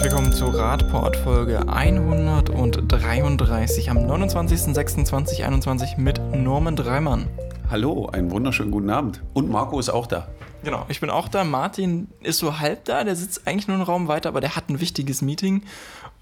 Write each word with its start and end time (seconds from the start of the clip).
herzlich 0.00 0.16
willkommen 0.16 0.32
zur 0.32 0.54
Radport 0.54 1.14
Folge 1.14 1.68
133 1.68 3.90
am 3.90 3.98
29.06.2021 3.98 6.00
mit 6.00 6.18
Norman 6.34 6.74
Dreimann. 6.74 7.26
Hallo, 7.70 8.06
einen 8.06 8.30
wunderschönen 8.30 8.70
guten 8.70 8.88
Abend. 8.88 9.22
Und 9.34 9.50
Marco 9.50 9.78
ist 9.78 9.90
auch 9.90 10.06
da. 10.06 10.28
Genau, 10.64 10.86
ich 10.88 11.00
bin 11.00 11.10
auch 11.10 11.28
da. 11.28 11.44
Martin 11.44 12.08
ist 12.22 12.38
so 12.38 12.60
halb 12.60 12.86
da, 12.86 13.04
der 13.04 13.14
sitzt 13.14 13.46
eigentlich 13.46 13.68
nur 13.68 13.76
einen 13.76 13.84
Raum 13.84 14.08
weiter, 14.08 14.30
aber 14.30 14.40
der 14.40 14.56
hat 14.56 14.70
ein 14.70 14.80
wichtiges 14.80 15.20
Meeting 15.20 15.64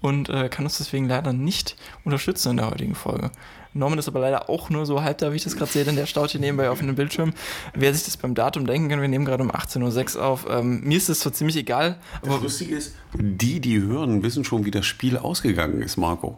und 0.01 0.27
äh, 0.27 0.49
kann 0.49 0.65
uns 0.65 0.77
deswegen 0.77 1.07
leider 1.07 1.31
nicht 1.31 1.77
unterstützen 2.03 2.51
in 2.51 2.57
der 2.57 2.69
heutigen 2.69 2.95
Folge. 2.95 3.31
Norman 3.73 3.99
ist 3.99 4.07
aber 4.07 4.19
leider 4.19 4.49
auch 4.49 4.69
nur 4.69 4.85
so 4.85 5.03
halb 5.03 5.19
da, 5.19 5.31
wie 5.31 5.35
ich 5.35 5.43
das 5.43 5.55
gerade 5.55 5.71
sehe, 5.71 5.83
denn 5.83 5.95
der 5.95 6.05
staut 6.05 6.31
hier 6.31 6.41
nebenbei 6.41 6.69
auf 6.69 6.81
einem 6.81 6.95
Bildschirm. 6.95 7.33
Wer 7.73 7.93
sich 7.93 8.03
das 8.05 8.17
beim 8.17 8.33
Datum 8.33 8.65
denken 8.65 8.89
kann, 8.89 9.01
wir 9.01 9.07
nehmen 9.07 9.25
gerade 9.25 9.43
um 9.43 9.51
18.06 9.51 10.17
Uhr 10.17 10.25
auf. 10.25 10.47
Ähm, 10.49 10.81
mir 10.81 10.97
ist 10.97 11.09
das 11.09 11.19
so 11.19 11.29
ziemlich 11.29 11.55
egal. 11.55 11.97
das 12.23 12.41
Lustige 12.41 12.75
ist, 12.75 12.95
die, 13.13 13.59
die 13.59 13.81
hören, 13.81 14.23
wissen 14.23 14.43
schon, 14.43 14.65
wie 14.65 14.71
das 14.71 14.85
Spiel 14.85 15.17
ausgegangen 15.17 15.81
ist, 15.81 15.97
Marco. 15.97 16.37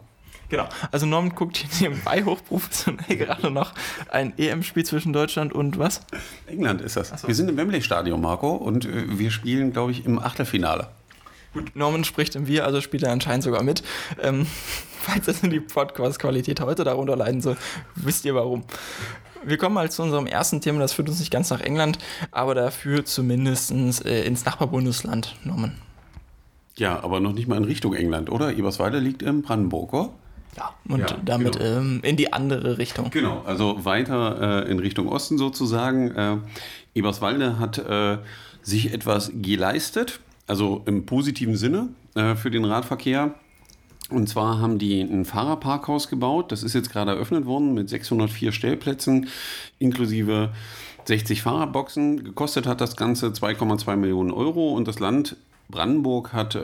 Genau. 0.52 0.68
Also 0.90 1.06
Norman 1.06 1.34
guckt 1.34 1.56
hier 1.56 1.88
nebenbei 1.88 2.22
hochprofessionell 2.24 3.16
gerade 3.16 3.50
noch 3.50 3.72
ein 4.10 4.34
EM-Spiel 4.36 4.84
zwischen 4.84 5.14
Deutschland 5.14 5.54
und 5.54 5.78
was? 5.78 6.02
England 6.46 6.82
ist 6.82 6.94
das. 6.98 7.08
So. 7.08 7.26
Wir 7.26 7.34
sind 7.34 7.48
im 7.48 7.56
Wembley-Stadion, 7.56 8.20
Marco, 8.20 8.50
und 8.50 8.84
äh, 8.84 9.18
wir 9.18 9.30
spielen, 9.30 9.72
glaube 9.72 9.92
ich, 9.92 10.04
im 10.04 10.18
Achtelfinale. 10.18 10.88
Gut, 11.52 11.76
Norman 11.76 12.04
spricht 12.04 12.34
im 12.34 12.46
Wir, 12.46 12.64
also 12.64 12.80
spielt 12.80 13.02
er 13.02 13.12
anscheinend 13.12 13.44
sogar 13.44 13.62
mit. 13.62 13.82
Ähm, 14.20 14.46
falls 15.00 15.26
das 15.26 15.42
in 15.42 15.50
die 15.50 15.60
Podcast-Qualität 15.60 16.60
heute 16.60 16.84
darunter 16.84 17.16
leiden 17.16 17.40
soll, 17.40 17.56
wisst 17.94 18.24
ihr 18.24 18.34
warum. 18.34 18.64
Wir 19.44 19.58
kommen 19.58 19.74
mal 19.74 19.90
zu 19.90 20.02
unserem 20.02 20.26
ersten 20.26 20.60
Thema, 20.60 20.78
das 20.78 20.92
führt 20.92 21.08
uns 21.08 21.18
nicht 21.18 21.32
ganz 21.32 21.50
nach 21.50 21.60
England, 21.60 21.98
aber 22.30 22.54
dafür 22.54 23.04
zumindest 23.04 23.72
äh, 24.04 24.24
ins 24.24 24.44
Nachbarbundesland, 24.44 25.34
Norman. 25.44 25.74
Ja, 26.76 27.02
aber 27.02 27.20
noch 27.20 27.32
nicht 27.32 27.48
mal 27.48 27.56
in 27.56 27.64
Richtung 27.64 27.92
England, 27.92 28.30
oder? 28.30 28.56
Eberswalde 28.56 28.98
liegt 28.98 29.20
in 29.20 29.42
Brandenburg, 29.42 29.92
oder? 29.92 30.10
Ja, 30.56 30.74
und 30.86 31.00
ja, 31.00 31.16
damit 31.24 31.58
genau. 31.58 31.78
ähm, 31.78 32.00
in 32.02 32.16
die 32.16 32.32
andere 32.32 32.78
Richtung. 32.78 33.10
Genau, 33.10 33.42
also 33.46 33.84
weiter 33.84 34.64
äh, 34.66 34.70
in 34.70 34.78
Richtung 34.78 35.08
Osten 35.08 35.38
sozusagen. 35.38 36.10
Äh, 36.10 36.36
Eberswalde 36.94 37.58
hat 37.58 37.78
äh, 37.78 38.18
sich 38.62 38.92
etwas 38.92 39.32
geleistet, 39.34 40.20
also 40.52 40.82
im 40.84 41.06
positiven 41.06 41.56
Sinne 41.56 41.88
äh, 42.14 42.34
für 42.34 42.50
den 42.50 42.66
Radverkehr. 42.66 43.34
Und 44.10 44.28
zwar 44.28 44.60
haben 44.60 44.78
die 44.78 45.00
ein 45.00 45.24
Fahrerparkhaus 45.24 46.08
gebaut. 46.08 46.52
Das 46.52 46.62
ist 46.62 46.74
jetzt 46.74 46.92
gerade 46.92 47.12
eröffnet 47.12 47.46
worden 47.46 47.72
mit 47.72 47.88
604 47.88 48.52
Stellplätzen 48.52 49.28
inklusive 49.78 50.50
60 51.06 51.40
Fahrerboxen. 51.40 52.22
Gekostet 52.22 52.66
hat 52.66 52.82
das 52.82 52.96
Ganze 52.96 53.28
2,2 53.28 53.96
Millionen 53.96 54.30
Euro 54.30 54.74
und 54.74 54.86
das 54.86 54.98
Land 54.98 55.36
Brandenburg 55.70 56.34
hat 56.34 56.54
äh, 56.54 56.58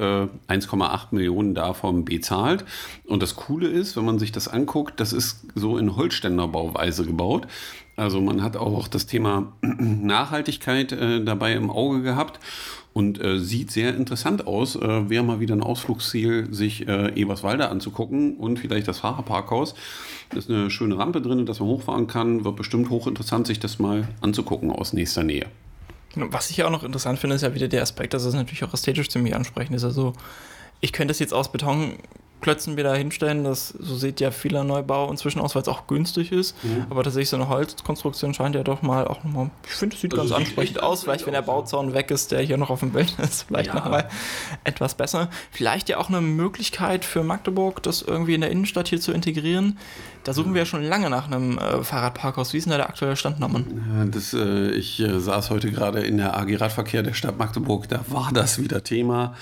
1,8 0.49 1.07
Millionen 1.13 1.55
davon 1.55 2.05
bezahlt. 2.05 2.67
Und 3.07 3.23
das 3.23 3.37
Coole 3.37 3.69
ist, 3.69 3.97
wenn 3.97 4.05
man 4.05 4.19
sich 4.19 4.33
das 4.33 4.49
anguckt, 4.49 5.01
das 5.01 5.15
ist 5.15 5.47
so 5.55 5.79
in 5.79 5.97
Holzständerbauweise 5.97 7.07
gebaut. 7.07 7.47
Also 7.97 8.21
man 8.21 8.43
hat 8.43 8.59
auch 8.59 8.87
das 8.87 9.07
Thema 9.07 9.51
Nachhaltigkeit 9.63 10.93
äh, 10.93 11.25
dabei 11.25 11.55
im 11.55 11.71
Auge 11.71 12.03
gehabt 12.03 12.39
und 12.93 13.23
äh, 13.23 13.39
sieht 13.39 13.71
sehr 13.71 13.95
interessant 13.95 14.47
aus. 14.47 14.77
Äh, 14.77 15.09
Wäre 15.09 15.23
mal 15.25 15.41
wieder 15.41 15.55
ein 15.55 15.63
Ausflugsziel, 15.63 16.53
sich 16.53 16.89
äh, 16.89 17.13
Eberswalde 17.15 17.69
anzugucken 17.69 18.37
und 18.37 18.59
vielleicht 18.59 18.89
das 18.89 19.01
Fahrerparkhaus. 19.01 19.75
Da 20.31 20.39
ist 20.39 20.51
eine 20.51 20.71
schöne 20.71 20.99
Rampe 20.99 21.21
drin, 21.21 21.47
dass 21.47 21.61
man 21.61 21.69
hochfahren 21.69 22.07
kann. 22.07 22.45
Wird 22.45 22.57
bestimmt 22.57 22.91
hochinteressant, 22.91 23.47
sich 23.47 23.61
das 23.61 23.79
mal 23.79 24.09
anzugucken 24.21 24.71
aus 24.71 24.93
nächster 24.93 25.23
Nähe. 25.23 25.47
Was 26.15 26.51
ich 26.51 26.57
ja 26.57 26.67
auch 26.67 26.71
noch 26.71 26.85
interessant 26.85 27.19
finde, 27.19 27.37
ist 27.37 27.43
ja 27.43 27.55
wieder 27.55 27.69
der 27.69 27.83
Aspekt, 27.83 28.15
dass 28.15 28.25
es 28.25 28.35
natürlich 28.35 28.65
auch 28.65 28.75
ästhetisch 28.75 29.09
ziemlich 29.09 29.35
ansprechend 29.35 29.77
ist. 29.77 29.85
Also, 29.85 30.15
ich 30.81 30.93
könnte 30.93 31.13
das 31.13 31.19
jetzt 31.19 31.35
aus 31.35 31.53
Beton 31.53 31.95
Klötzen 32.41 32.77
wieder 32.77 32.95
hinstellen. 32.95 33.45
Das, 33.45 33.69
so 33.69 33.97
sieht 33.97 34.21
ja 34.21 34.31
vieler 34.31 34.65
Neubau 34.65 35.11
inzwischen 35.11 35.41
aus, 35.41 35.55
weil 35.55 35.63
es 35.63 35.69
auch 35.69 35.87
günstig 35.87 36.33
ist. 36.33 36.55
Mhm. 36.65 36.87
Aber 36.91 37.03
tatsächlich 37.03 37.29
so 37.29 37.37
eine 37.37 37.49
Holzkonstruktion 37.49 38.35
scheint 38.35 38.55
ja 38.55 38.63
doch 38.63 38.83
mal 38.83 39.07
auch 39.07 39.25
nochmal, 39.25 39.51
ich 39.65 39.73
finde, 39.73 39.97
es 39.97 40.03
sieht 40.03 40.13
also 40.15 40.35
ganz 40.35 40.47
ansprechend 40.47 40.83
aus. 40.83 41.03
Vielleicht, 41.03 41.27
wenn 41.27 41.33
der 41.33 41.43
Bauzaun 41.43 41.95
weg 41.95 42.11
ist, 42.11 42.31
der 42.31 42.41
hier 42.41 42.57
noch 42.57 42.71
auf 42.71 42.81
dem 42.81 42.93
Bild 42.93 43.15
ist, 43.19 43.43
vielleicht 43.49 43.69
ja. 43.69 43.75
nochmal 43.75 44.09
etwas 44.65 44.95
besser. 44.95 45.29
Vielleicht 45.51 45.89
ja 45.89 45.99
auch 45.99 46.09
eine 46.09 46.21
Möglichkeit 46.21 47.05
für 47.05 47.23
Magdeburg, 47.23 47.83
das 47.83 48.03
irgendwie 48.03 48.35
in 48.35 48.41
der 48.41 48.51
Innenstadt 48.51 48.89
hier 48.89 49.01
zu 49.01 49.13
integrieren. 49.13 49.79
Da 50.25 50.33
suchen 50.33 50.55
wir 50.55 50.63
ja 50.63 50.67
schon 50.67 50.83
lange 50.83 51.11
nach 51.11 51.27
einem 51.27 51.59
äh, 51.59 51.83
Fahrradparkhaus. 51.83 52.53
Wie 52.53 52.59
ist 52.59 52.65
denn 52.65 52.73
da 52.73 52.77
der 52.77 52.89
aktuelle 52.89 53.17
Stand, 53.17 53.41
Norman? 53.41 54.11
Das, 54.13 54.35
äh, 54.35 54.71
ich 54.73 55.01
äh, 55.01 55.19
saß 55.19 55.51
heute 55.51 55.71
gerade 55.71 56.01
in 56.01 56.19
der 56.19 56.37
AG 56.37 56.61
Radverkehr 56.61 57.03
der 57.03 57.15
Stadt 57.15 57.39
Magdeburg. 57.39 57.89
Da 57.89 58.05
war 58.09 58.31
das 58.33 58.63
wieder 58.63 58.85
Thema. 58.85 59.35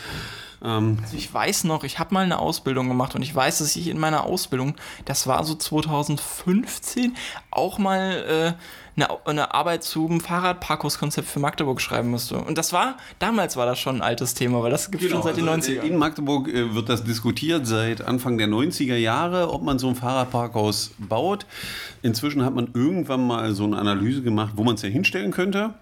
Ähm, 0.66 0.98
also 1.02 1.16
ich 1.16 1.32
weiß 1.32 1.64
noch, 1.64 1.84
ich 1.84 1.98
habe 1.98 2.12
mal 2.12 2.24
eine 2.24 2.38
Ausbildung 2.38 2.88
gemacht 2.88 3.14
und 3.14 3.22
ich 3.22 3.34
weiß, 3.34 3.58
dass 3.58 3.76
ich 3.76 3.88
in 3.88 3.98
meiner 3.98 4.24
Ausbildung, 4.24 4.74
das 5.04 5.26
war 5.26 5.44
so 5.44 5.54
2015, 5.54 7.16
auch 7.50 7.78
mal 7.78 8.56
äh, 8.56 9.00
eine, 9.00 9.26
eine 9.26 9.54
Arbeit 9.54 9.84
zum 9.84 10.20
Fahrradparkhauskonzept 10.20 11.28
für 11.28 11.38
Magdeburg 11.38 11.80
schreiben 11.80 12.10
musste. 12.10 12.38
Und 12.38 12.58
das 12.58 12.72
war, 12.72 12.96
damals 13.18 13.56
war 13.56 13.66
das 13.66 13.78
schon 13.78 13.96
ein 13.96 14.02
altes 14.02 14.34
Thema, 14.34 14.62
weil 14.62 14.70
das 14.70 14.90
gibt 14.90 15.02
es 15.02 15.08
genau, 15.08 15.22
schon 15.22 15.30
seit 15.30 15.36
den 15.36 15.48
also 15.48 15.70
90ern. 15.70 15.82
In 15.82 15.96
Magdeburg 15.98 16.48
äh, 16.48 16.74
wird 16.74 16.88
das 16.88 17.04
diskutiert 17.04 17.66
seit 17.66 18.02
Anfang 18.02 18.38
der 18.38 18.48
90er 18.48 18.96
Jahre, 18.96 19.52
ob 19.52 19.62
man 19.62 19.78
so 19.78 19.88
ein 19.88 19.94
Fahrradparkhaus 19.94 20.92
baut. 20.98 21.46
Inzwischen 22.02 22.44
hat 22.44 22.54
man 22.54 22.70
irgendwann 22.74 23.26
mal 23.26 23.54
so 23.54 23.64
eine 23.64 23.78
Analyse 23.78 24.22
gemacht, 24.22 24.54
wo 24.56 24.64
man 24.64 24.74
es 24.74 24.82
ja 24.82 24.88
hinstellen 24.88 25.30
könnte. 25.30 25.74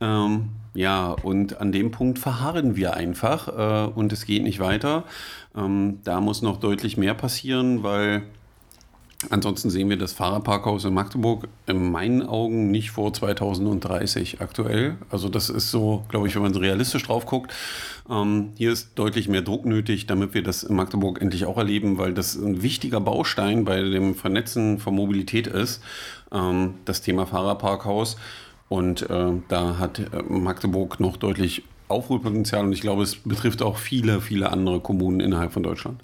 Ähm, 0.00 0.50
ja, 0.74 1.12
und 1.12 1.60
an 1.60 1.70
dem 1.70 1.92
Punkt 1.92 2.18
verharren 2.18 2.74
wir 2.74 2.94
einfach 2.94 3.48
äh, 3.48 3.90
und 3.92 4.12
es 4.12 4.26
geht 4.26 4.42
nicht 4.42 4.58
weiter. 4.58 5.04
Ähm, 5.56 6.00
da 6.02 6.20
muss 6.20 6.42
noch 6.42 6.58
deutlich 6.58 6.96
mehr 6.96 7.14
passieren, 7.14 7.84
weil 7.84 8.22
ansonsten 9.30 9.70
sehen 9.70 9.88
wir 9.88 9.96
das 9.96 10.12
Fahrerparkhaus 10.12 10.84
in 10.84 10.92
Magdeburg 10.92 11.46
in 11.66 11.92
meinen 11.92 12.22
Augen 12.22 12.72
nicht 12.72 12.90
vor 12.90 13.12
2030 13.12 14.40
aktuell. 14.40 14.96
Also 15.10 15.28
das 15.28 15.48
ist 15.48 15.70
so, 15.70 16.04
glaube 16.08 16.26
ich, 16.26 16.34
wenn 16.34 16.42
man 16.42 16.54
realistisch 16.54 17.04
drauf 17.04 17.24
guckt. 17.24 17.52
Ähm, 18.10 18.50
hier 18.56 18.72
ist 18.72 18.90
deutlich 18.96 19.28
mehr 19.28 19.42
Druck 19.42 19.66
nötig, 19.66 20.06
damit 20.06 20.34
wir 20.34 20.42
das 20.42 20.64
in 20.64 20.74
Magdeburg 20.74 21.22
endlich 21.22 21.46
auch 21.46 21.56
erleben, 21.56 21.98
weil 21.98 22.12
das 22.12 22.34
ein 22.34 22.62
wichtiger 22.62 23.00
Baustein 23.00 23.64
bei 23.64 23.80
dem 23.80 24.16
Vernetzen 24.16 24.78
von 24.80 24.96
Mobilität 24.96 25.46
ist, 25.46 25.82
ähm, 26.32 26.74
das 26.84 27.00
Thema 27.00 27.26
Fahrerparkhaus. 27.26 28.16
Und 28.68 29.08
äh, 29.08 29.32
da 29.48 29.78
hat 29.78 29.98
äh, 29.98 30.22
Magdeburg 30.28 31.00
noch 31.00 31.16
deutlich 31.16 31.62
Aufholpotenzial 31.88 32.64
und 32.64 32.72
ich 32.72 32.80
glaube, 32.80 33.02
es 33.02 33.16
betrifft 33.16 33.62
auch 33.62 33.76
viele, 33.76 34.20
viele 34.20 34.50
andere 34.50 34.80
Kommunen 34.80 35.20
innerhalb 35.20 35.52
von 35.52 35.62
Deutschland. 35.62 36.00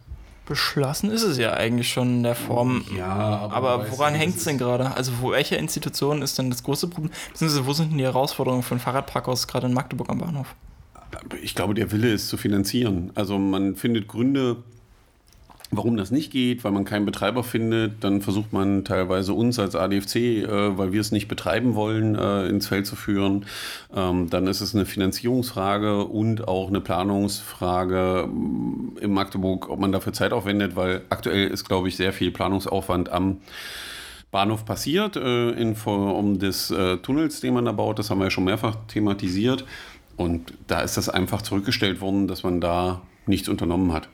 Beschlossen 0.47 1.11
ist 1.11 1.23
es 1.23 1.39
ja 1.39 1.53
eigentlich 1.53 1.89
schon 1.89 2.17
in 2.17 2.23
der 2.25 2.35
Form. 2.35 2.85
Ja, 2.97 3.07
aber, 3.07 3.71
aber 3.71 3.91
woran 3.93 4.15
hängt 4.15 4.37
es 4.37 4.45
denn 4.45 4.59
gerade? 4.59 4.97
Also, 4.97 5.13
wo, 5.21 5.31
welche 5.31 5.55
Institution 5.55 6.23
ist 6.23 6.39
denn 6.39 6.51
das 6.51 6.65
große 6.65 6.89
Problem? 6.89 7.13
Beziehungsweise, 7.31 7.67
wo 7.67 7.73
sind 7.73 7.93
denn 7.93 7.99
die 7.99 8.05
Herausforderungen 8.05 8.65
für 8.65 8.75
ein 8.75 8.81
Fahrradparkhaus 8.81 9.47
gerade 9.47 9.69
in 9.69 9.75
Magdeburg 9.75 10.11
am 10.11 10.19
Bahnhof? 10.19 10.57
Ich 11.41 11.55
glaube, 11.55 11.75
der 11.75 11.93
Wille 11.93 12.13
ist 12.13 12.29
zu 12.29 12.37
finanzieren. 12.37 13.13
Also, 13.15 13.39
man 13.39 13.77
findet 13.77 14.09
Gründe, 14.09 14.57
Warum 15.73 15.97
das 15.97 16.11
nicht 16.11 16.33
geht, 16.33 16.65
weil 16.65 16.73
man 16.73 16.85
keinen 16.85 17.07
Betreiber 17.07 17.45
findet, 17.45 18.03
dann 18.03 18.23
versucht 18.23 18.53
man 18.53 18.85
teilweise 18.85 19.35
uns 19.35 19.57
als 19.61 19.77
ADFC, 19.77 20.17
äh, 20.17 20.77
weil 20.77 20.93
wir 20.93 21.01
es 21.01 21.13
nicht 21.13 21.29
betreiben 21.29 21.77
wollen, 21.77 22.17
äh, 22.17 22.49
ins 22.49 22.67
Feld 22.67 22.89
zu 22.89 22.97
führen. 22.97 23.47
Ähm, 23.95 24.29
dann 24.31 24.49
ist 24.49 24.63
es 24.63 24.75
eine 24.75 24.85
Finanzierungsfrage 24.85 26.05
und 26.07 26.49
auch 26.49 26.69
eine 26.69 26.81
Planungsfrage 26.81 28.27
mm, 28.27 28.99
in 29.01 29.13
Magdeburg, 29.13 29.71
ob 29.71 29.79
man 29.79 29.93
dafür 29.93 30.13
Zeit 30.13 30.33
aufwendet, 30.33 30.75
weil 30.75 31.03
aktuell 31.09 31.47
ist, 31.47 31.69
glaube 31.69 31.87
ich, 31.87 31.97
sehr 31.97 32.13
viel 32.13 32.33
Planungsaufwand 32.33 33.09
am 33.13 33.37
Bahnhof 34.33 34.65
passiert 34.65 35.15
äh, 35.15 35.51
in 35.51 35.77
Form 35.77 36.41
des 36.41 36.73
äh, 36.73 36.97
Tunnels, 36.97 37.41
den 37.41 37.55
man 37.55 37.67
da 37.67 37.73
baut. 37.73 38.01
Das 38.01 38.11
haben 38.11 38.19
wir 38.19 38.25
ja 38.25 38.31
schon 38.31 38.45
mehrfach 38.45 38.77
thematisiert. 38.89 39.65
Und 40.17 40.53
da 40.67 40.81
ist 40.81 40.97
das 40.97 41.09
einfach 41.09 41.43
zurückgestellt 41.43 42.01
worden, 42.01 42.27
dass 42.27 42.43
man 42.43 42.61
da 42.61 43.03
nichts 43.27 43.49
unternommen 43.49 43.93
hat 43.93 44.09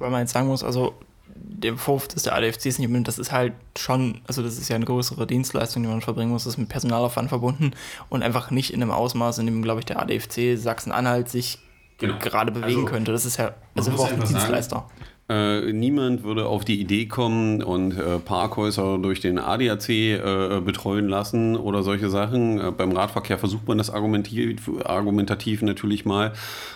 weil 0.00 0.10
man 0.10 0.20
jetzt 0.20 0.32
sagen 0.32 0.48
muss, 0.48 0.64
also 0.64 0.94
der 1.34 1.76
Vorwurf, 1.76 2.08
dass 2.08 2.24
der 2.24 2.34
ADFC 2.34 2.66
es 2.66 2.78
nicht 2.78 2.86
übernimmt, 2.86 3.08
das 3.08 3.18
ist 3.18 3.32
halt 3.32 3.52
schon, 3.78 4.20
also 4.26 4.42
das 4.42 4.58
ist 4.58 4.68
ja 4.68 4.76
eine 4.76 4.84
größere 4.84 5.26
Dienstleistung, 5.26 5.82
die 5.82 5.88
man 5.88 6.00
verbringen 6.00 6.30
muss, 6.30 6.44
das 6.44 6.54
ist 6.54 6.58
mit 6.58 6.68
Personalaufwand 6.68 7.28
verbunden 7.28 7.72
und 8.08 8.22
einfach 8.22 8.50
nicht 8.50 8.72
in 8.72 8.82
einem 8.82 8.90
Ausmaß, 8.90 9.38
in 9.38 9.46
dem, 9.46 9.62
glaube 9.62 9.80
ich, 9.80 9.86
der 9.86 10.00
ADFC 10.00 10.56
Sachsen-Anhalt 10.56 11.28
sich 11.28 11.58
genau. 11.98 12.18
gerade 12.18 12.52
bewegen 12.52 12.80
also, 12.80 12.86
könnte. 12.86 13.12
Das 13.12 13.24
ist 13.24 13.36
ja 13.36 13.54
also 13.74 13.92
auch 13.92 14.10
ein 14.10 14.20
Dienstleister. 14.20 14.86
Äh, 15.28 15.72
niemand 15.72 16.24
würde 16.24 16.46
auf 16.46 16.64
die 16.64 16.80
Idee 16.80 17.06
kommen 17.06 17.62
und 17.62 17.92
äh, 17.92 18.18
Parkhäuser 18.18 18.98
durch 18.98 19.20
den 19.20 19.38
ADAC 19.38 19.88
äh, 19.88 20.60
betreuen 20.60 21.08
lassen 21.08 21.56
oder 21.56 21.84
solche 21.84 22.10
Sachen. 22.10 22.60
Äh, 22.60 22.72
beim 22.72 22.90
Radverkehr 22.90 23.38
versucht 23.38 23.68
man 23.68 23.78
das 23.78 23.90
argumentativ, 23.90 24.68
argumentativ 24.84 25.62
natürlich 25.62 26.04
mal. 26.04 26.32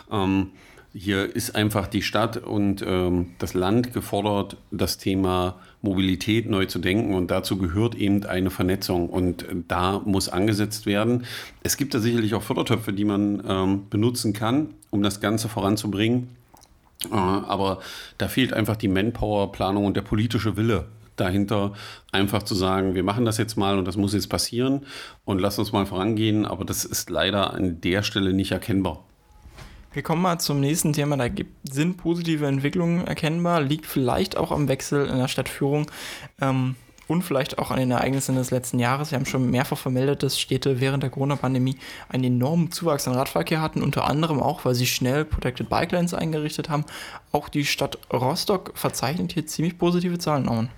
Ähm, 0.08 0.50
hier 0.96 1.34
ist 1.34 1.56
einfach 1.56 1.88
die 1.88 2.02
Stadt 2.02 2.36
und 2.36 2.82
ähm, 2.86 3.32
das 3.40 3.52
Land 3.52 3.92
gefordert, 3.92 4.56
das 4.70 4.96
Thema 4.96 5.56
Mobilität 5.82 6.48
neu 6.48 6.66
zu 6.66 6.78
denken 6.78 7.14
und 7.14 7.32
dazu 7.32 7.58
gehört 7.58 7.96
eben 7.96 8.24
eine 8.24 8.50
Vernetzung 8.50 9.10
und 9.10 9.44
da 9.66 10.00
muss 10.04 10.28
angesetzt 10.28 10.86
werden. 10.86 11.26
Es 11.64 11.76
gibt 11.76 11.94
da 11.94 11.98
sicherlich 11.98 12.34
auch 12.34 12.42
Fördertöpfe, 12.42 12.92
die 12.92 13.04
man 13.04 13.42
ähm, 13.46 13.82
benutzen 13.90 14.32
kann, 14.32 14.68
um 14.90 15.02
das 15.02 15.20
Ganze 15.20 15.48
voranzubringen. 15.48 16.28
Äh, 17.10 17.16
aber 17.16 17.80
da 18.16 18.28
fehlt 18.28 18.52
einfach 18.52 18.76
die 18.76 18.88
Manpower-Planung 18.88 19.84
und 19.86 19.96
der 19.96 20.02
politische 20.02 20.56
Wille 20.56 20.86
dahinter, 21.16 21.72
einfach 22.12 22.44
zu 22.44 22.54
sagen, 22.54 22.94
wir 22.94 23.02
machen 23.02 23.24
das 23.24 23.38
jetzt 23.38 23.56
mal 23.56 23.78
und 23.78 23.84
das 23.86 23.96
muss 23.96 24.14
jetzt 24.14 24.28
passieren 24.28 24.86
und 25.24 25.40
lass 25.40 25.58
uns 25.58 25.72
mal 25.72 25.86
vorangehen. 25.86 26.46
Aber 26.46 26.64
das 26.64 26.84
ist 26.84 27.10
leider 27.10 27.52
an 27.52 27.80
der 27.80 28.04
Stelle 28.04 28.32
nicht 28.32 28.52
erkennbar. 28.52 29.04
Wir 29.94 30.02
kommen 30.02 30.22
mal 30.22 30.40
zum 30.40 30.60
nächsten 30.60 30.92
Thema. 30.92 31.16
Da 31.16 31.28
gibt, 31.28 31.72
sind 31.72 31.96
positive 31.96 32.46
Entwicklungen 32.46 33.06
erkennbar, 33.06 33.60
liegt 33.60 33.86
vielleicht 33.86 34.36
auch 34.36 34.50
am 34.50 34.66
Wechsel 34.66 35.06
in 35.06 35.18
der 35.18 35.28
Stadtführung. 35.28 35.86
Ähm, 36.40 36.74
und 37.06 37.22
vielleicht 37.22 37.58
auch 37.58 37.70
an 37.70 37.78
den 37.78 37.90
Ereignissen 37.90 38.34
des 38.34 38.50
letzten 38.50 38.78
Jahres. 38.78 39.10
Wir 39.10 39.18
haben 39.18 39.26
schon 39.26 39.50
mehrfach 39.50 39.76
vermeldet, 39.76 40.22
dass 40.22 40.40
Städte 40.40 40.80
während 40.80 41.02
der 41.02 41.10
Corona-Pandemie 41.10 41.76
einen 42.08 42.24
enormen 42.24 42.72
Zuwachs 42.72 43.06
an 43.06 43.14
Radverkehr 43.14 43.60
hatten, 43.60 43.82
unter 43.82 44.06
anderem 44.06 44.40
auch, 44.40 44.64
weil 44.64 44.74
sie 44.74 44.86
schnell 44.86 45.24
Protected 45.26 45.68
Bike 45.68 45.92
Lanes 45.92 46.14
eingerichtet 46.14 46.70
haben. 46.70 46.84
Auch 47.30 47.48
die 47.48 47.66
Stadt 47.66 47.98
Rostock 48.12 48.72
verzeichnet 48.74 49.32
hier 49.32 49.46
ziemlich 49.46 49.78
positive 49.78 50.18
Zahlen, 50.18 50.44
Norman. 50.44 50.70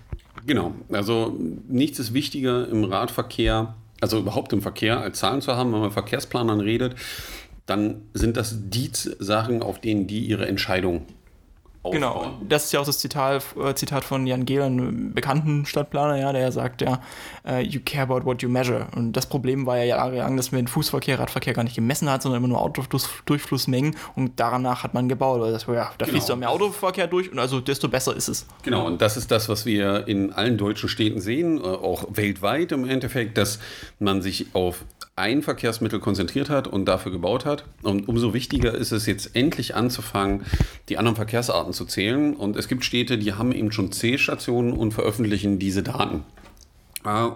Genau, 0.46 0.72
also 0.90 1.36
nichts 1.68 1.98
ist 2.00 2.12
wichtiger 2.12 2.68
im 2.68 2.84
Radverkehr, 2.84 3.74
also 4.00 4.18
überhaupt 4.18 4.52
im 4.52 4.62
Verkehr, 4.62 5.00
als 5.00 5.20
Zahlen 5.20 5.40
zu 5.40 5.56
haben, 5.56 5.72
wenn 5.72 5.80
man 5.80 5.92
Verkehrsplanern 5.92 6.60
redet, 6.60 6.96
dann 7.66 8.02
sind 8.14 8.36
das 8.36 8.56
die 8.70 8.90
Sachen, 8.92 9.62
auf 9.62 9.80
denen 9.80 10.06
die 10.06 10.20
ihre 10.20 10.46
Entscheidung 10.46 11.06
aufbauen. 11.86 12.00
Genau, 12.00 12.38
das 12.48 12.66
ist 12.66 12.72
ja 12.72 12.80
auch 12.80 12.86
das 12.86 12.98
Zitat, 12.98 13.44
äh, 13.60 13.74
Zitat 13.74 14.04
von 14.04 14.26
Jan 14.26 14.44
Gehl, 14.44 14.62
einem 14.62 15.14
bekannten 15.14 15.66
Stadtplaner, 15.66 16.18
ja, 16.18 16.32
der 16.32 16.52
sagt 16.52 16.82
ja, 16.82 17.00
uh, 17.48 17.58
you 17.58 17.80
care 17.84 18.02
about 18.02 18.24
what 18.24 18.42
you 18.42 18.48
measure. 18.48 18.86
Und 18.94 19.12
das 19.12 19.26
Problem 19.26 19.66
war 19.66 19.78
ja 19.78 19.84
jahrelang, 19.84 20.36
dass 20.36 20.52
man 20.52 20.62
den 20.62 20.68
Fußverkehr, 20.68 21.18
Radverkehr 21.18 21.54
gar 21.54 21.64
nicht 21.64 21.76
gemessen 21.76 22.10
hat, 22.10 22.22
sondern 22.22 22.42
immer 22.42 22.48
nur 22.48 22.60
Autodurchflussmengen 22.60 23.96
und 24.14 24.32
danach 24.36 24.82
hat 24.82 24.94
man 24.94 25.08
gebaut. 25.08 25.40
Weil 25.40 25.52
das, 25.52 25.66
ja, 25.66 25.74
da 25.74 25.90
genau. 25.98 26.10
fließt 26.10 26.28
ja 26.28 26.36
mehr 26.36 26.50
Autoverkehr 26.50 27.06
durch 27.06 27.30
und 27.30 27.38
also 27.38 27.60
desto 27.60 27.88
besser 27.88 28.14
ist 28.16 28.28
es. 28.28 28.46
Genau, 28.62 28.86
und 28.86 29.00
das 29.00 29.16
ist 29.16 29.30
das, 29.30 29.48
was 29.48 29.66
wir 29.66 30.06
in 30.08 30.32
allen 30.32 30.58
deutschen 30.58 30.88
Städten 30.88 31.20
sehen, 31.20 31.58
äh, 31.58 31.62
auch 31.62 32.04
weltweit 32.10 32.72
im 32.72 32.88
Endeffekt, 32.88 33.38
dass 33.38 33.58
man 33.98 34.22
sich 34.22 34.46
auf 34.54 34.84
ein 35.16 35.42
Verkehrsmittel 35.42 35.98
konzentriert 35.98 36.50
hat 36.50 36.68
und 36.68 36.84
dafür 36.84 37.10
gebaut 37.10 37.46
hat. 37.46 37.64
Und 37.82 38.06
umso 38.06 38.34
wichtiger 38.34 38.74
ist 38.74 38.92
es 38.92 39.06
jetzt 39.06 39.34
endlich 39.34 39.74
anzufangen, 39.74 40.44
die 40.90 40.98
anderen 40.98 41.16
Verkehrsarten 41.16 41.72
zu 41.72 41.86
zählen. 41.86 42.36
Und 42.36 42.54
es 42.56 42.68
gibt 42.68 42.84
Städte, 42.84 43.16
die 43.16 43.32
haben 43.32 43.52
eben 43.52 43.72
schon 43.72 43.92
C-Stationen 43.92 44.74
und 44.74 44.92
veröffentlichen 44.92 45.58
diese 45.58 45.82
Daten. 45.82 46.22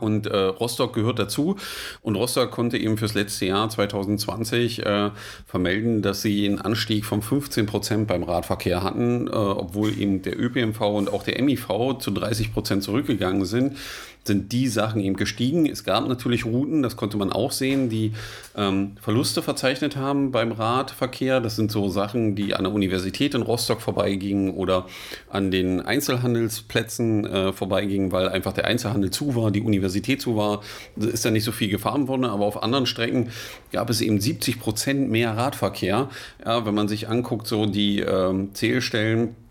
Und 0.01 0.27
äh, 0.27 0.37
Rostock 0.37 0.95
gehört 0.95 1.21
dazu. 1.21 1.57
Und 2.03 2.17
Rostock 2.17 2.51
konnte 2.51 2.77
eben 2.77 2.99
fürs 2.99 3.15
letzte 3.15 3.47
Jahr 3.47 3.69
2020 3.69 4.85
äh, 4.85 5.11
vermelden, 5.47 6.03
dass 6.03 6.23
sie 6.23 6.47
einen 6.47 6.61
Anstieg 6.61 7.05
von 7.05 7.23
15 7.23 7.67
Prozent 7.67 8.09
beim 8.09 8.25
Radverkehr 8.25 8.83
hatten, 8.83 9.29
äh, 9.29 9.31
obwohl 9.31 9.97
eben 9.97 10.23
der 10.23 10.39
ÖPNV 10.39 10.81
und 10.81 11.13
auch 11.13 11.23
der 11.23 11.41
MIV 11.41 11.99
zu 12.01 12.11
30 12.11 12.53
Prozent 12.53 12.83
zurückgegangen 12.83 13.45
sind 13.45 13.77
sind 14.25 14.53
die 14.53 14.69
Sachen 14.69 15.01
eben 15.01 15.17
gestiegen. 15.17 15.67
Es 15.67 15.85
gab 15.85 16.07
natürlich 16.07 16.45
Routen, 16.45 16.83
das 16.83 16.97
konnte 16.97 17.17
man 17.17 17.33
auch 17.33 17.53
sehen, 17.53 17.89
die 17.89 18.13
ähm, 18.57 18.93
Verluste 19.01 19.43
verzeichnet 19.43 19.97
haben 19.97 20.31
beim 20.31 20.53
Radverkehr. 20.53 21.41
Das 21.41 21.57
sind 21.57 21.73
so 21.73 21.89
Sachen, 21.89 22.35
die 22.35 22.55
an 22.55 22.65
der 22.65 22.73
Universität 22.73 23.35
in 23.35 23.43
Rostock 23.43 23.81
vorbeigingen 23.81 24.51
oder 24.51 24.87
an 25.31 25.51
den 25.51 25.81
Einzelhandelsplätzen 25.81 27.25
äh, 27.27 27.53
vorbeigingen, 27.53 28.13
weil 28.13 28.29
einfach 28.29 28.53
der 28.53 28.67
Einzelhandel 28.67 29.11
zu 29.11 29.35
war, 29.35 29.51
die 29.51 29.63
Universität 29.63 30.21
zu 30.21 30.37
war. 30.37 30.61
Da 30.97 31.09
ist 31.09 31.25
da 31.25 31.31
nicht 31.31 31.45
so 31.45 31.53
viel 31.53 31.69
gefahren 31.69 32.07
worden, 32.07 32.25
aber 32.25 32.45
auf 32.45 32.63
anderen 32.63 32.87
Strecken 32.87 33.31
gab 33.73 33.89
es 33.89 34.01
eben 34.01 34.21
70 34.21 34.61
Prozent 34.61 35.11
mehr 35.11 35.37
Radverkehr. 35.37 36.11
Ja, 36.45 36.67
wenn 36.67 36.75
man 36.75 36.89
sich 36.89 37.09
anguckt, 37.09 37.47
so 37.47 37.67
die 37.67 38.01
ähm, 38.01 38.55
Zählstellen, 38.55 39.29
äh, 39.29 39.50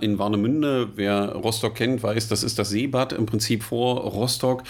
in 0.00 0.18
Warnemünde. 0.18 0.90
Wer 0.96 1.32
Rostock 1.32 1.74
kennt, 1.74 2.02
weiß, 2.02 2.28
das 2.28 2.42
ist 2.42 2.58
das 2.58 2.70
Seebad 2.70 3.12
im 3.12 3.26
Prinzip 3.26 3.62
vor 3.62 4.00
Rostock. 4.00 4.64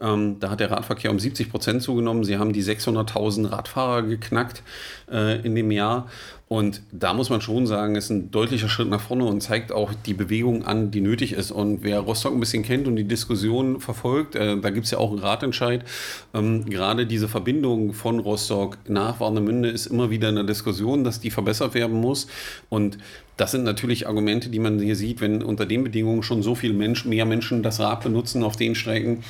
Ähm, 0.00 0.36
da 0.40 0.50
hat 0.50 0.60
der 0.60 0.70
Radverkehr 0.70 1.10
um 1.10 1.18
70 1.18 1.50
Prozent 1.50 1.82
zugenommen. 1.82 2.24
Sie 2.24 2.38
haben 2.38 2.52
die 2.52 2.62
600.000 2.62 3.50
Radfahrer 3.50 4.02
geknackt 4.02 4.62
äh, 5.10 5.40
in 5.40 5.54
dem 5.54 5.70
Jahr. 5.70 6.06
Und 6.48 6.80
da 6.92 7.12
muss 7.12 7.28
man 7.28 7.42
schon 7.42 7.66
sagen, 7.66 7.94
ist 7.94 8.08
ein 8.08 8.30
deutlicher 8.30 8.70
Schritt 8.70 8.88
nach 8.88 9.02
vorne 9.02 9.26
und 9.26 9.42
zeigt 9.42 9.70
auch 9.70 9.92
die 10.06 10.14
Bewegung 10.14 10.64
an, 10.64 10.90
die 10.90 11.02
nötig 11.02 11.32
ist. 11.32 11.50
Und 11.50 11.82
wer 11.82 12.00
Rostock 12.00 12.32
ein 12.32 12.40
bisschen 12.40 12.62
kennt 12.62 12.88
und 12.88 12.96
die 12.96 13.04
Diskussion 13.04 13.80
verfolgt, 13.80 14.34
äh, 14.34 14.58
da 14.58 14.70
gibt 14.70 14.86
es 14.86 14.92
ja 14.92 14.98
auch 14.98 15.10
einen 15.10 15.18
Ratentscheid. 15.18 15.84
Ähm, 16.32 16.64
gerade 16.64 17.06
diese 17.06 17.28
Verbindung 17.28 17.92
von 17.92 18.18
Rostock 18.18 18.78
nach 18.88 19.20
Warnemünde 19.20 19.68
ist 19.68 19.86
immer 19.86 20.08
wieder 20.08 20.30
in 20.30 20.36
der 20.36 20.44
Diskussion, 20.44 21.04
dass 21.04 21.20
die 21.20 21.30
verbessert 21.30 21.74
werden 21.74 22.00
muss. 22.00 22.28
Und 22.70 22.96
das 23.38 23.52
sind 23.52 23.64
natürlich 23.64 24.06
Argumente, 24.06 24.50
die 24.50 24.58
man 24.58 24.78
hier 24.78 24.96
sieht, 24.96 25.20
wenn 25.20 25.42
unter 25.42 25.64
den 25.64 25.84
Bedingungen 25.84 26.22
schon 26.22 26.42
so 26.42 26.54
viele 26.54 26.74
Menschen, 26.74 27.08
mehr 27.08 27.24
Menschen 27.24 27.62
das 27.62 27.80
Rad 27.80 28.02
benutzen 28.02 28.42
auf 28.42 28.56
den 28.56 28.74
Strecken, 28.74 29.22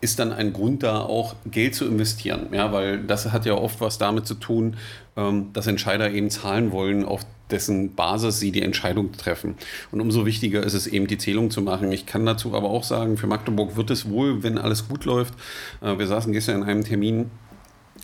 ist 0.00 0.18
dann 0.18 0.32
ein 0.32 0.52
Grund 0.52 0.82
da 0.82 1.00
auch 1.00 1.34
Geld 1.50 1.74
zu 1.74 1.86
investieren. 1.86 2.48
Ja, 2.52 2.72
weil 2.72 3.02
das 3.02 3.32
hat 3.32 3.46
ja 3.46 3.54
oft 3.54 3.80
was 3.80 3.98
damit 3.98 4.26
zu 4.26 4.34
tun, 4.34 4.76
ähm, 5.16 5.48
dass 5.54 5.66
Entscheider 5.66 6.10
eben 6.12 6.30
zahlen 6.30 6.70
wollen, 6.70 7.04
auf 7.04 7.22
dessen 7.50 7.94
Basis 7.94 8.38
sie 8.38 8.52
die 8.52 8.62
Entscheidung 8.62 9.12
treffen. 9.12 9.54
Und 9.90 10.02
umso 10.02 10.26
wichtiger 10.26 10.62
ist 10.62 10.74
es 10.74 10.86
eben, 10.86 11.06
die 11.06 11.18
Zählung 11.18 11.50
zu 11.50 11.62
machen. 11.62 11.90
Ich 11.90 12.04
kann 12.04 12.26
dazu 12.26 12.54
aber 12.54 12.68
auch 12.68 12.84
sagen, 12.84 13.16
für 13.16 13.26
Magdeburg 13.26 13.76
wird 13.76 13.90
es 13.90 14.08
wohl, 14.10 14.42
wenn 14.42 14.58
alles 14.58 14.88
gut 14.88 15.06
läuft. 15.06 15.34
Äh, 15.80 15.98
wir 15.98 16.06
saßen 16.06 16.32
gestern 16.32 16.62
in 16.62 16.64
einem 16.64 16.84
Termin 16.84 17.30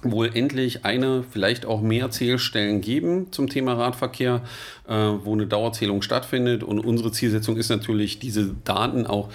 wohl 0.05 0.31
endlich 0.35 0.85
eine, 0.85 1.25
vielleicht 1.29 1.67
auch 1.67 1.81
mehr 1.81 2.11
Zählstellen 2.11 2.81
geben 2.81 3.33
zum 3.33 3.49
Thema 3.49 3.75
Radverkehr, 3.75 4.43
äh, 4.89 4.93
wo 4.93 5.33
eine 5.33 5.47
Dauerzählung 5.47 6.03
stattfindet. 6.03 6.63
Und 6.63 6.81
unsere 6.81 7.11
Zielsetzung 7.13 7.57
ist 7.57 7.71
natürlich, 7.71 8.19
diese 8.19 8.55
Daten 8.65 9.07
auch 9.07 9.31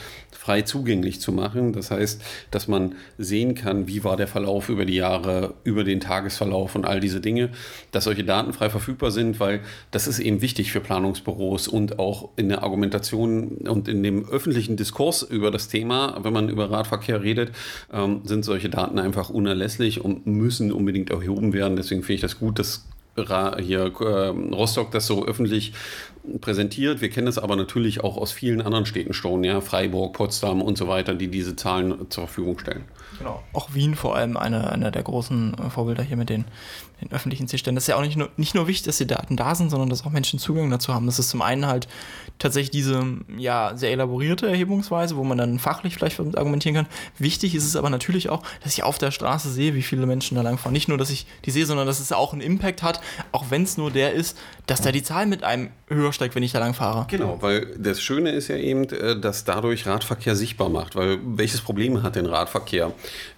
frei 0.49 0.63
zugänglich 0.63 1.21
zu 1.21 1.31
machen. 1.31 1.73
Das 1.73 1.91
heißt, 1.91 2.23
dass 2.49 2.67
man 2.67 2.95
sehen 3.19 3.53
kann, 3.53 3.87
wie 3.87 4.03
war 4.03 4.17
der 4.17 4.27
Verlauf 4.27 4.69
über 4.69 4.83
die 4.83 4.95
Jahre, 4.95 5.53
über 5.63 5.83
den 5.83 5.99
Tagesverlauf 5.99 6.73
und 6.73 6.87
all 6.87 6.99
diese 6.99 7.21
Dinge, 7.21 7.51
dass 7.91 8.05
solche 8.05 8.23
Daten 8.23 8.51
frei 8.51 8.71
verfügbar 8.71 9.11
sind, 9.11 9.39
weil 9.39 9.59
das 9.91 10.07
ist 10.07 10.17
eben 10.17 10.41
wichtig 10.41 10.71
für 10.71 10.79
Planungsbüros 10.79 11.67
und 11.67 11.99
auch 11.99 12.29
in 12.35 12.49
der 12.49 12.63
Argumentation 12.63 13.59
und 13.67 13.87
in 13.87 14.01
dem 14.01 14.27
öffentlichen 14.27 14.75
Diskurs 14.75 15.21
über 15.21 15.51
das 15.51 15.67
Thema, 15.67 16.17
wenn 16.23 16.33
man 16.33 16.49
über 16.49 16.71
Radverkehr 16.71 17.21
redet, 17.21 17.51
ähm, 17.93 18.21
sind 18.23 18.43
solche 18.43 18.69
Daten 18.69 18.97
einfach 18.97 19.29
unerlässlich 19.29 20.03
und 20.03 20.25
müssen 20.25 20.71
unbedingt 20.71 21.11
erhoben 21.11 21.53
werden. 21.53 21.75
Deswegen 21.75 22.01
finde 22.01 22.15
ich 22.15 22.21
das 22.21 22.39
gut, 22.39 22.57
dass 22.57 22.87
hier 23.25 23.91
äh, 23.99 24.27
Rostock 24.55 24.91
das 24.91 25.05
so 25.05 25.25
öffentlich 25.25 25.73
präsentiert. 26.39 27.01
Wir 27.01 27.09
kennen 27.09 27.27
es 27.27 27.37
aber 27.37 27.55
natürlich 27.55 28.03
auch 28.03 28.17
aus 28.17 28.31
vielen 28.31 28.61
anderen 28.61 28.85
Städten 28.85 29.13
schon, 29.13 29.43
ja, 29.43 29.61
Freiburg, 29.61 30.13
Potsdam 30.13 30.61
und 30.61 30.77
so 30.77 30.87
weiter, 30.87 31.15
die 31.15 31.27
diese 31.27 31.55
Zahlen 31.55 32.09
zur 32.09 32.25
Verfügung 32.25 32.59
stellen. 32.59 32.83
Genau. 33.17 33.43
Auch 33.53 33.73
Wien 33.73 33.95
vor 33.95 34.15
allem 34.15 34.37
einer 34.37 34.71
eine 34.71 34.91
der 34.91 35.03
großen 35.03 35.53
äh, 35.53 35.69
Vorbilder 35.69 36.03
hier 36.03 36.15
mit 36.15 36.29
den, 36.29 36.45
den 37.01 37.11
öffentlichen 37.11 37.47
Zählstellen. 37.47 37.75
Das 37.75 37.83
ist 37.83 37.87
ja 37.87 37.97
auch 37.97 38.01
nicht 38.01 38.15
nur, 38.15 38.29
nicht 38.37 38.55
nur 38.55 38.67
wichtig, 38.67 38.85
dass 38.85 38.97
die 38.97 39.07
Daten 39.07 39.35
da 39.35 39.55
sind, 39.55 39.69
sondern 39.69 39.89
dass 39.89 40.05
auch 40.05 40.11
Menschen 40.11 40.39
Zugang 40.39 40.69
dazu 40.69 40.93
haben. 40.93 41.05
Das 41.05 41.19
ist 41.19 41.29
zum 41.29 41.41
einen 41.41 41.67
halt 41.67 41.87
tatsächlich 42.37 42.71
diese 42.71 43.03
ja, 43.37 43.75
sehr 43.75 43.91
elaborierte 43.91 44.47
Erhebungsweise, 44.47 45.17
wo 45.17 45.23
man 45.23 45.37
dann 45.37 45.59
fachlich 45.59 45.95
vielleicht 45.95 46.19
argumentieren 46.19 46.75
kann. 46.75 46.87
Wichtig 47.17 47.55
ist 47.55 47.65
es 47.65 47.75
aber 47.75 47.89
natürlich 47.89 48.29
auch, 48.29 48.41
dass 48.63 48.73
ich 48.73 48.83
auf 48.83 48.97
der 48.97 49.11
Straße 49.11 49.49
sehe, 49.49 49.75
wie 49.75 49.81
viele 49.81 50.05
Menschen 50.05 50.35
da 50.35 50.41
langfahren. 50.41 50.73
Nicht 50.73 50.87
nur, 50.87 50.97
dass 50.97 51.09
ich 51.09 51.25
die 51.45 51.51
sehe, 51.51 51.65
sondern 51.65 51.87
dass 51.87 51.99
es 51.99 52.11
auch 52.11 52.31
einen 52.31 52.41
Impact 52.41 52.83
hat, 52.83 53.01
auch 53.31 53.45
wenn 53.49 53.63
es 53.63 53.77
nur 53.77 53.91
der 53.91 54.13
ist, 54.13 54.37
dass 54.69 54.81
da 54.81 54.91
die 54.91 55.03
Zahl 55.03 55.25
mit 55.25 55.43
einem 55.43 55.69
höher 55.87 56.13
steigt, 56.13 56.35
wenn 56.35 56.43
ich 56.43 56.51
da 56.51 56.59
lang 56.59 56.73
fahre. 56.73 57.07
Genau, 57.09 57.37
weil 57.41 57.65
das 57.77 58.01
Schöne 58.01 58.31
ist 58.31 58.47
ja 58.49 58.55
eben, 58.55 58.83
äh, 58.89 59.19
dass 59.19 59.43
dadurch 59.43 59.87
Radverkehr 59.87 60.35
sichtbar 60.35 60.69
macht. 60.69 60.95
Weil 60.95 61.17
welches 61.25 61.61
Problem 61.61 62.03
hat 62.03 62.15
denn 62.15 62.27
Radverkehr? 62.27 62.91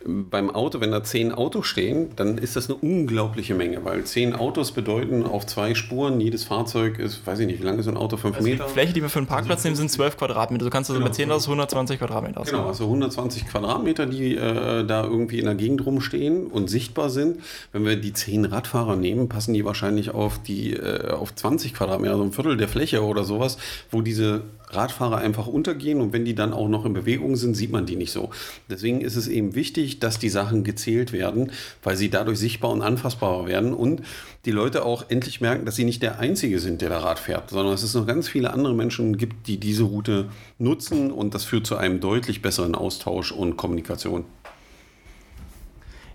Beim 0.05 0.49
Auto, 0.49 0.81
wenn 0.81 0.91
da 0.91 1.03
zehn 1.03 1.31
Autos 1.31 1.67
stehen, 1.67 2.09
dann 2.15 2.37
ist 2.37 2.55
das 2.55 2.69
eine 2.69 2.75
unglaubliche 2.75 3.55
Menge, 3.55 3.85
weil 3.85 4.03
zehn 4.03 4.35
Autos 4.35 4.71
bedeuten 4.73 5.25
auf 5.25 5.45
zwei 5.45 5.73
Spuren, 5.75 6.19
jedes 6.19 6.43
Fahrzeug 6.43 6.99
ist, 6.99 7.25
weiß 7.25 7.39
ich 7.39 7.47
nicht, 7.47 7.61
wie 7.61 7.65
lange 7.65 7.79
ist 7.79 7.85
so 7.85 7.91
ein 7.91 7.97
Auto? 7.97 8.17
Fünf 8.17 8.35
also 8.35 8.47
Meter? 8.47 8.65
Die 8.65 8.73
Fläche, 8.73 8.93
die 8.93 9.01
wir 9.01 9.09
für 9.09 9.19
einen 9.19 9.27
Parkplatz 9.27 9.59
also, 9.59 9.69
nehmen, 9.69 9.77
sind 9.77 9.91
zwölf 9.91 10.17
Quadratmeter. 10.17 10.65
Du 10.65 10.71
kannst 10.71 10.89
also 10.89 10.99
genau. 10.99 11.09
mit 11.09 11.15
10 11.15 11.31
aus 11.31 11.45
120 11.45 11.99
Quadratmeter 11.99 12.43
Genau, 12.43 12.67
also 12.67 12.83
120 12.85 13.47
Quadratmeter, 13.47 14.05
die 14.05 14.35
äh, 14.35 14.85
da 14.85 15.03
irgendwie 15.03 15.39
in 15.39 15.45
der 15.45 15.55
Gegend 15.55 15.85
rumstehen 15.85 16.47
und 16.47 16.69
sichtbar 16.69 17.09
sind. 17.09 17.39
Wenn 17.71 17.85
wir 17.85 17.95
die 17.95 18.11
zehn 18.11 18.43
Radfahrer 18.43 18.95
nehmen, 18.97 19.29
passen 19.29 19.53
die 19.53 19.63
wahrscheinlich 19.63 20.11
auf 20.11 20.41
die 20.41 20.73
äh, 20.73 21.20
auf 21.21 21.33
20 21.33 21.73
Quadratmeter, 21.73 22.13
also 22.13 22.23
ein 22.23 22.31
Viertel 22.31 22.57
der 22.57 22.67
Fläche 22.67 23.03
oder 23.03 23.23
sowas, 23.23 23.57
wo 23.89 24.01
diese 24.01 24.41
Radfahrer 24.69 25.17
einfach 25.17 25.47
untergehen 25.47 26.01
und 26.01 26.13
wenn 26.13 26.25
die 26.25 26.35
dann 26.35 26.53
auch 26.53 26.67
noch 26.67 26.85
in 26.85 26.93
Bewegung 26.93 27.35
sind, 27.35 27.55
sieht 27.55 27.71
man 27.71 27.85
die 27.85 27.95
nicht 27.95 28.11
so. 28.11 28.29
Deswegen 28.69 29.01
ist 29.01 29.15
es 29.15 29.27
eben 29.27 29.55
wichtig, 29.55 29.99
dass 29.99 30.19
die 30.19 30.29
Sachen 30.29 30.63
gezählt 30.63 31.11
werden, 31.11 31.51
weil 31.83 31.97
sie 31.97 32.09
dadurch 32.09 32.39
sichtbar 32.39 32.71
und 32.71 32.81
anfassbarer 32.81 33.47
werden 33.47 33.73
und 33.73 34.01
die 34.45 34.51
Leute 34.51 34.85
auch 34.85 35.05
endlich 35.09 35.41
merken, 35.41 35.65
dass 35.65 35.75
sie 35.75 35.85
nicht 35.85 36.01
der 36.01 36.19
Einzige 36.19 36.59
sind, 36.59 36.81
der 36.81 36.89
da 36.89 36.99
Rad 36.99 37.19
fährt, 37.19 37.49
sondern 37.49 37.71
dass 37.71 37.83
es 37.83 37.93
noch 37.93 38.07
ganz 38.07 38.27
viele 38.27 38.53
andere 38.53 38.73
Menschen 38.73 39.17
gibt, 39.17 39.47
die 39.47 39.57
diese 39.57 39.83
Route 39.83 40.29
nutzen 40.57 41.11
und 41.11 41.35
das 41.35 41.43
führt 41.43 41.67
zu 41.67 41.77
einem 41.77 41.99
deutlich 41.99 42.41
besseren 42.41 42.75
Austausch 42.75 43.31
und 43.31 43.57
Kommunikation. 43.57 44.25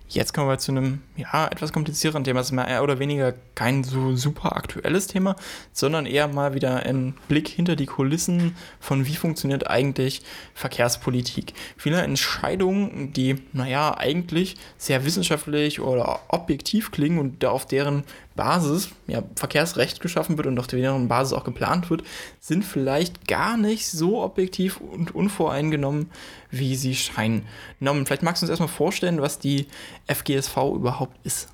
Jetzt 0.08 0.32
kommen 0.32 0.48
wir 0.48 0.58
zu 0.58 0.70
einem, 0.70 1.02
ja, 1.16 1.48
etwas 1.48 1.72
komplizierteren 1.72 2.22
Thema. 2.22 2.38
Das 2.40 2.48
ist 2.48 2.52
mehr 2.52 2.82
oder 2.82 3.00
weniger 3.00 3.34
kein 3.56 3.82
so 3.82 4.14
super 4.14 4.54
aktuelles 4.56 5.08
Thema, 5.08 5.34
sondern 5.72 6.06
eher 6.06 6.28
mal 6.28 6.54
wieder 6.54 6.84
ein 6.84 7.14
Blick 7.26 7.48
hinter 7.48 7.74
die 7.74 7.86
Kulissen 7.86 8.56
von 8.78 9.06
wie 9.06 9.16
funktioniert 9.16 9.68
eigentlich 9.68 10.22
Verkehrspolitik. 10.54 11.54
Viele 11.76 12.02
Entscheidungen, 12.02 13.12
die, 13.12 13.42
naja, 13.52 13.96
eigentlich 13.98 14.56
sehr 14.78 15.04
wissenschaftlich 15.04 15.80
oder 15.80 16.20
objektiv 16.28 16.92
klingen 16.92 17.18
und 17.18 17.44
auf 17.44 17.66
deren 17.66 18.04
Basis, 18.36 18.90
ja, 19.06 19.22
Verkehrsrecht 19.34 20.00
geschaffen 20.00 20.36
wird 20.36 20.46
und 20.46 20.58
auf 20.58 20.66
deren 20.66 21.08
Basis 21.08 21.32
auch 21.32 21.44
geplant 21.44 21.90
wird, 21.90 22.02
sind 22.38 22.64
vielleicht 22.64 23.26
gar 23.26 23.56
nicht 23.56 23.88
so 23.88 24.22
objektiv 24.22 24.78
und 24.78 25.14
unvoreingenommen, 25.14 26.10
wie 26.50 26.76
sie 26.76 26.94
scheinen. 26.94 27.46
Norman, 27.80 28.06
vielleicht 28.06 28.22
magst 28.22 28.42
du 28.42 28.44
uns 28.44 28.50
erstmal 28.50 28.68
vorstellen, 28.68 29.20
was 29.20 29.38
die 29.38 29.66
FGSV 30.06 30.56
überhaupt 30.74 31.16
ist. 31.24 31.48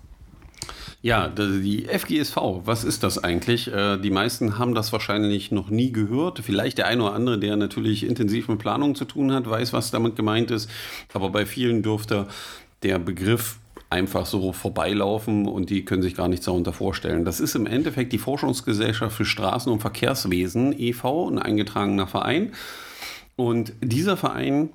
Ja, 1.04 1.26
die 1.28 1.88
FGSV, 1.88 2.36
was 2.64 2.84
ist 2.84 3.02
das 3.02 3.18
eigentlich? 3.18 3.66
Äh, 3.72 3.96
die 3.98 4.10
meisten 4.10 4.58
haben 4.58 4.72
das 4.72 4.92
wahrscheinlich 4.92 5.50
noch 5.50 5.68
nie 5.68 5.90
gehört. 5.90 6.38
Vielleicht 6.38 6.78
der 6.78 6.86
eine 6.86 7.02
oder 7.02 7.14
andere, 7.14 7.40
der 7.40 7.56
natürlich 7.56 8.04
intensiv 8.04 8.46
mit 8.46 8.60
Planung 8.60 8.94
zu 8.94 9.04
tun 9.04 9.32
hat, 9.32 9.50
weiß, 9.50 9.72
was 9.72 9.90
damit 9.90 10.14
gemeint 10.14 10.52
ist. 10.52 10.70
Aber 11.12 11.30
bei 11.30 11.44
vielen 11.44 11.82
dürfte 11.82 12.28
der 12.84 13.00
Begriff 13.00 13.58
einfach 13.92 14.26
so 14.26 14.52
vorbeilaufen 14.52 15.46
und 15.46 15.68
die 15.70 15.84
können 15.84 16.02
sich 16.02 16.14
gar 16.14 16.26
nichts 16.26 16.46
darunter 16.46 16.72
vorstellen. 16.72 17.24
Das 17.24 17.38
ist 17.40 17.54
im 17.54 17.66
Endeffekt 17.66 18.12
die 18.12 18.18
Forschungsgesellschaft 18.18 19.14
für 19.14 19.24
Straßen- 19.24 19.70
und 19.70 19.80
Verkehrswesen 19.80 20.74
e.V., 20.76 21.28
ein 21.28 21.38
eingetragener 21.38 22.06
Verein. 22.06 22.52
Und 23.36 23.74
dieser 23.82 24.16
Verein 24.16 24.70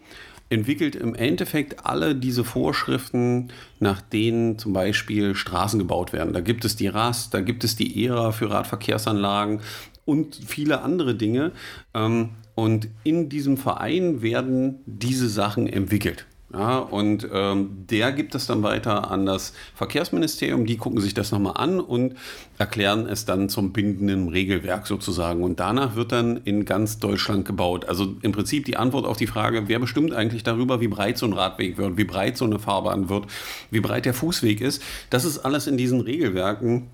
entwickelt 0.49 0.95
im 0.95 1.15
Endeffekt 1.15 1.85
alle 1.85 2.15
diese 2.15 2.43
Vorschriften, 2.43 3.49
nach 3.79 4.01
denen 4.01 4.57
zum 4.59 4.71
Beispiel 4.73 5.35
Straßen 5.35 5.79
gebaut 5.79 6.13
werden. 6.13 6.31
Da 6.31 6.39
gibt 6.39 6.63
es 6.63 6.75
die 6.75 6.87
RAS, 6.87 7.31
da 7.31 7.41
gibt 7.41 7.63
es 7.63 7.75
die 7.75 8.05
ERA 8.05 8.31
für 8.31 8.49
Radverkehrsanlagen 8.49 9.61
und 10.05 10.39
viele 10.45 10.81
andere 10.81 11.15
Dinge. 11.15 11.51
Ähm, 11.93 12.29
und 12.55 12.87
in 13.03 13.29
diesem 13.29 13.57
Verein 13.57 14.21
werden 14.21 14.79
diese 14.85 15.27
Sachen 15.27 15.67
entwickelt. 15.67 16.25
Ja, 16.57 16.79
und 16.79 17.27
ähm, 17.31 17.85
der 17.87 18.11
gibt 18.11 18.33
es 18.33 18.47
dann 18.47 18.63
weiter 18.63 19.11
an 19.11 19.27
das 19.27 19.53
Verkehrsministerium. 19.75 20.65
Die 20.65 20.77
gucken 20.77 20.99
sich 20.99 21.13
das 21.13 21.31
nochmal 21.31 21.53
an 21.57 21.79
und 21.79 22.15
erklären 22.57 23.05
es 23.05 23.25
dann 23.25 23.47
zum 23.47 23.73
bindenden 23.73 24.29
Regelwerk 24.29 24.87
sozusagen. 24.87 25.43
Und 25.43 25.59
danach 25.59 25.95
wird 25.95 26.11
dann 26.11 26.37
in 26.37 26.65
ganz 26.65 26.97
Deutschland 26.97 27.45
gebaut. 27.45 27.85
Also 27.85 28.15
im 28.23 28.31
Prinzip 28.31 28.65
die 28.65 28.75
Antwort 28.75 29.05
auf 29.05 29.17
die 29.17 29.27
Frage, 29.27 29.67
wer 29.67 29.77
bestimmt 29.77 30.13
eigentlich 30.13 30.41
darüber, 30.41 30.81
wie 30.81 30.87
breit 30.87 31.19
so 31.19 31.27
ein 31.27 31.33
Radweg 31.33 31.77
wird, 31.77 31.95
wie 31.95 32.05
breit 32.05 32.37
so 32.37 32.45
eine 32.45 32.57
Fahrbahn 32.57 33.07
wird, 33.07 33.25
wie 33.69 33.79
breit 33.79 34.05
der 34.05 34.15
Fußweg 34.15 34.59
ist. 34.59 34.81
Das 35.11 35.25
ist 35.25 35.37
alles 35.37 35.67
in 35.67 35.77
diesen 35.77 36.01
Regelwerken 36.01 36.87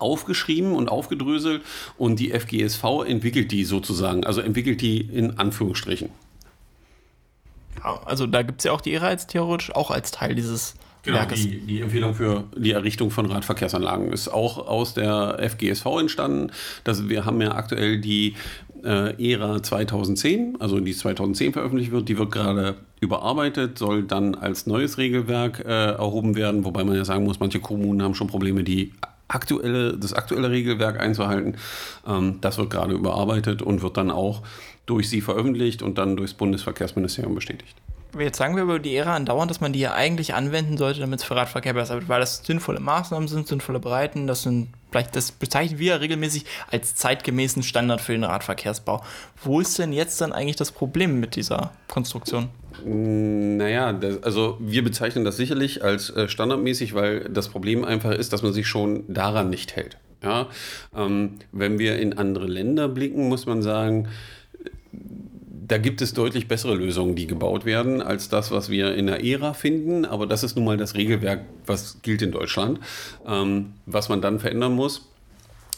aufgeschrieben 0.00 0.72
und 0.72 0.88
aufgedröselt 0.88 1.62
und 1.96 2.18
die 2.18 2.30
FGSV 2.32 2.84
entwickelt 3.06 3.52
die 3.52 3.64
sozusagen, 3.64 4.24
also 4.24 4.40
entwickelt 4.40 4.80
die 4.80 5.00
in 5.00 5.38
Anführungsstrichen. 5.38 6.10
Also 7.82 8.26
da 8.26 8.42
gibt 8.42 8.60
es 8.60 8.64
ja 8.64 8.72
auch 8.72 8.80
die 8.80 8.92
ERA 8.92 9.10
jetzt 9.10 9.28
theoretisch 9.28 9.74
auch 9.74 9.90
als 9.90 10.10
Teil 10.10 10.34
dieses 10.34 10.74
Genau, 11.02 11.16
Werkes. 11.18 11.42
Die, 11.42 11.60
die 11.60 11.80
Empfehlung 11.80 12.14
für 12.14 12.44
die 12.54 12.72
Errichtung 12.72 13.10
von 13.10 13.26
Radverkehrsanlagen 13.26 14.12
ist 14.12 14.28
auch 14.28 14.66
aus 14.66 14.92
der 14.92 15.38
FGSV 15.40 15.86
entstanden. 15.98 16.50
Das, 16.84 17.08
wir 17.08 17.24
haben 17.24 17.40
ja 17.40 17.52
aktuell 17.52 18.00
die 18.00 18.34
äh, 18.84 19.32
ERA 19.32 19.62
2010, 19.62 20.56
also 20.60 20.78
die 20.80 20.94
2010 20.94 21.54
veröffentlicht 21.54 21.90
wird, 21.90 22.08
die 22.08 22.18
wird 22.18 22.30
gerade 22.30 22.76
überarbeitet, 23.00 23.78
soll 23.78 24.02
dann 24.02 24.34
als 24.34 24.66
neues 24.66 24.98
Regelwerk 24.98 25.60
äh, 25.60 25.92
erhoben 25.92 26.36
werden, 26.36 26.64
wobei 26.64 26.84
man 26.84 26.94
ja 26.96 27.04
sagen 27.04 27.24
muss, 27.24 27.40
manche 27.40 27.60
Kommunen 27.60 28.02
haben 28.02 28.14
schon 28.14 28.26
Probleme, 28.26 28.62
die 28.62 28.92
aktuelle, 29.28 29.96
das 29.96 30.12
aktuelle 30.12 30.50
Regelwerk 30.50 31.00
einzuhalten. 31.00 31.56
Ähm, 32.06 32.38
das 32.40 32.58
wird 32.58 32.70
gerade 32.70 32.94
überarbeitet 32.94 33.62
und 33.62 33.82
wird 33.82 33.96
dann 33.96 34.10
auch 34.10 34.42
durch 34.90 35.08
sie 35.08 35.20
veröffentlicht 35.20 35.82
und 35.82 35.98
dann 35.98 36.16
durchs 36.16 36.34
Bundesverkehrsministerium 36.34 37.36
bestätigt. 37.36 37.76
Jetzt 38.18 38.38
sagen 38.38 38.56
wir 38.56 38.64
über 38.64 38.80
die 38.80 38.96
Ära 38.96 39.14
andauernd, 39.14 39.52
dass 39.52 39.60
man 39.60 39.72
die 39.72 39.78
ja 39.78 39.94
eigentlich 39.94 40.34
anwenden 40.34 40.76
sollte, 40.76 40.98
damit 40.98 41.20
es 41.20 41.24
für 41.24 41.36
Radverkehr 41.36 41.74
besser 41.74 41.94
wird, 41.94 42.08
weil 42.08 42.18
das 42.18 42.44
sinnvolle 42.44 42.80
Maßnahmen 42.80 43.28
sind, 43.28 43.46
sinnvolle 43.46 43.78
Breiten, 43.78 44.26
das 44.26 44.42
sind 44.42 44.68
vielleicht, 44.90 45.14
das 45.14 45.30
bezeichnen 45.30 45.78
wir 45.78 45.92
ja 45.92 45.96
regelmäßig 45.96 46.44
als 46.72 46.96
zeitgemäßen 46.96 47.62
Standard 47.62 48.00
für 48.00 48.10
den 48.10 48.24
Radverkehrsbau. 48.24 49.04
Wo 49.44 49.60
ist 49.60 49.78
denn 49.78 49.92
jetzt 49.92 50.20
dann 50.20 50.32
eigentlich 50.32 50.56
das 50.56 50.72
Problem 50.72 51.20
mit 51.20 51.36
dieser 51.36 51.70
Konstruktion? 51.86 52.48
Mm, 52.84 53.58
naja, 53.58 53.92
das, 53.92 54.24
also 54.24 54.56
wir 54.58 54.82
bezeichnen 54.82 55.24
das 55.24 55.36
sicherlich 55.36 55.84
als 55.84 56.10
äh, 56.10 56.28
standardmäßig, 56.28 56.94
weil 56.94 57.28
das 57.28 57.48
Problem 57.48 57.84
einfach 57.84 58.10
ist, 58.10 58.32
dass 58.32 58.42
man 58.42 58.52
sich 58.52 58.66
schon 58.66 59.04
daran 59.06 59.50
nicht 59.50 59.76
hält. 59.76 59.98
Ja? 60.20 60.48
Ähm, 60.96 61.36
wenn 61.52 61.78
wir 61.78 62.00
in 62.00 62.18
andere 62.18 62.46
Länder 62.46 62.88
blicken, 62.88 63.28
muss 63.28 63.46
man 63.46 63.62
sagen, 63.62 64.08
da 65.70 65.78
gibt 65.78 66.02
es 66.02 66.14
deutlich 66.14 66.48
bessere 66.48 66.74
Lösungen, 66.74 67.14
die 67.14 67.28
gebaut 67.28 67.64
werden, 67.64 68.02
als 68.02 68.28
das, 68.28 68.50
was 68.50 68.70
wir 68.70 68.96
in 68.96 69.06
der 69.06 69.24
Ära 69.24 69.54
finden. 69.54 70.04
Aber 70.04 70.26
das 70.26 70.42
ist 70.42 70.56
nun 70.56 70.64
mal 70.64 70.76
das 70.76 70.96
Regelwerk, 70.96 71.42
was 71.64 72.02
gilt 72.02 72.22
in 72.22 72.32
Deutschland. 72.32 72.80
Ähm, 73.24 73.74
was 73.86 74.08
man 74.08 74.20
dann 74.20 74.40
verändern 74.40 74.74
muss, 74.74 75.09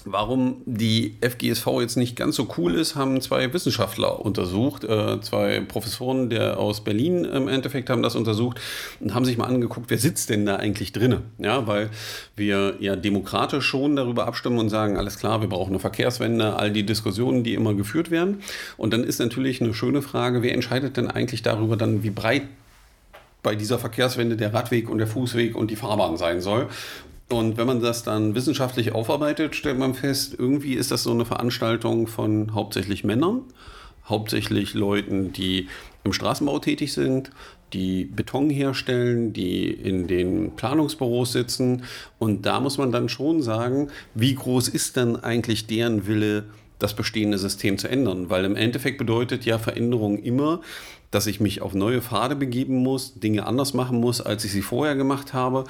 Warum 0.04 0.62
die 0.66 1.16
FGSV 1.20 1.66
jetzt 1.80 1.96
nicht 1.96 2.16
ganz 2.16 2.34
so 2.34 2.48
cool 2.56 2.74
ist, 2.74 2.96
haben 2.96 3.20
zwei 3.20 3.52
Wissenschaftler 3.52 4.20
untersucht. 4.20 4.82
Äh, 4.82 5.20
zwei 5.20 5.60
Professoren 5.60 6.28
der 6.28 6.58
aus 6.58 6.82
Berlin 6.82 7.24
im 7.24 7.46
Endeffekt 7.46 7.88
haben 7.88 8.02
das 8.02 8.16
untersucht 8.16 8.60
und 8.98 9.14
haben 9.14 9.24
sich 9.24 9.38
mal 9.38 9.46
angeguckt, 9.46 9.90
wer 9.90 9.98
sitzt 9.98 10.30
denn 10.30 10.44
da 10.44 10.56
eigentlich 10.56 10.92
drin? 10.92 11.18
Ja, 11.38 11.66
weil 11.68 11.90
wir 12.34 12.76
ja 12.80 12.96
demokratisch 12.96 13.64
schon 13.64 13.94
darüber 13.94 14.26
abstimmen 14.26 14.58
und 14.58 14.70
sagen, 14.70 14.96
alles 14.96 15.18
klar, 15.18 15.40
wir 15.40 15.48
brauchen 15.48 15.70
eine 15.70 15.78
Verkehrswende, 15.78 16.56
all 16.56 16.72
die 16.72 16.84
Diskussionen, 16.84 17.44
die 17.44 17.54
immer 17.54 17.74
geführt 17.74 18.10
werden. 18.10 18.42
Und 18.76 18.92
dann 18.92 19.04
ist 19.04 19.20
natürlich 19.20 19.60
eine 19.60 19.72
schöne 19.72 20.02
Frage, 20.02 20.42
wer 20.42 20.52
entscheidet 20.52 20.96
denn 20.96 21.08
eigentlich 21.08 21.42
darüber 21.42 21.76
dann, 21.76 22.02
wie 22.02 22.10
breit 22.10 22.42
bei 23.42 23.54
dieser 23.54 23.78
Verkehrswende 23.78 24.36
der 24.36 24.54
Radweg 24.54 24.88
und 24.88 24.98
der 24.98 25.06
Fußweg 25.06 25.56
und 25.56 25.70
die 25.70 25.76
Fahrbahn 25.76 26.16
sein 26.16 26.40
soll. 26.40 26.68
Und 27.32 27.56
wenn 27.56 27.66
man 27.66 27.80
das 27.80 28.02
dann 28.02 28.34
wissenschaftlich 28.34 28.92
aufarbeitet, 28.92 29.56
stellt 29.56 29.78
man 29.78 29.94
fest, 29.94 30.36
irgendwie 30.38 30.74
ist 30.74 30.90
das 30.90 31.02
so 31.02 31.12
eine 31.12 31.24
Veranstaltung 31.24 32.06
von 32.06 32.54
hauptsächlich 32.54 33.04
Männern, 33.04 33.42
hauptsächlich 34.04 34.74
Leuten, 34.74 35.32
die 35.32 35.68
im 36.04 36.12
Straßenbau 36.12 36.58
tätig 36.58 36.92
sind, 36.92 37.30
die 37.72 38.04
Beton 38.04 38.50
herstellen, 38.50 39.32
die 39.32 39.70
in 39.70 40.08
den 40.08 40.56
Planungsbüros 40.56 41.32
sitzen. 41.32 41.84
Und 42.18 42.44
da 42.44 42.60
muss 42.60 42.76
man 42.76 42.92
dann 42.92 43.08
schon 43.08 43.40
sagen, 43.40 43.88
wie 44.14 44.34
groß 44.34 44.68
ist 44.68 44.98
dann 44.98 45.16
eigentlich 45.16 45.66
deren 45.66 46.06
Wille, 46.06 46.44
das 46.78 46.94
bestehende 46.94 47.38
System 47.38 47.78
zu 47.78 47.88
ändern? 47.88 48.28
Weil 48.28 48.44
im 48.44 48.56
Endeffekt 48.56 48.98
bedeutet 48.98 49.46
ja 49.46 49.58
Veränderung 49.58 50.18
immer, 50.18 50.60
dass 51.12 51.26
ich 51.28 51.38
mich 51.38 51.62
auf 51.62 51.74
neue 51.74 52.02
Pfade 52.02 52.34
begeben 52.34 52.78
muss, 52.78 53.14
Dinge 53.14 53.46
anders 53.46 53.74
machen 53.74 54.00
muss, 54.00 54.20
als 54.20 54.44
ich 54.44 54.50
sie 54.50 54.62
vorher 54.62 54.96
gemacht 54.96 55.32
habe. 55.32 55.64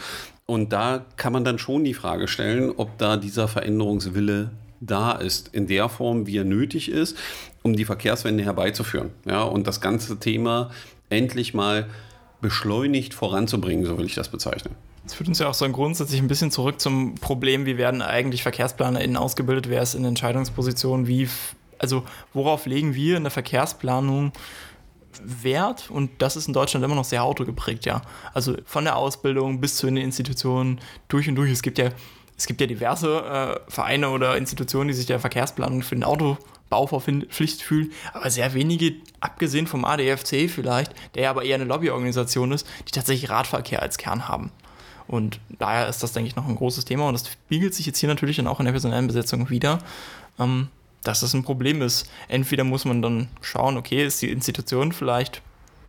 Und 0.46 0.72
da 0.72 1.04
kann 1.16 1.32
man 1.32 1.44
dann 1.44 1.58
schon 1.58 1.84
die 1.84 1.94
Frage 1.94 2.28
stellen, 2.28 2.72
ob 2.76 2.96
da 2.96 3.16
dieser 3.18 3.48
Veränderungswille 3.48 4.50
da 4.80 5.12
ist, 5.12 5.48
in 5.52 5.66
der 5.66 5.88
Form, 5.88 6.26
wie 6.26 6.38
er 6.38 6.44
nötig 6.44 6.90
ist, 6.90 7.16
um 7.62 7.74
die 7.74 7.84
Verkehrswende 7.84 8.44
herbeizuführen. 8.44 9.10
Ja, 9.26 9.42
und 9.42 9.66
das 9.66 9.80
ganze 9.80 10.18
Thema 10.18 10.70
endlich 11.10 11.54
mal 11.54 11.88
beschleunigt 12.40 13.12
voranzubringen, 13.12 13.84
so 13.84 13.98
will 13.98 14.06
ich 14.06 14.14
das 14.14 14.28
bezeichnen. 14.28 14.74
Das 15.04 15.14
führt 15.14 15.28
uns 15.28 15.40
ja 15.40 15.48
auch 15.48 15.54
so 15.54 15.68
grundsätzlich 15.68 16.20
ein 16.20 16.28
bisschen 16.28 16.52
zurück 16.52 16.80
zum 16.80 17.16
Problem, 17.16 17.66
wie 17.66 17.76
werden 17.76 18.02
eigentlich 18.02 18.42
VerkehrsplanerInnen 18.42 19.16
ausgebildet, 19.16 19.68
wer 19.68 19.82
ist 19.82 19.94
in 19.94 20.04
Entscheidungspositionen, 20.04 21.08
wie, 21.08 21.28
also 21.78 22.04
worauf 22.32 22.66
legen 22.66 22.94
wir 22.94 23.16
in 23.16 23.24
der 23.24 23.32
Verkehrsplanung 23.32 24.32
Wert 25.24 25.90
und 25.90 26.10
das 26.18 26.36
ist 26.36 26.48
in 26.48 26.54
Deutschland 26.54 26.84
immer 26.84 26.94
noch 26.94 27.04
sehr 27.04 27.24
autogeprägt, 27.24 27.86
ja. 27.86 28.02
Also 28.34 28.56
von 28.64 28.84
der 28.84 28.96
Ausbildung 28.96 29.60
bis 29.60 29.76
zu 29.76 29.86
den 29.86 29.96
Institutionen 29.96 30.80
durch 31.08 31.28
und 31.28 31.36
durch. 31.36 31.50
Es 31.50 31.62
gibt 31.62 31.78
ja, 31.78 31.90
es 32.36 32.46
gibt 32.46 32.60
ja 32.60 32.66
diverse 32.66 33.60
äh, 33.66 33.70
Vereine 33.70 34.10
oder 34.10 34.36
Institutionen, 34.36 34.88
die 34.88 34.94
sich 34.94 35.06
der 35.06 35.20
Verkehrsplanung 35.20 35.82
für 35.82 35.94
den 35.94 36.04
Autobau 36.04 36.86
verpflichtet 36.86 37.62
fühlen, 37.62 37.92
aber 38.12 38.30
sehr 38.30 38.54
wenige, 38.54 38.94
abgesehen 39.20 39.66
vom 39.66 39.84
ADFC 39.84 40.50
vielleicht, 40.50 40.92
der 41.14 41.30
aber 41.30 41.44
eher 41.44 41.56
eine 41.56 41.64
Lobbyorganisation 41.64 42.52
ist, 42.52 42.66
die 42.88 42.92
tatsächlich 42.92 43.30
Radverkehr 43.30 43.82
als 43.82 43.98
Kern 43.98 44.28
haben. 44.28 44.50
Und 45.08 45.40
daher 45.58 45.88
ist 45.88 46.02
das, 46.02 46.12
denke 46.12 46.28
ich, 46.28 46.36
noch 46.36 46.48
ein 46.48 46.56
großes 46.56 46.84
Thema 46.84 47.08
und 47.08 47.14
das 47.14 47.28
spiegelt 47.28 47.74
sich 47.74 47.86
jetzt 47.86 47.98
hier 47.98 48.08
natürlich 48.08 48.36
dann 48.36 48.46
auch 48.46 48.60
in 48.60 48.64
der 48.64 48.72
personellen 48.72 49.06
Besetzung 49.06 49.50
wieder. 49.50 49.78
Ähm, 50.38 50.68
dass 51.04 51.20
das 51.20 51.34
ein 51.34 51.42
Problem 51.42 51.82
ist. 51.82 52.10
Entweder 52.28 52.64
muss 52.64 52.84
man 52.84 53.02
dann 53.02 53.28
schauen, 53.40 53.76
okay, 53.76 54.04
ist 54.04 54.22
die 54.22 54.30
Institution 54.30 54.92
vielleicht 54.92 55.42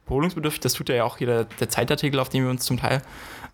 beholungsbedürftig, 0.06 0.62
das 0.62 0.74
tut 0.74 0.90
ja 0.90 1.04
auch 1.04 1.20
jeder 1.20 1.46
der 1.46 1.70
Zeitartikel, 1.70 2.20
auf 2.20 2.30
den 2.30 2.44
wir 2.44 2.50
uns 2.50 2.66
zum 2.66 2.78
Teil 2.78 3.02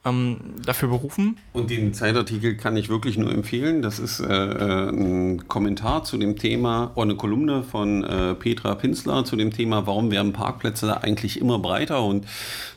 ähm, 0.05 0.37
dafür 0.65 0.89
berufen. 0.89 1.37
Und 1.51 1.69
den 1.69 1.93
Zeitartikel 1.93 2.55
kann 2.55 2.77
ich 2.77 2.89
wirklich 2.89 3.17
nur 3.17 3.31
empfehlen. 3.31 3.81
Das 3.81 3.99
ist 3.99 4.19
äh, 4.19 4.25
äh 4.25 4.89
ein 4.89 5.47
Kommentar 5.47 6.03
zu 6.03 6.17
dem 6.17 6.37
Thema, 6.37 6.91
oder 6.95 7.03
eine 7.03 7.15
Kolumne 7.15 7.63
von 7.63 8.03
äh, 8.03 8.35
Petra 8.35 8.75
Pinsler 8.75 9.25
zu 9.25 9.35
dem 9.35 9.51
Thema, 9.51 9.85
warum 9.87 10.11
werden 10.11 10.33
Parkplätze 10.33 11.03
eigentlich 11.03 11.39
immer 11.39 11.59
breiter 11.59 12.03
und 12.03 12.25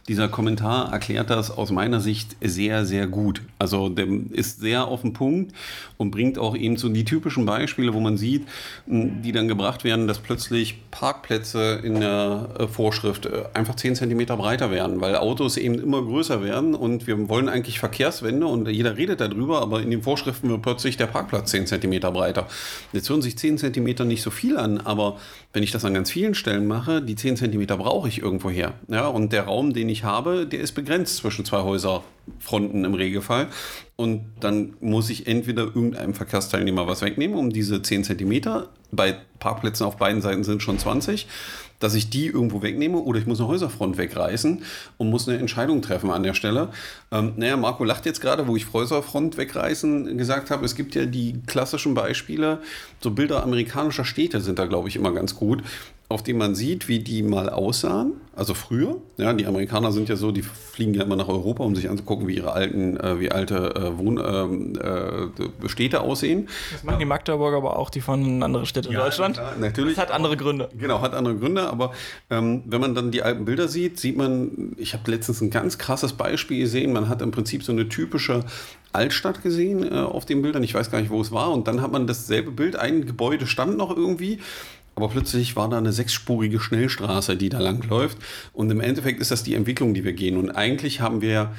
dieser 0.08 0.28
Kommentar 0.28 0.92
erklärt 0.92 1.30
das 1.30 1.52
aus 1.52 1.70
meiner 1.70 2.00
Sicht 2.00 2.36
sehr, 2.40 2.84
sehr 2.84 3.06
gut. 3.06 3.40
Also 3.60 3.88
der 3.88 4.08
ist 4.32 4.60
sehr 4.60 4.88
auf 4.88 5.02
den 5.02 5.12
Punkt 5.12 5.52
und 5.96 6.10
bringt 6.10 6.38
auch 6.38 6.56
eben 6.56 6.76
so 6.76 6.88
die 6.88 7.04
typischen 7.04 7.46
Beispiele, 7.46 7.94
wo 7.94 8.00
man 8.00 8.16
sieht, 8.16 8.48
die 8.86 9.30
dann 9.30 9.46
gebracht 9.46 9.84
werden, 9.84 10.08
dass 10.08 10.18
plötzlich 10.18 10.90
Parkplätze 10.90 11.80
in 11.84 12.00
der 12.00 12.48
äh, 12.58 12.66
Vorschrift 12.66 13.26
äh, 13.26 13.44
einfach 13.54 13.76
10 13.76 13.94
cm 13.94 14.26
breiter 14.26 14.72
werden, 14.72 15.00
weil 15.00 15.14
Autos 15.14 15.56
eben 15.56 15.74
immer 15.74 16.02
größer 16.02 16.42
werden 16.42 16.74
und 16.74 17.06
wir 17.18 17.28
wollen 17.28 17.48
eigentlich 17.48 17.78
Verkehrswende 17.78 18.46
und 18.46 18.68
jeder 18.68 18.96
redet 18.96 19.20
darüber, 19.20 19.62
aber 19.62 19.82
in 19.82 19.90
den 19.90 20.02
Vorschriften 20.02 20.48
wird 20.48 20.62
plötzlich 20.62 20.96
der 20.96 21.06
Parkplatz 21.06 21.50
10 21.50 21.66
cm 21.66 22.00
breiter. 22.00 22.46
Jetzt 22.92 23.08
hören 23.08 23.22
sich 23.22 23.36
10 23.38 23.58
cm 23.58 24.06
nicht 24.06 24.22
so 24.22 24.30
viel 24.30 24.56
an, 24.56 24.78
aber 24.78 25.18
wenn 25.52 25.62
ich 25.62 25.70
das 25.70 25.84
an 25.84 25.94
ganz 25.94 26.10
vielen 26.10 26.34
Stellen 26.34 26.66
mache, 26.66 27.02
die 27.02 27.14
10 27.14 27.36
cm 27.36 27.66
brauche 27.66 28.08
ich 28.08 28.20
irgendwo 28.20 28.50
her. 28.50 28.74
Ja, 28.88 29.06
und 29.06 29.32
der 29.32 29.44
Raum, 29.44 29.72
den 29.72 29.88
ich 29.88 30.04
habe, 30.04 30.46
der 30.46 30.60
ist 30.60 30.72
begrenzt 30.72 31.16
zwischen 31.16 31.44
zwei 31.44 31.62
Häuserfronten 31.62 32.84
im 32.84 32.94
Regelfall. 32.94 33.48
Und 33.96 34.24
dann 34.40 34.74
muss 34.80 35.10
ich 35.10 35.26
entweder 35.26 35.62
irgendeinem 35.62 36.14
Verkehrsteilnehmer 36.14 36.86
was 36.86 37.02
wegnehmen, 37.02 37.36
um 37.36 37.50
diese 37.50 37.82
10 37.82 38.04
cm. 38.04 38.64
Bei 38.90 39.16
Parkplätzen 39.38 39.86
auf 39.86 39.96
beiden 39.96 40.22
Seiten 40.22 40.44
sind 40.44 40.62
schon 40.62 40.78
20 40.78 41.26
dass 41.82 41.94
ich 41.94 42.10
die 42.10 42.26
irgendwo 42.26 42.62
wegnehme 42.62 42.98
oder 42.98 43.18
ich 43.18 43.26
muss 43.26 43.40
eine 43.40 43.48
Häuserfront 43.48 43.98
wegreißen 43.98 44.62
und 44.98 45.10
muss 45.10 45.28
eine 45.28 45.38
Entscheidung 45.38 45.82
treffen 45.82 46.10
an 46.10 46.22
der 46.22 46.34
Stelle. 46.34 46.68
Ähm, 47.10 47.32
naja, 47.36 47.56
Marco 47.56 47.84
lacht 47.84 48.06
jetzt 48.06 48.20
gerade, 48.20 48.46
wo 48.46 48.56
ich 48.56 48.72
Häuserfront 48.72 49.36
wegreißen 49.36 50.16
gesagt 50.16 50.50
habe. 50.50 50.64
Es 50.64 50.74
gibt 50.74 50.94
ja 50.94 51.06
die 51.06 51.40
klassischen 51.46 51.94
Beispiele, 51.94 52.60
so 53.00 53.10
Bilder 53.10 53.42
amerikanischer 53.42 54.04
Städte 54.04 54.40
sind 54.40 54.58
da, 54.58 54.66
glaube 54.66 54.88
ich, 54.88 54.96
immer 54.96 55.12
ganz 55.12 55.34
gut 55.34 55.62
auf 56.12 56.22
dem 56.22 56.38
man 56.38 56.54
sieht, 56.54 56.88
wie 56.88 57.00
die 57.00 57.22
mal 57.22 57.48
aussahen, 57.48 58.14
also 58.34 58.54
früher. 58.54 58.96
Ja, 59.16 59.32
die 59.32 59.46
Amerikaner 59.46 59.92
sind 59.92 60.08
ja 60.08 60.16
so, 60.16 60.30
die 60.30 60.42
fliegen 60.42 60.94
ja 60.94 61.02
immer 61.02 61.16
nach 61.16 61.28
Europa, 61.28 61.64
um 61.64 61.74
sich 61.74 61.90
anzugucken, 61.90 62.26
wie 62.28 62.36
ihre 62.36 62.52
alten, 62.52 62.96
äh, 62.98 63.20
wie 63.20 63.30
alte 63.30 63.74
äh, 63.74 63.98
Wohn 63.98 64.20
ähm, 64.24 64.78
äh, 64.78 65.68
Städte 65.68 66.00
aussehen. 66.00 66.48
Das 66.72 66.82
machen 66.84 66.98
die 66.98 67.04
Magdeburger 67.04 67.58
aber 67.58 67.78
auch, 67.78 67.90
die 67.90 68.00
von 68.00 68.42
anderen 68.42 68.66
Städten 68.66 68.92
ja, 68.92 69.00
in 69.00 69.04
Deutschland. 69.04 69.36
Klar, 69.36 69.56
natürlich. 69.60 69.96
Das 69.96 70.06
hat 70.06 70.12
andere 70.12 70.36
Gründe. 70.36 70.68
Genau, 70.78 71.00
hat 71.00 71.14
andere 71.14 71.36
Gründe, 71.36 71.68
aber 71.68 71.92
ähm, 72.30 72.62
wenn 72.66 72.80
man 72.80 72.94
dann 72.94 73.10
die 73.10 73.22
alten 73.22 73.44
Bilder 73.44 73.68
sieht, 73.68 73.98
sieht 73.98 74.16
man, 74.16 74.74
ich 74.76 74.94
habe 74.94 75.10
letztens 75.10 75.40
ein 75.40 75.50
ganz 75.50 75.78
krasses 75.78 76.14
Beispiel 76.14 76.60
gesehen, 76.60 76.92
man 76.92 77.08
hat 77.08 77.22
im 77.22 77.32
Prinzip 77.32 77.62
so 77.62 77.72
eine 77.72 77.88
typische 77.88 78.44
Altstadt 78.92 79.42
gesehen 79.42 79.90
äh, 79.90 80.00
auf 80.00 80.24
den 80.24 80.42
Bildern. 80.42 80.62
Ich 80.62 80.74
weiß 80.74 80.90
gar 80.90 81.00
nicht, 81.00 81.10
wo 81.10 81.20
es 81.20 81.32
war. 81.32 81.52
Und 81.52 81.66
dann 81.66 81.80
hat 81.80 81.92
man 81.92 82.06
dasselbe 82.06 82.50
Bild. 82.50 82.76
Ein 82.76 83.06
Gebäude 83.06 83.46
stand 83.46 83.76
noch 83.76 83.96
irgendwie. 83.96 84.38
Aber 84.94 85.08
plötzlich 85.08 85.56
war 85.56 85.68
da 85.68 85.78
eine 85.78 85.92
sechsspurige 85.92 86.60
Schnellstraße, 86.60 87.36
die 87.36 87.48
da 87.48 87.58
lang 87.58 87.86
läuft. 87.88 88.18
Und 88.52 88.70
im 88.70 88.80
Endeffekt 88.80 89.20
ist 89.20 89.30
das 89.30 89.42
die 89.42 89.54
Entwicklung, 89.54 89.94
die 89.94 90.04
wir 90.04 90.12
gehen. 90.12 90.36
Und 90.36 90.50
eigentlich 90.50 91.00
haben 91.00 91.22
wir 91.22 91.52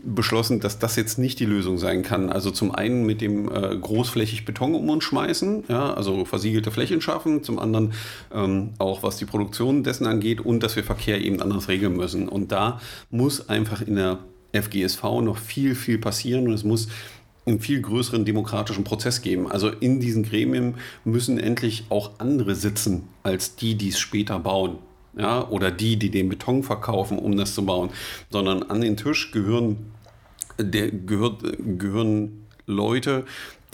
beschlossen, 0.00 0.60
dass 0.60 0.78
das 0.78 0.96
jetzt 0.96 1.18
nicht 1.18 1.40
die 1.40 1.44
Lösung 1.44 1.76
sein 1.78 2.02
kann. 2.02 2.30
Also 2.30 2.50
zum 2.50 2.72
einen 2.72 3.04
mit 3.04 3.20
dem 3.20 3.50
äh, 3.50 3.76
großflächig 3.76 4.44
Beton 4.44 4.74
um 4.74 4.88
uns 4.88 5.04
schmeißen, 5.04 5.64
ja, 5.68 5.92
also 5.92 6.24
versiegelte 6.24 6.70
Flächen 6.70 7.00
schaffen, 7.00 7.42
zum 7.42 7.58
anderen 7.58 7.92
ähm, 8.32 8.70
auch 8.78 9.02
was 9.02 9.16
die 9.16 9.24
Produktion 9.24 9.82
dessen 9.82 10.06
angeht 10.06 10.40
und 10.40 10.62
dass 10.62 10.76
wir 10.76 10.84
Verkehr 10.84 11.20
eben 11.20 11.42
anders 11.42 11.68
regeln 11.68 11.96
müssen. 11.96 12.28
Und 12.28 12.52
da 12.52 12.80
muss 13.10 13.48
einfach 13.48 13.82
in 13.82 13.96
der 13.96 14.20
FGSV 14.52 15.02
noch 15.22 15.36
viel, 15.36 15.74
viel 15.74 15.98
passieren 15.98 16.46
und 16.46 16.54
es 16.54 16.64
muss 16.64 16.88
einen 17.48 17.60
viel 17.60 17.80
größeren 17.80 18.24
demokratischen 18.24 18.84
Prozess 18.84 19.22
geben. 19.22 19.50
Also 19.50 19.68
in 19.68 20.00
diesen 20.00 20.22
Gremien 20.22 20.74
müssen 21.04 21.38
endlich 21.38 21.84
auch 21.88 22.12
andere 22.18 22.54
sitzen 22.54 23.08
als 23.22 23.56
die, 23.56 23.74
die 23.74 23.88
es 23.88 23.98
später 23.98 24.38
bauen. 24.38 24.78
Ja, 25.16 25.48
oder 25.48 25.72
die, 25.72 25.96
die 25.96 26.10
den 26.10 26.28
Beton 26.28 26.62
verkaufen, 26.62 27.18
um 27.18 27.36
das 27.36 27.54
zu 27.54 27.64
bauen, 27.66 27.90
sondern 28.30 28.62
an 28.62 28.80
den 28.80 28.96
Tisch 28.96 29.32
gehören, 29.32 29.90
der, 30.60 30.92
gehört, 30.92 31.42
gehören 31.58 32.46
Leute, 32.66 33.24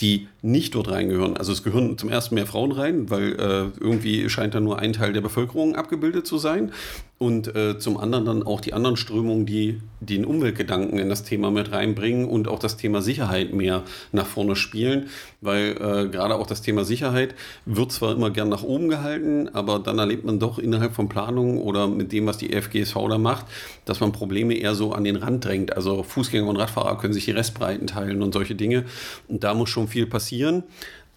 die 0.00 0.28
nicht 0.44 0.74
dort 0.74 0.90
reingehören. 0.90 1.38
Also 1.38 1.52
es 1.52 1.62
gehören 1.62 1.96
zum 1.96 2.10
ersten 2.10 2.34
mehr 2.34 2.46
Frauen 2.46 2.70
rein, 2.70 3.08
weil 3.08 3.32
äh, 3.32 3.80
irgendwie 3.80 4.28
scheint 4.28 4.54
da 4.54 4.60
nur 4.60 4.78
ein 4.78 4.92
Teil 4.92 5.14
der 5.14 5.22
Bevölkerung 5.22 5.74
abgebildet 5.74 6.26
zu 6.26 6.36
sein. 6.36 6.70
Und 7.16 7.54
äh, 7.54 7.78
zum 7.78 7.96
anderen 7.96 8.26
dann 8.26 8.42
auch 8.42 8.60
die 8.60 8.74
anderen 8.74 8.98
Strömungen, 8.98 9.46
die 9.46 9.80
den 10.00 10.26
Umweltgedanken 10.26 10.98
in 10.98 11.08
das 11.08 11.22
Thema 11.22 11.50
mit 11.50 11.72
reinbringen 11.72 12.28
und 12.28 12.48
auch 12.48 12.58
das 12.58 12.76
Thema 12.76 13.00
Sicherheit 13.00 13.54
mehr 13.54 13.84
nach 14.12 14.26
vorne 14.26 14.56
spielen. 14.56 15.06
Weil 15.40 15.76
äh, 15.80 16.08
gerade 16.08 16.34
auch 16.34 16.46
das 16.46 16.60
Thema 16.60 16.84
Sicherheit 16.84 17.34
wird 17.64 17.92
zwar 17.92 18.12
immer 18.12 18.30
gern 18.30 18.50
nach 18.50 18.64
oben 18.64 18.88
gehalten, 18.90 19.48
aber 19.54 19.78
dann 19.78 19.98
erlebt 19.98 20.26
man 20.26 20.40
doch 20.40 20.58
innerhalb 20.58 20.92
von 20.94 21.08
Planungen 21.08 21.58
oder 21.58 21.86
mit 21.86 22.12
dem, 22.12 22.26
was 22.26 22.36
die 22.36 22.52
FGSV 22.52 22.96
da 23.08 23.16
macht, 23.16 23.46
dass 23.86 24.00
man 24.00 24.12
Probleme 24.12 24.54
eher 24.54 24.74
so 24.74 24.92
an 24.92 25.04
den 25.04 25.16
Rand 25.16 25.44
drängt. 25.44 25.74
Also 25.74 26.02
Fußgänger 26.02 26.48
und 26.48 26.56
Radfahrer 26.56 26.98
können 26.98 27.14
sich 27.14 27.24
die 27.24 27.30
Restbreiten 27.30 27.86
teilen 27.86 28.22
und 28.22 28.34
solche 28.34 28.56
Dinge. 28.56 28.84
Und 29.28 29.44
da 29.44 29.54
muss 29.54 29.70
schon 29.70 29.88
viel 29.88 30.04
passieren. 30.04 30.33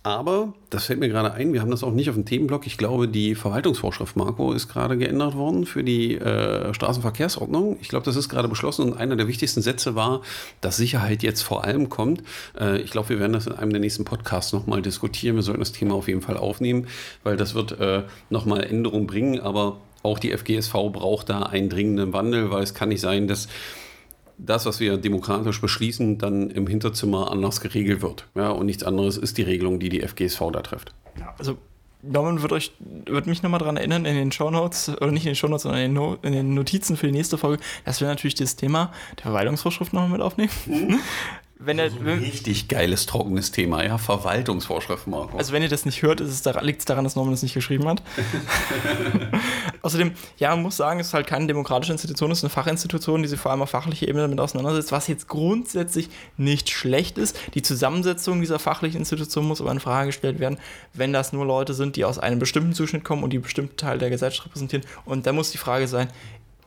Aber, 0.08 0.54
das 0.70 0.86
fällt 0.86 1.02
mir 1.02 1.10
gerade 1.10 1.34
ein, 1.34 1.52
wir 1.52 1.60
haben 1.60 1.70
das 1.70 1.84
auch 1.84 1.92
nicht 1.92 2.08
auf 2.08 2.16
dem 2.16 2.24
Themenblock. 2.24 2.66
Ich 2.66 2.78
glaube, 2.78 3.10
die 3.10 3.36
Verwaltungsvorschrift, 3.36 4.16
Marco, 4.16 4.54
ist 4.54 4.70
gerade 4.70 4.98
geändert 4.98 5.36
worden 5.36 5.66
für 5.66 5.84
die 5.84 6.16
äh, 6.16 6.74
Straßenverkehrsordnung. 6.74 7.78
Ich 7.82 7.90
glaube, 7.90 8.06
das 8.06 8.16
ist 8.16 8.30
gerade 8.30 8.48
beschlossen 8.48 8.84
und 8.84 8.98
einer 8.98 9.18
der 9.18 9.28
wichtigsten 9.28 9.62
Sätze 9.62 9.96
war, 9.96 10.22
dass 10.62 10.78
Sicherheit 10.78 11.24
jetzt 11.24 11.42
vor 11.42 11.66
allem 11.66 11.90
kommt. 11.90 12.24
Äh, 12.58 12.80
ich 12.80 12.92
glaube, 12.92 13.10
wir 13.10 13.20
werden 13.20 13.34
das 13.34 13.48
in 13.48 13.54
einem 13.54 13.72
der 13.72 13.82
nächsten 13.82 14.06
Podcasts 14.06 14.54
nochmal 14.54 14.82
diskutieren. 14.82 15.36
Wir 15.36 15.44
sollten 15.44 15.60
das 15.60 15.74
Thema 15.74 15.96
auf 15.96 16.08
jeden 16.08 16.22
Fall 16.22 16.38
aufnehmen, 16.38 16.88
weil 17.24 17.36
das 17.36 17.54
wird 17.54 17.78
äh, 17.78 18.04
nochmal 18.30 18.64
Änderungen 18.64 19.08
bringen. 19.08 19.42
Aber 19.42 19.82
auch 20.04 20.20
die 20.20 20.32
FGSV 20.32 20.72
braucht 20.94 21.30
da 21.30 21.42
einen 21.42 21.68
dringenden 21.68 22.14
Wandel, 22.14 22.50
weil 22.50 22.64
es 22.64 22.74
kann 22.74 22.88
nicht 22.88 23.02
sein, 23.02 23.28
dass 23.28 23.50
das, 24.38 24.66
was 24.66 24.80
wir 24.80 24.98
demokratisch 24.98 25.60
beschließen, 25.62 26.18
dann 26.18 26.50
im 26.52 26.68
Hinterzimmer 26.68 27.32
anders 27.32 27.62
geregelt 27.62 28.02
wird. 28.02 28.28
Ja, 28.36 28.50
und 28.50 28.66
nichts 28.66 28.84
anderes 28.84 29.18
ist 29.18 29.38
die 29.38 29.44
Regelung, 29.44 29.80
die 29.80 29.90
die 29.90 30.02
FGSV 30.02 30.42
da 30.54 30.62
trifft. 30.62 30.94
Ja, 31.20 31.34
also 31.38 31.58
Norman 32.04 32.42
wird 32.42 32.54
euch 32.54 32.72
wird 32.80 33.26
mich 33.26 33.42
nochmal 33.42 33.60
daran 33.60 33.78
erinnern 33.78 34.06
in 34.06 34.16
den 34.16 34.32
Shownotes, 34.32 34.90
oder 34.90 35.12
nicht 35.12 35.26
in 35.26 35.32
den 35.32 35.36
Shownotes, 35.36 35.64
sondern 35.64 35.82
in 35.82 35.88
den, 35.88 35.94
no 35.94 36.18
in 36.22 36.34
den 36.34 36.54
Notizen 36.54 36.96
für 36.96 37.08
die 37.08 37.14
nächste 37.14 37.38
Folge, 37.38 37.62
dass 37.86 38.02
wir 38.02 38.08
natürlich 38.08 38.36
das 38.36 38.56
Thema 38.56 38.92
der 39.18 39.24
Verwaltungsvorschrift 39.24 39.94
nochmal 39.94 40.12
mit 40.12 40.22
aufnehmen. 40.22 40.52
Mhm. 40.66 41.00
wenn 41.60 41.80
er, 41.80 41.90
wenn, 42.06 42.20
richtig 42.20 42.68
geiles, 42.68 43.08
trockenes 43.08 43.52
Thema, 43.52 43.84
ja, 43.84 43.98
Verwaltungsvorschriften, 43.98 45.12
Marco. 45.12 45.38
Also 45.38 45.54
wenn 45.54 45.64
ihr 45.64 45.70
das 45.70 45.86
nicht 45.86 46.04
hört, 46.04 46.22
ist 46.22 46.30
es 46.30 46.42
da, 46.44 46.60
liegt 46.62 46.80
es 46.80 46.86
daran, 46.86 47.04
dass 47.04 47.16
Norman 47.16 47.34
das 47.34 47.42
nicht 47.42 47.56
geschrieben 47.56 47.88
hat. 47.88 48.04
Außerdem, 49.82 50.12
ja, 50.38 50.52
man 50.52 50.62
muss 50.62 50.78
sagen, 50.78 51.00
es 51.00 51.08
ist 51.08 51.14
halt 51.14 51.26
keine 51.26 51.48
demokratische 51.48 51.92
Institution, 51.94 52.30
es 52.30 52.40
ist 52.40 52.44
eine 52.44 52.52
Fachinstitution, 52.52 53.24
die 53.24 53.28
sich 53.28 53.40
vor 53.40 53.52
allem 53.52 53.64
auf 53.64 53.72
fachlicher 53.72 54.08
Ebene 54.08 54.24
damit 54.24 54.40
auseinandersetzt, 54.40 54.92
was 54.92 55.08
jetzt 55.08 55.28
grundsätzlich 55.28 56.10
nicht 56.38 56.70
schlecht 56.70 57.18
ist. 57.18 57.40
Die 57.56 57.64
Zusammensetzung 57.64 58.40
dieser 58.40 58.60
fachlichen 58.60 59.00
Institution 59.00 59.48
muss 59.48 59.60
aber 59.60 59.72
in 59.72 59.80
Frage 59.80 60.08
gestellt 60.08 60.40
werden, 60.40 60.60
wenn 60.94 61.12
das 61.12 61.34
nur 61.34 61.46
Leute 61.46 61.74
sind, 61.74 61.96
die 61.96 62.06
aus 62.06 62.20
einem 62.20 62.38
bestimmten 62.38 62.74
Zuschnitt 62.74 63.04
kommen 63.04 63.24
und 63.24 63.32
die 63.32 63.40
bestimmten 63.40 63.78
Teil 63.78 63.98
der 63.98 64.12
Gesellschaft 64.12 64.46
repräsentieren. 64.46 64.86
Und 65.06 65.26
da 65.26 65.34
muss 65.34 65.52
die 65.52 65.58
Frage 65.58 65.88
sein, 65.88 66.10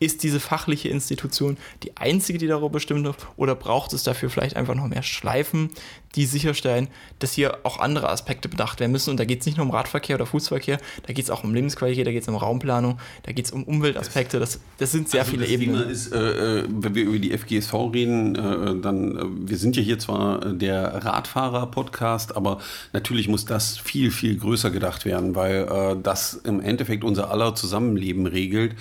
ist 0.00 0.22
diese 0.22 0.40
fachliche 0.40 0.88
Institution 0.88 1.58
die 1.82 1.96
einzige, 1.96 2.38
die 2.38 2.46
darüber 2.46 2.70
bestimmt 2.70 3.04
wird, 3.04 3.16
oder 3.36 3.54
braucht 3.54 3.92
es 3.92 4.02
dafür 4.02 4.30
vielleicht 4.30 4.56
einfach 4.56 4.74
noch 4.74 4.88
mehr 4.88 5.02
Schleifen, 5.02 5.70
die 6.16 6.24
sicherstellen, 6.26 6.88
dass 7.20 7.34
hier 7.34 7.58
auch 7.62 7.78
andere 7.78 8.08
Aspekte 8.08 8.48
bedacht 8.48 8.80
werden 8.80 8.92
müssen? 8.92 9.10
Und 9.10 9.20
da 9.20 9.24
geht 9.24 9.40
es 9.40 9.46
nicht 9.46 9.58
nur 9.58 9.66
um 9.66 9.72
Radverkehr 9.72 10.16
oder 10.16 10.24
Fußverkehr, 10.24 10.78
da 11.06 11.12
geht 11.12 11.24
es 11.24 11.30
auch 11.30 11.44
um 11.44 11.54
Lebensqualität, 11.54 12.06
da 12.06 12.12
geht 12.12 12.22
es 12.22 12.28
um 12.28 12.34
Raumplanung, 12.34 12.98
da 13.24 13.32
geht 13.32 13.44
es 13.44 13.52
um 13.52 13.62
Umweltaspekte. 13.62 14.40
Das, 14.40 14.58
das 14.78 14.90
sind 14.90 15.10
sehr 15.10 15.20
also 15.20 15.32
viele 15.32 15.44
das 15.44 15.52
Ebenen. 15.52 15.80
Thema 15.80 15.90
ist, 15.90 16.12
äh, 16.12 16.60
äh 16.60 16.64
wenn 16.70 16.94
wir 16.94 17.04
über 17.04 17.18
die 17.18 17.36
FGSV 17.36 17.74
reden, 17.92 18.34
äh, 18.34 18.80
dann, 18.80 19.16
äh, 19.16 19.50
wir 19.50 19.58
sind 19.58 19.76
ja 19.76 19.82
hier 19.82 19.98
zwar 19.98 20.40
der 20.54 21.04
Radfahrer-Podcast, 21.04 22.34
aber 22.34 22.60
natürlich 22.94 23.28
muss 23.28 23.44
das 23.44 23.76
viel, 23.76 24.10
viel 24.10 24.38
größer 24.38 24.70
gedacht 24.70 25.04
werden, 25.04 25.34
weil 25.34 25.68
äh, 25.70 25.96
das 26.02 26.34
im 26.34 26.60
Endeffekt 26.60 27.04
unser 27.04 27.30
aller 27.30 27.54
Zusammenleben 27.54 28.26
regelt 28.26 28.76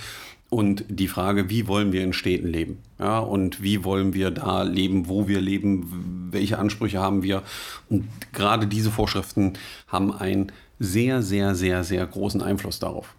und 0.49 0.83
die 0.87 1.07
Frage, 1.07 1.49
wie 1.49 1.67
wollen 1.67 1.91
wir 1.91 2.03
in 2.03 2.13
Städten 2.13 2.47
leben? 2.47 2.79
Ja, 2.97 3.19
und 3.19 3.61
wie 3.61 3.83
wollen 3.83 4.13
wir 4.13 4.31
da 4.31 4.63
leben, 4.63 5.07
wo 5.07 5.27
wir 5.27 5.39
leben, 5.41 6.29
welche 6.31 6.57
Ansprüche 6.57 6.99
haben 6.99 7.21
wir? 7.21 7.43
Und 7.89 8.07
gerade 8.33 8.65
diese 8.65 8.91
Vorschriften 8.91 9.53
haben 9.87 10.11
einen 10.11 10.51
sehr, 10.79 11.21
sehr, 11.21 11.53
sehr, 11.53 11.83
sehr 11.83 12.05
großen 12.05 12.41
Einfluss 12.41 12.79
darauf. 12.79 13.13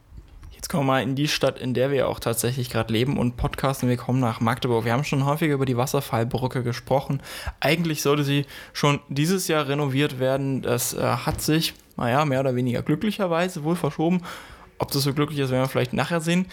Jetzt 0.50 0.68
kommen 0.68 0.82
wir 0.86 0.92
mal 0.92 1.02
in 1.02 1.14
die 1.14 1.28
Stadt, 1.28 1.58
in 1.58 1.72
der 1.72 1.90
wir 1.90 2.08
auch 2.08 2.20
tatsächlich 2.20 2.68
gerade 2.68 2.92
leben 2.92 3.16
und 3.16 3.36
podcasten. 3.36 3.88
Wir 3.88 3.96
kommen 3.96 4.20
nach 4.20 4.40
Magdeburg. 4.40 4.84
Wir 4.84 4.92
haben 4.92 5.04
schon 5.04 5.24
häufiger 5.24 5.54
über 5.54 5.66
die 5.66 5.76
Wasserfallbrücke 5.76 6.62
gesprochen. 6.62 7.22
Eigentlich 7.60 8.02
sollte 8.02 8.24
sie 8.24 8.44
schon 8.72 9.00
dieses 9.08 9.48
Jahr 9.48 9.68
renoviert 9.68 10.18
werden. 10.18 10.62
Das 10.62 10.94
äh, 10.94 11.00
hat 11.00 11.40
sich, 11.40 11.74
naja, 11.96 12.24
mehr 12.24 12.40
oder 12.40 12.56
weniger 12.56 12.82
glücklicherweise 12.82 13.64
wohl 13.64 13.76
verschoben 13.76 14.20
Ob 14.80 14.90
das 14.92 15.02
so 15.02 15.12
glücklich 15.12 15.38
ist, 15.38 15.50
werden 15.50 15.62
wir 15.62 15.68
vielleicht 15.68 15.92
nachher 15.92 16.22
sehen. 16.22 16.46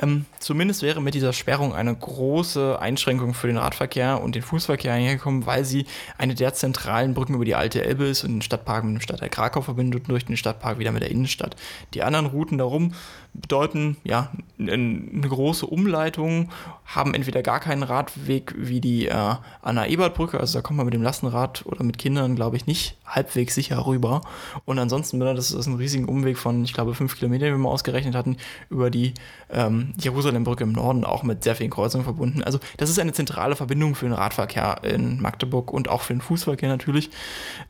Ähm, 0.00 0.24
zumindest 0.38 0.82
wäre 0.82 1.02
mit 1.02 1.14
dieser 1.14 1.32
Sperrung 1.32 1.74
eine 1.74 1.92
große 1.92 2.78
Einschränkung 2.80 3.34
für 3.34 3.48
den 3.48 3.58
Radverkehr 3.58 4.22
und 4.22 4.36
den 4.36 4.42
Fußverkehr 4.42 4.92
einhergekommen, 4.92 5.46
weil 5.46 5.64
sie 5.64 5.86
eine 6.16 6.36
der 6.36 6.54
zentralen 6.54 7.12
Brücken 7.12 7.34
über 7.34 7.44
die 7.44 7.56
alte 7.56 7.84
Elbe 7.84 8.04
ist 8.04 8.22
und 8.22 8.34
den 8.34 8.42
Stadtpark 8.42 8.84
mit 8.84 8.94
dem 8.94 9.00
Stadtteil 9.00 9.30
Krakau 9.30 9.62
verbindet 9.62 10.02
und 10.02 10.10
durch 10.10 10.24
den 10.24 10.36
Stadtpark 10.36 10.78
wieder 10.78 10.92
mit 10.92 11.02
der 11.02 11.10
Innenstadt. 11.10 11.56
Die 11.92 12.04
anderen 12.04 12.26
Routen 12.26 12.56
darum 12.56 12.94
bedeuten 13.34 13.96
ja 14.04 14.30
eine 14.58 15.28
große 15.28 15.66
Umleitung, 15.66 16.50
haben 16.84 17.14
entweder 17.14 17.42
gar 17.42 17.60
keinen 17.60 17.82
Radweg 17.82 18.54
wie 18.56 18.80
die 18.80 19.08
äh, 19.08 19.34
Anna-Ebert-Brücke, 19.62 20.38
also 20.38 20.58
da 20.58 20.62
kommt 20.62 20.76
man 20.76 20.84
mit 20.84 20.94
dem 20.94 21.02
Lastenrad 21.02 21.64
oder 21.64 21.82
mit 21.82 21.98
Kindern, 21.98 22.36
glaube 22.36 22.56
ich, 22.56 22.66
nicht 22.66 22.98
halbwegs 23.06 23.54
sicher 23.54 23.86
rüber. 23.86 24.20
Und 24.66 24.78
ansonsten 24.78 25.18
das 25.20 25.50
ist 25.50 25.66
ein 25.66 25.76
riesiger 25.76 26.08
Umweg 26.08 26.36
von, 26.36 26.64
ich 26.64 26.74
glaube, 26.74 26.94
fünf 26.94 27.16
Kilometern, 27.16 27.54
wie 27.54 27.58
wir 27.58 27.70
ausgerechnet 27.72 28.14
hatten, 28.14 28.36
über 28.70 28.90
die 28.90 29.14
ähm, 29.50 29.94
Jerusalembrücke 29.98 30.64
im 30.64 30.72
Norden, 30.72 31.04
auch 31.04 31.22
mit 31.22 31.42
sehr 31.42 31.56
vielen 31.56 31.70
Kreuzungen 31.70 32.04
verbunden. 32.04 32.42
Also 32.42 32.58
das 32.76 32.90
ist 32.90 32.98
eine 32.98 33.12
zentrale 33.12 33.56
Verbindung 33.56 33.94
für 33.94 34.06
den 34.06 34.14
Radverkehr 34.14 34.80
in 34.84 35.20
Magdeburg 35.20 35.72
und 35.72 35.88
auch 35.88 36.02
für 36.02 36.14
den 36.14 36.20
Fußverkehr 36.20 36.68
natürlich. 36.68 37.10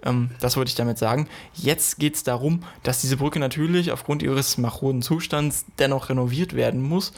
Ähm, 0.04 0.30
das 0.40 0.56
wollte 0.56 0.68
ich 0.68 0.74
damit 0.74 0.98
sagen. 0.98 1.28
Jetzt 1.54 1.98
geht 1.98 2.16
es 2.16 2.24
darum, 2.24 2.64
dass 2.82 3.00
diese 3.00 3.16
Brücke 3.16 3.38
natürlich 3.38 3.92
aufgrund 3.92 4.22
ihres 4.22 4.58
maroden 4.58 5.02
Zustands 5.02 5.64
dennoch 5.78 6.08
renoviert 6.08 6.54
werden 6.54 6.82
muss 6.82 7.12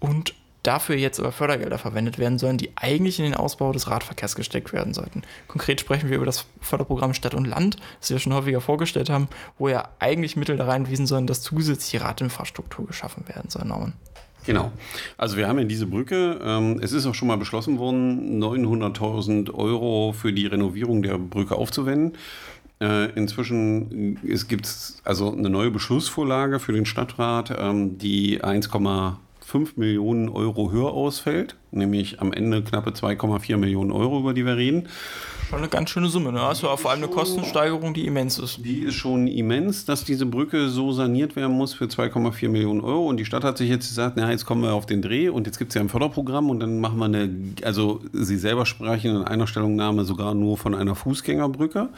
und 0.00 0.34
dafür 0.62 0.96
jetzt 0.96 1.18
aber 1.20 1.32
Fördergelder 1.32 1.78
verwendet 1.78 2.18
werden 2.18 2.38
sollen, 2.38 2.58
die 2.58 2.70
eigentlich 2.76 3.18
in 3.18 3.24
den 3.24 3.34
Ausbau 3.34 3.72
des 3.72 3.88
Radverkehrs 3.88 4.36
gesteckt 4.36 4.72
werden 4.72 4.94
sollten. 4.94 5.22
Konkret 5.48 5.80
sprechen 5.80 6.10
wir 6.10 6.16
über 6.16 6.26
das 6.26 6.46
Förderprogramm 6.60 7.14
Stadt 7.14 7.34
und 7.34 7.46
Land, 7.46 7.76
das 8.00 8.10
wir 8.10 8.18
schon 8.18 8.34
häufiger 8.34 8.60
vorgestellt 8.60 9.10
haben, 9.10 9.28
wo 9.58 9.68
ja 9.68 9.88
eigentlich 9.98 10.36
Mittel 10.36 10.56
da 10.56 10.66
reinwiesen 10.66 11.06
sollen, 11.06 11.26
dass 11.26 11.42
zusätzliche 11.42 12.04
Radinfrastruktur 12.04 12.86
geschaffen 12.86 13.26
werden 13.28 13.50
soll, 13.50 13.64
Norman. 13.64 13.94
Genau. 14.46 14.72
Also 15.18 15.36
wir 15.36 15.48
haben 15.48 15.58
ja 15.58 15.64
diese 15.64 15.86
Brücke. 15.86 16.40
Ähm, 16.42 16.80
es 16.82 16.92
ist 16.92 17.06
auch 17.06 17.14
schon 17.14 17.28
mal 17.28 17.36
beschlossen 17.36 17.78
worden, 17.78 18.42
900.000 18.42 19.52
Euro 19.52 20.12
für 20.12 20.32
die 20.32 20.46
Renovierung 20.46 21.02
der 21.02 21.18
Brücke 21.18 21.56
aufzuwenden. 21.56 22.16
Äh, 22.80 23.10
inzwischen 23.12 24.18
es 24.26 24.48
gibt 24.48 24.66
also 25.04 25.32
eine 25.32 25.50
neue 25.50 25.70
Beschlussvorlage 25.70 26.58
für 26.58 26.72
den 26.72 26.86
Stadtrat, 26.86 27.54
ähm, 27.58 27.98
die 27.98 28.42
1,5 29.50 29.72
Millionen 29.76 30.28
Euro 30.28 30.70
höher 30.70 30.92
ausfällt, 30.92 31.56
nämlich 31.70 32.20
am 32.20 32.32
Ende 32.32 32.62
knappe 32.62 32.90
2,4 32.90 33.56
Millionen 33.56 33.90
Euro, 33.90 34.20
über 34.20 34.34
die 34.34 34.46
wir 34.46 34.56
reden. 34.56 34.88
Schon 35.48 35.58
eine 35.58 35.68
ganz 35.68 35.90
schöne 35.90 36.08
Summe, 36.08 36.30
ne? 36.30 36.40
Also 36.40 36.76
vor 36.76 36.92
allem 36.92 37.02
eine 37.02 37.12
Kostensteigerung, 37.12 37.92
die 37.92 38.06
immens 38.06 38.38
ist. 38.38 38.64
Die 38.64 38.80
ist 38.82 38.94
schon 38.94 39.26
immens, 39.26 39.84
dass 39.84 40.04
diese 40.04 40.24
Brücke 40.24 40.68
so 40.68 40.92
saniert 40.92 41.34
werden 41.34 41.56
muss 41.56 41.74
für 41.74 41.86
2,4 41.86 42.48
Millionen 42.48 42.80
Euro. 42.80 43.08
Und 43.08 43.16
die 43.16 43.24
Stadt 43.24 43.42
hat 43.42 43.58
sich 43.58 43.68
jetzt 43.68 43.88
gesagt, 43.88 44.16
na, 44.16 44.30
jetzt 44.30 44.46
kommen 44.46 44.62
wir 44.62 44.72
auf 44.72 44.86
den 44.86 45.02
Dreh 45.02 45.28
und 45.28 45.48
jetzt 45.48 45.58
gibt 45.58 45.70
es 45.70 45.74
ja 45.74 45.80
ein 45.80 45.88
Förderprogramm 45.88 46.50
und 46.50 46.60
dann 46.60 46.78
machen 46.78 46.98
wir 46.98 47.06
eine, 47.06 47.30
also 47.64 48.00
sie 48.12 48.36
selber 48.36 48.64
sprechen 48.64 49.16
in 49.16 49.22
einer 49.24 49.48
Stellungnahme 49.48 50.04
sogar 50.04 50.34
nur 50.34 50.56
von 50.56 50.74
einer 50.74 50.94
Fußgängerbrücke 50.94 51.88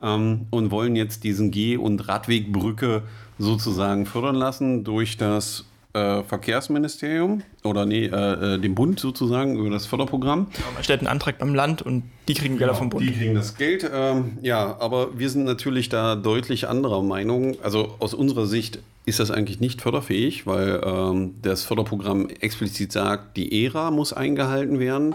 ähm, 0.00 0.46
und 0.50 0.70
wollen 0.70 0.94
jetzt 0.94 1.24
diesen 1.24 1.50
Geh- 1.50 1.76
und 1.76 2.06
Radwegbrücke 2.06 3.02
sozusagen 3.38 4.06
fördern 4.06 4.36
lassen 4.36 4.84
durch 4.84 5.16
das 5.16 5.64
äh, 5.94 6.22
Verkehrsministerium 6.24 7.42
oder 7.62 7.86
nee, 7.86 8.06
äh, 8.06 8.54
äh, 8.54 8.58
dem 8.58 8.74
Bund 8.74 9.00
sozusagen 9.00 9.56
über 9.56 9.70
das 9.70 9.86
Förderprogramm. 9.86 10.48
Ja, 10.52 10.64
man 10.74 10.84
stellt 10.84 11.00
einen 11.00 11.08
Antrag 11.08 11.38
beim 11.38 11.54
Land 11.54 11.82
und 11.82 12.04
die 12.28 12.34
kriegen 12.34 12.58
Gelder 12.58 12.72
genau, 12.72 12.78
vom 12.78 12.90
Bund. 12.90 13.02
Die 13.02 13.12
kriegen 13.12 13.34
das 13.34 13.56
Geld, 13.56 13.88
ähm, 13.92 14.38
ja, 14.42 14.76
aber 14.80 15.18
wir 15.18 15.30
sind 15.30 15.44
natürlich 15.44 15.88
da 15.88 16.16
deutlich 16.16 16.68
anderer 16.68 17.02
Meinung. 17.02 17.56
Also 17.62 17.94
aus 18.00 18.12
unserer 18.12 18.46
Sicht 18.46 18.80
ist 19.06 19.20
das 19.20 19.30
eigentlich 19.30 19.60
nicht 19.60 19.82
förderfähig, 19.82 20.46
weil 20.46 20.80
ähm, 20.84 21.34
das 21.42 21.62
Förderprogramm 21.64 22.28
explizit 22.40 22.90
sagt, 22.90 23.36
die 23.36 23.64
ERA 23.64 23.90
muss 23.90 24.12
eingehalten 24.12 24.80
werden. 24.80 25.14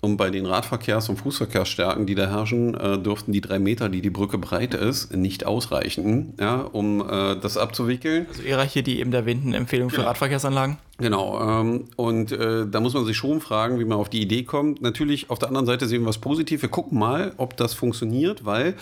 Und 0.00 0.16
bei 0.16 0.30
den 0.30 0.46
Radverkehrs- 0.46 1.10
und 1.10 1.16
Fußverkehrsstärken, 1.16 2.06
die 2.06 2.14
da 2.14 2.30
herrschen, 2.30 2.74
äh, 2.74 2.98
dürften 2.98 3.32
die 3.32 3.42
drei 3.42 3.58
Meter, 3.58 3.88
die 3.90 4.00
die 4.00 4.10
Brücke 4.10 4.38
breit 4.38 4.74
ist, 4.74 5.14
nicht 5.14 5.44
ausreichen, 5.44 6.34
ja, 6.40 6.60
um 6.60 7.00
äh, 7.00 7.36
das 7.36 7.58
abzuwickeln. 7.58 8.26
Also 8.28 8.42
ERA 8.42 8.62
hier 8.62 8.82
die 8.82 8.98
eben 8.98 9.12
erwähnten 9.12 9.52
Empfehlungen 9.52 9.90
für 9.90 10.00
ja. 10.00 10.06
Radverkehrsanlagen? 10.08 10.78
Genau. 11.00 11.40
Ähm, 11.40 11.84
und 11.96 12.32
äh, 12.32 12.66
da 12.66 12.80
muss 12.80 12.94
man 12.94 13.04
sich 13.04 13.16
schon 13.16 13.40
fragen, 13.40 13.78
wie 13.78 13.84
man 13.84 13.98
auf 13.98 14.10
die 14.10 14.20
Idee 14.20 14.44
kommt. 14.44 14.82
Natürlich, 14.82 15.30
auf 15.30 15.38
der 15.38 15.48
anderen 15.48 15.66
Seite 15.66 15.86
sehen 15.86 16.02
wir 16.02 16.08
was 16.08 16.18
Positives. 16.18 16.62
Wir 16.62 16.68
gucken 16.68 16.98
mal, 16.98 17.32
ob 17.38 17.56
das 17.56 17.74
funktioniert, 17.74 18.44
weil 18.44 18.74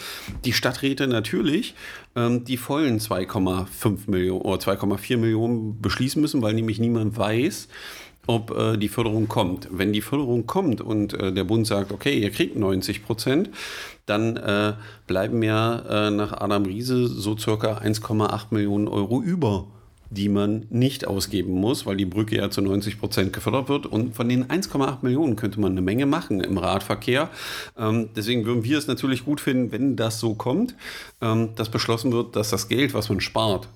die 0.45 0.53
Stadträte 0.53 1.07
natürlich 1.07 1.75
ähm, 2.17 2.45
die 2.45 2.57
vollen 2.57 2.99
2,5 2.99 4.11
Millionen 4.11 4.43
oder 4.43 4.61
2,4 4.61 5.17
Millionen 5.17 5.81
beschließen 5.81 6.21
müssen, 6.21 6.43
weil 6.43 6.55
nämlich 6.55 6.81
niemand 6.81 7.17
weiß, 7.17 7.69
ob 8.29 8.57
äh, 8.57 8.77
die 8.77 8.89
Förderung 8.89 9.27
kommt. 9.27 9.69
Wenn 9.71 9.93
die 9.93 10.03
Förderung 10.03 10.47
kommt 10.47 10.81
und 10.81 11.15
äh, 11.15 11.33
der 11.33 11.45
Bund 11.45 11.67
sagt, 11.67 11.91
okay, 11.91 12.17
ihr 12.19 12.31
kriegt 12.31 12.57
90 12.57 13.05
Prozent, 13.05 13.51
dann 14.07 14.37
äh, 14.37 14.75
bleiben 15.07 15.43
ja 15.43 16.09
äh, 16.09 16.11
nach 16.11 16.33
Adam 16.33 16.65
Riese 16.65 17.09
so 17.09 17.37
circa 17.37 17.79
1,8 17.79 18.47
Millionen 18.51 18.87
Euro 18.87 19.23
über 19.23 19.67
die 20.11 20.29
man 20.29 20.67
nicht 20.71 21.07
ausgeben 21.07 21.53
muss, 21.53 21.85
weil 21.85 21.97
die 21.97 22.07
Brücke 22.07 22.37
ja 22.37 22.51
zu 22.51 22.63
90 22.63 22.99
Prozent 22.99 23.33
gefördert 23.33 23.69
wird. 23.69 23.87
Und 23.87 24.17
von 24.17 24.29
den 24.29 24.47
1,8 24.47 24.99
Millionen 25.03 25.37
könnte 25.37 25.61
man 25.61 25.73
eine 25.73 25.83
Menge 25.83 26.07
machen 26.07 26.41
im 26.41 26.57
Radverkehr. 26.57 27.29
Ähm, 27.77 28.09
deswegen 28.17 28.47
würden 28.47 28.65
wir 28.65 28.79
es 28.79 28.87
natürlich 28.87 29.25
gut 29.25 29.41
finden, 29.41 29.71
wenn 29.71 29.97
das 29.97 30.19
so 30.19 30.35
kommt, 30.35 30.75
ähm, 31.21 31.51
dass 31.57 31.69
beschlossen 31.69 32.13
wird, 32.13 32.37
dass 32.37 32.51
das 32.51 32.69
Geld, 32.69 32.95
was 32.95 33.09
man 33.09 33.21
spart, 33.21 33.69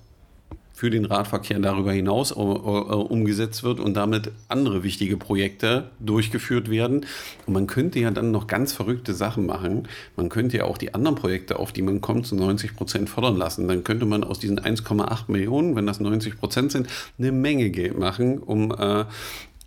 für 0.73 0.89
den 0.89 1.05
Radverkehr 1.05 1.59
darüber 1.59 1.93
hinaus 1.93 2.31
äh, 2.31 2.33
äh, 2.33 2.37
umgesetzt 2.39 3.63
wird 3.63 3.79
und 3.79 3.93
damit 3.93 4.31
andere 4.49 4.83
wichtige 4.83 5.17
Projekte 5.17 5.91
durchgeführt 5.99 6.69
werden. 6.69 7.05
Und 7.45 7.53
man 7.53 7.67
könnte 7.67 7.99
ja 7.99 8.09
dann 8.09 8.31
noch 8.31 8.47
ganz 8.47 8.73
verrückte 8.73 9.13
Sachen 9.13 9.45
machen. 9.45 9.87
Man 10.17 10.29
könnte 10.29 10.57
ja 10.57 10.63
auch 10.65 10.79
die 10.79 10.93
anderen 10.95 11.15
Projekte, 11.15 11.59
auf 11.59 11.71
die 11.71 11.83
man 11.83 12.01
kommt, 12.01 12.25
zu 12.25 12.35
90 12.35 12.75
Prozent 12.75 13.09
fördern 13.09 13.37
lassen. 13.37 13.67
Dann 13.67 13.83
könnte 13.83 14.05
man 14.05 14.23
aus 14.23 14.39
diesen 14.39 14.59
1,8 14.59 15.31
Millionen, 15.31 15.75
wenn 15.75 15.85
das 15.85 15.99
90 15.99 16.39
Prozent 16.39 16.71
sind, 16.71 16.87
eine 17.19 17.31
Menge 17.31 17.69
Geld 17.69 17.97
machen, 17.97 18.39
um 18.39 18.71
äh, 18.71 19.05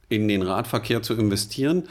in 0.08 0.28
den 0.28 0.42
Radverkehr 0.42 1.02
zu 1.02 1.14
investieren. 1.14 1.84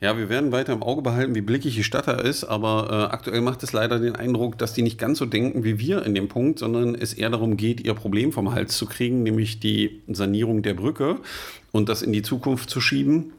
Ja, 0.00 0.18
wir 0.18 0.28
werden 0.28 0.50
weiter 0.50 0.72
im 0.72 0.82
Auge 0.82 1.02
behalten, 1.02 1.34
wie 1.34 1.40
blickig 1.40 1.76
die 1.76 1.84
Stadt 1.84 2.08
da 2.08 2.14
ist, 2.14 2.44
aber 2.44 2.88
äh, 2.90 3.14
aktuell 3.14 3.40
macht 3.40 3.62
es 3.62 3.72
leider 3.72 3.98
den 3.98 4.16
Eindruck, 4.16 4.58
dass 4.58 4.72
die 4.72 4.82
nicht 4.82 4.98
ganz 4.98 5.18
so 5.18 5.26
denken 5.26 5.62
wie 5.62 5.78
wir 5.78 6.04
in 6.04 6.14
dem 6.14 6.28
Punkt, 6.28 6.58
sondern 6.58 6.94
es 6.94 7.12
eher 7.12 7.30
darum 7.30 7.56
geht, 7.56 7.80
ihr 7.80 7.94
Problem 7.94 8.32
vom 8.32 8.52
Hals 8.52 8.76
zu 8.76 8.86
kriegen, 8.86 9.22
nämlich 9.22 9.60
die 9.60 10.00
Sanierung 10.08 10.62
der 10.62 10.74
Brücke 10.74 11.18
und 11.70 11.88
das 11.88 12.02
in 12.02 12.12
die 12.12 12.22
Zukunft 12.22 12.70
zu 12.70 12.80
schieben 12.80 13.32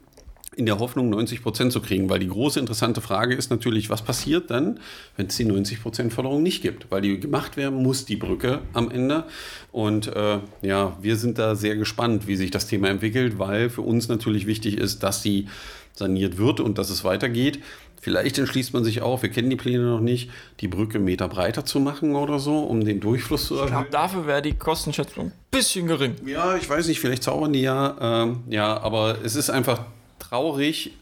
in 0.56 0.66
der 0.66 0.78
Hoffnung, 0.78 1.10
90 1.10 1.42
Prozent 1.42 1.72
zu 1.72 1.80
kriegen. 1.80 2.08
Weil 2.10 2.18
die 2.18 2.28
große 2.28 2.60
interessante 2.60 3.00
Frage 3.00 3.34
ist 3.34 3.50
natürlich, 3.50 3.90
was 3.90 4.02
passiert 4.02 4.50
dann, 4.50 4.80
wenn 5.16 5.26
es 5.26 5.36
die 5.36 5.44
90 5.44 5.82
Prozent 5.82 6.12
Förderung 6.12 6.42
nicht 6.42 6.62
gibt? 6.62 6.90
Weil 6.90 7.02
die 7.02 7.18
gemacht 7.18 7.56
werden 7.56 7.82
muss, 7.82 8.04
die 8.04 8.16
Brücke 8.16 8.60
am 8.72 8.90
Ende. 8.90 9.24
Und 9.70 10.08
äh, 10.08 10.38
ja, 10.62 10.96
wir 11.00 11.16
sind 11.16 11.38
da 11.38 11.54
sehr 11.54 11.76
gespannt, 11.76 12.26
wie 12.26 12.36
sich 12.36 12.50
das 12.50 12.66
Thema 12.66 12.88
entwickelt, 12.88 13.38
weil 13.38 13.70
für 13.70 13.82
uns 13.82 14.08
natürlich 14.08 14.46
wichtig 14.46 14.76
ist, 14.76 15.02
dass 15.02 15.22
sie 15.22 15.48
saniert 15.94 16.38
wird 16.38 16.60
und 16.60 16.78
dass 16.78 16.90
es 16.90 17.04
weitergeht. 17.04 17.60
Vielleicht 18.00 18.36
entschließt 18.36 18.74
man 18.74 18.82
sich 18.82 19.00
auch, 19.00 19.22
wir 19.22 19.30
kennen 19.30 19.48
die 19.48 19.56
Pläne 19.56 19.84
noch 19.84 20.00
nicht, 20.00 20.28
die 20.58 20.66
Brücke 20.66 20.96
einen 20.96 21.04
Meter 21.04 21.28
breiter 21.28 21.64
zu 21.64 21.78
machen 21.78 22.16
oder 22.16 22.40
so, 22.40 22.58
um 22.58 22.84
den 22.84 22.98
Durchfluss 22.98 23.46
zu 23.46 23.54
erhöhen. 23.54 23.68
Ich 23.68 23.72
glaube, 23.72 23.90
dafür 23.90 24.26
wäre 24.26 24.42
die 24.42 24.54
Kostenschätzung 24.54 25.26
ein 25.26 25.32
bisschen 25.52 25.86
gering. 25.86 26.16
Ja, 26.26 26.56
ich 26.56 26.68
weiß 26.68 26.88
nicht, 26.88 26.98
vielleicht 26.98 27.22
zaubern 27.22 27.52
die 27.52 27.60
ja. 27.60 27.96
Ähm, 28.00 28.40
ja, 28.50 28.76
aber 28.80 29.18
es 29.22 29.36
ist 29.36 29.50
einfach 29.50 29.84
traurig, 30.22 30.92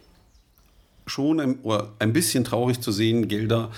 schon 1.06 1.40
ein, 1.40 1.59
oder 1.62 1.92
ein 1.98 2.12
bisschen 2.12 2.44
traurig 2.44 2.80
zu 2.80 2.92
sehen, 2.92 3.28
Gelder, 3.28 3.70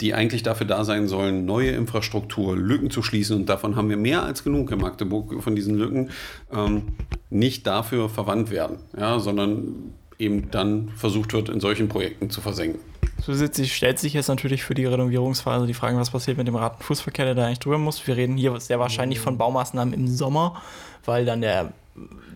die 0.00 0.14
eigentlich 0.14 0.42
dafür 0.42 0.66
da 0.66 0.84
sein 0.84 1.08
sollen, 1.08 1.46
neue 1.46 1.70
Infrastruktur, 1.70 2.56
Lücken 2.56 2.90
zu 2.90 3.02
schließen. 3.02 3.36
Und 3.36 3.48
davon 3.48 3.76
haben 3.76 3.88
wir 3.88 3.96
mehr 3.96 4.22
als 4.22 4.44
genug 4.44 4.70
in 4.70 4.78
Magdeburg 4.78 5.42
von 5.42 5.56
diesen 5.56 5.76
Lücken, 5.76 6.10
ähm, 6.52 6.94
nicht 7.30 7.66
dafür 7.66 8.08
verwandt 8.08 8.50
werden, 8.50 8.78
ja, 8.98 9.18
sondern 9.18 9.92
eben 10.18 10.50
dann 10.50 10.90
versucht 10.96 11.32
wird, 11.32 11.48
in 11.48 11.60
solchen 11.60 11.88
Projekten 11.88 12.30
zu 12.30 12.40
versenken. 12.40 12.80
Zusätzlich 13.22 13.74
stellt 13.74 13.98
sich 13.98 14.12
jetzt 14.12 14.28
natürlich 14.28 14.62
für 14.62 14.74
die 14.74 14.84
Renovierungsphase 14.84 15.66
die 15.66 15.74
Frage, 15.74 15.96
was 15.96 16.10
passiert 16.10 16.36
mit 16.36 16.46
dem 16.46 16.56
Rad- 16.56 16.76
und 16.78 16.84
Fußverkehr, 16.84 17.24
der 17.24 17.34
da 17.34 17.46
eigentlich 17.46 17.58
drüber 17.60 17.78
muss. 17.78 18.06
Wir 18.06 18.16
reden 18.16 18.36
hier 18.36 18.58
sehr 18.60 18.78
wahrscheinlich 18.78 19.20
von 19.20 19.38
Baumaßnahmen 19.38 19.94
im 19.94 20.06
Sommer, 20.06 20.60
weil 21.04 21.24
dann 21.24 21.40
der 21.40 21.72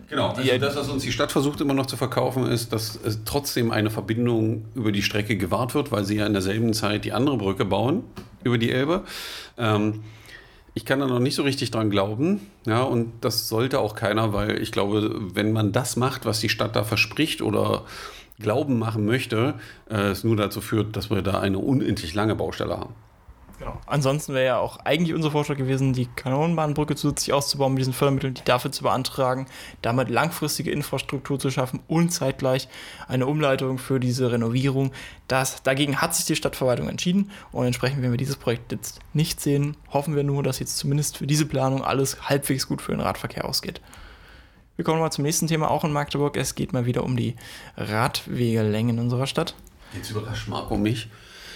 Genau, 0.09 0.29
also 0.29 0.57
das, 0.57 0.75
was 0.75 0.89
uns 0.89 1.03
die 1.03 1.11
Stadt 1.11 1.31
versucht 1.31 1.61
immer 1.61 1.73
noch 1.73 1.85
zu 1.85 1.95
verkaufen, 1.95 2.45
ist, 2.45 2.73
dass 2.73 2.99
trotzdem 3.23 3.71
eine 3.71 3.89
Verbindung 3.89 4.65
über 4.75 4.91
die 4.91 5.03
Strecke 5.03 5.37
gewahrt 5.37 5.73
wird, 5.73 5.91
weil 5.91 6.03
sie 6.03 6.17
ja 6.17 6.25
in 6.25 6.33
derselben 6.33 6.73
Zeit 6.73 7.05
die 7.05 7.13
andere 7.13 7.37
Brücke 7.37 7.63
bauen 7.63 8.03
über 8.43 8.57
die 8.57 8.71
Elbe. 8.71 9.05
Ähm, 9.57 10.03
ich 10.73 10.85
kann 10.85 10.99
da 10.99 11.07
noch 11.07 11.19
nicht 11.19 11.35
so 11.35 11.43
richtig 11.43 11.71
dran 11.71 11.89
glauben, 11.89 12.41
ja, 12.65 12.81
und 12.81 13.11
das 13.21 13.47
sollte 13.47 13.79
auch 13.79 13.95
keiner, 13.95 14.33
weil 14.33 14.61
ich 14.61 14.71
glaube, 14.71 15.17
wenn 15.33 15.53
man 15.53 15.71
das 15.71 15.95
macht, 15.95 16.25
was 16.25 16.39
die 16.39 16.49
Stadt 16.49 16.75
da 16.75 16.83
verspricht 16.83 17.41
oder 17.41 17.83
glauben 18.39 18.79
machen 18.79 19.05
möchte, 19.05 19.55
äh, 19.89 20.09
es 20.09 20.23
nur 20.23 20.35
dazu 20.35 20.61
führt, 20.61 20.95
dass 20.95 21.09
wir 21.09 21.21
da 21.21 21.39
eine 21.39 21.59
unendlich 21.59 22.13
lange 22.13 22.35
Baustelle 22.35 22.77
haben. 22.77 22.95
Genau. 23.61 23.79
Ansonsten 23.85 24.33
wäre 24.33 24.45
ja 24.45 24.57
auch 24.57 24.77
eigentlich 24.85 25.13
unser 25.13 25.29
Vorschlag 25.29 25.55
gewesen, 25.55 25.93
die 25.93 26.07
Kanonenbahnbrücke 26.07 26.95
zusätzlich 26.95 27.31
auszubauen 27.31 27.73
mit 27.73 27.81
diesen 27.81 27.93
Fördermitteln, 27.93 28.33
die 28.33 28.43
dafür 28.43 28.71
zu 28.71 28.81
beantragen, 28.81 29.45
damit 29.83 30.09
langfristige 30.09 30.71
Infrastruktur 30.71 31.37
zu 31.37 31.51
schaffen 31.51 31.79
und 31.87 32.09
zeitgleich 32.09 32.67
eine 33.07 33.27
Umleitung 33.27 33.77
für 33.77 33.99
diese 33.99 34.31
Renovierung. 34.31 34.91
Das, 35.27 35.61
dagegen 35.61 36.01
hat 36.01 36.15
sich 36.15 36.25
die 36.25 36.35
Stadtverwaltung 36.35 36.89
entschieden 36.89 37.29
und 37.51 37.67
entsprechend, 37.67 38.01
wenn 38.01 38.09
wir 38.09 38.17
dieses 38.17 38.35
Projekt 38.35 38.71
jetzt 38.71 38.99
nicht 39.13 39.39
sehen, 39.39 39.77
hoffen 39.91 40.15
wir 40.15 40.23
nur, 40.23 40.41
dass 40.41 40.57
jetzt 40.57 40.79
zumindest 40.79 41.17
für 41.17 41.27
diese 41.27 41.45
Planung 41.45 41.83
alles 41.83 42.29
halbwegs 42.29 42.67
gut 42.67 42.81
für 42.81 42.93
den 42.93 43.01
Radverkehr 43.01 43.45
ausgeht. 43.45 43.79
Wir 44.75 44.85
kommen 44.85 45.01
mal 45.01 45.11
zum 45.11 45.23
nächsten 45.23 45.45
Thema, 45.45 45.69
auch 45.69 45.83
in 45.83 45.93
Magdeburg. 45.93 46.35
Es 46.35 46.55
geht 46.55 46.73
mal 46.73 46.87
wieder 46.87 47.03
um 47.03 47.15
die 47.15 47.35
Radwegelängen 47.77 48.97
in 48.97 49.03
unserer 49.03 49.27
Stadt. 49.27 49.53
Jetzt 49.93 50.09
überrascht 50.09 50.47
Marco 50.47 50.77
mich. 50.77 51.09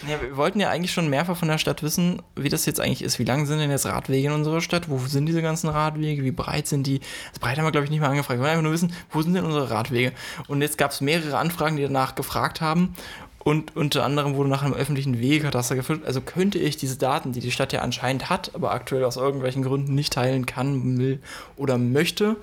Ja, 0.07 0.21
wir 0.21 0.37
wollten 0.37 0.59
ja 0.59 0.69
eigentlich 0.69 0.91
schon 0.91 1.09
mehrfach 1.09 1.37
von 1.37 1.47
der 1.47 1.57
Stadt 1.57 1.81
wissen, 1.81 2.21
wie 2.35 2.49
das 2.49 2.65
jetzt 2.65 2.79
eigentlich 2.79 3.01
ist. 3.01 3.17
Wie 3.19 3.23
lang 3.23 3.45
sind 3.45 3.59
denn 3.59 3.71
jetzt 3.71 3.85
Radwege 3.85 4.27
in 4.27 4.33
unserer 4.33 4.61
Stadt? 4.61 4.89
Wo 4.89 4.99
sind 4.99 5.25
diese 5.25 5.41
ganzen 5.41 5.69
Radwege? 5.69 6.23
Wie 6.23 6.31
breit 6.31 6.67
sind 6.67 6.85
die? 6.85 6.99
Also 7.29 7.39
breit 7.39 7.57
haben 7.57 7.65
wir, 7.65 7.71
glaube 7.71 7.85
ich, 7.85 7.91
nicht 7.91 8.01
mal 8.01 8.09
angefragt. 8.09 8.39
Wir 8.39 8.43
wollen 8.43 8.51
einfach 8.51 8.63
nur 8.63 8.73
wissen, 8.73 8.93
wo 9.11 9.21
sind 9.21 9.33
denn 9.33 9.45
unsere 9.45 9.69
Radwege? 9.69 10.11
Und 10.47 10.61
jetzt 10.61 10.77
gab 10.77 10.91
es 10.91 11.01
mehrere 11.01 11.37
Anfragen, 11.37 11.77
die 11.77 11.83
danach 11.83 12.15
gefragt 12.15 12.61
haben. 12.61 12.95
Und 13.45 13.75
unter 13.75 14.03
anderem 14.03 14.35
wurde 14.35 14.49
nach 14.49 14.63
einem 14.63 14.73
öffentlichen 14.73 15.19
Wegekataster 15.19 15.75
geführt. 15.75 16.01
Also 16.05 16.19
könnte 16.19 16.57
ich 16.57 16.77
diese 16.77 16.97
Daten, 16.97 17.31
die 17.31 17.41
die 17.41 17.51
Stadt 17.51 17.73
ja 17.73 17.81
anscheinend 17.81 18.29
hat, 18.29 18.51
aber 18.55 18.71
aktuell 18.71 19.03
aus 19.03 19.17
irgendwelchen 19.17 19.61
Gründen 19.61 19.93
nicht 19.93 20.13
teilen 20.13 20.47
kann, 20.47 20.97
will 20.97 21.19
oder 21.55 21.77
möchte, 21.77 22.37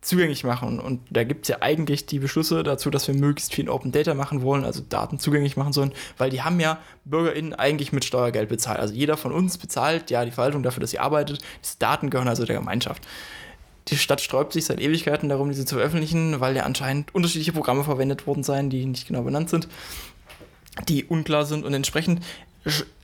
zugänglich 0.00 0.44
machen. 0.44 0.78
Und 0.78 1.00
da 1.10 1.24
gibt 1.24 1.44
es 1.44 1.48
ja 1.48 1.58
eigentlich 1.60 2.06
die 2.06 2.18
Beschlüsse 2.18 2.62
dazu, 2.62 2.90
dass 2.90 3.08
wir 3.08 3.14
möglichst 3.14 3.54
viel 3.54 3.68
Open 3.68 3.92
Data 3.92 4.14
machen 4.14 4.42
wollen, 4.42 4.64
also 4.64 4.82
Daten 4.88 5.18
zugänglich 5.18 5.56
machen 5.56 5.72
sollen, 5.72 5.92
weil 6.16 6.30
die 6.30 6.42
haben 6.42 6.60
ja 6.60 6.78
BürgerInnen 7.04 7.54
eigentlich 7.54 7.92
mit 7.92 8.04
Steuergeld 8.04 8.48
bezahlt. 8.48 8.78
Also 8.78 8.94
jeder 8.94 9.16
von 9.16 9.32
uns 9.32 9.58
bezahlt 9.58 10.10
ja 10.10 10.24
die 10.24 10.30
Verwaltung 10.30 10.62
dafür, 10.62 10.80
dass 10.80 10.90
sie 10.90 10.98
arbeitet. 10.98 11.40
Diese 11.64 11.78
Daten 11.78 12.10
gehören 12.10 12.28
also 12.28 12.44
der 12.44 12.56
Gemeinschaft. 12.56 13.06
Die 13.88 13.96
Stadt 13.96 14.20
sträubt 14.20 14.52
sich 14.52 14.66
seit 14.66 14.80
Ewigkeiten 14.80 15.28
darum, 15.28 15.48
diese 15.48 15.64
zu 15.64 15.76
veröffentlichen, 15.76 16.40
weil 16.40 16.54
ja 16.54 16.64
anscheinend 16.64 17.14
unterschiedliche 17.14 17.52
Programme 17.52 17.84
verwendet 17.84 18.26
worden 18.26 18.42
seien, 18.42 18.70
die 18.70 18.84
nicht 18.84 19.08
genau 19.08 19.22
benannt 19.22 19.48
sind, 19.48 19.66
die 20.88 21.04
unklar 21.04 21.46
sind 21.46 21.64
und 21.64 21.72
entsprechend 21.74 22.22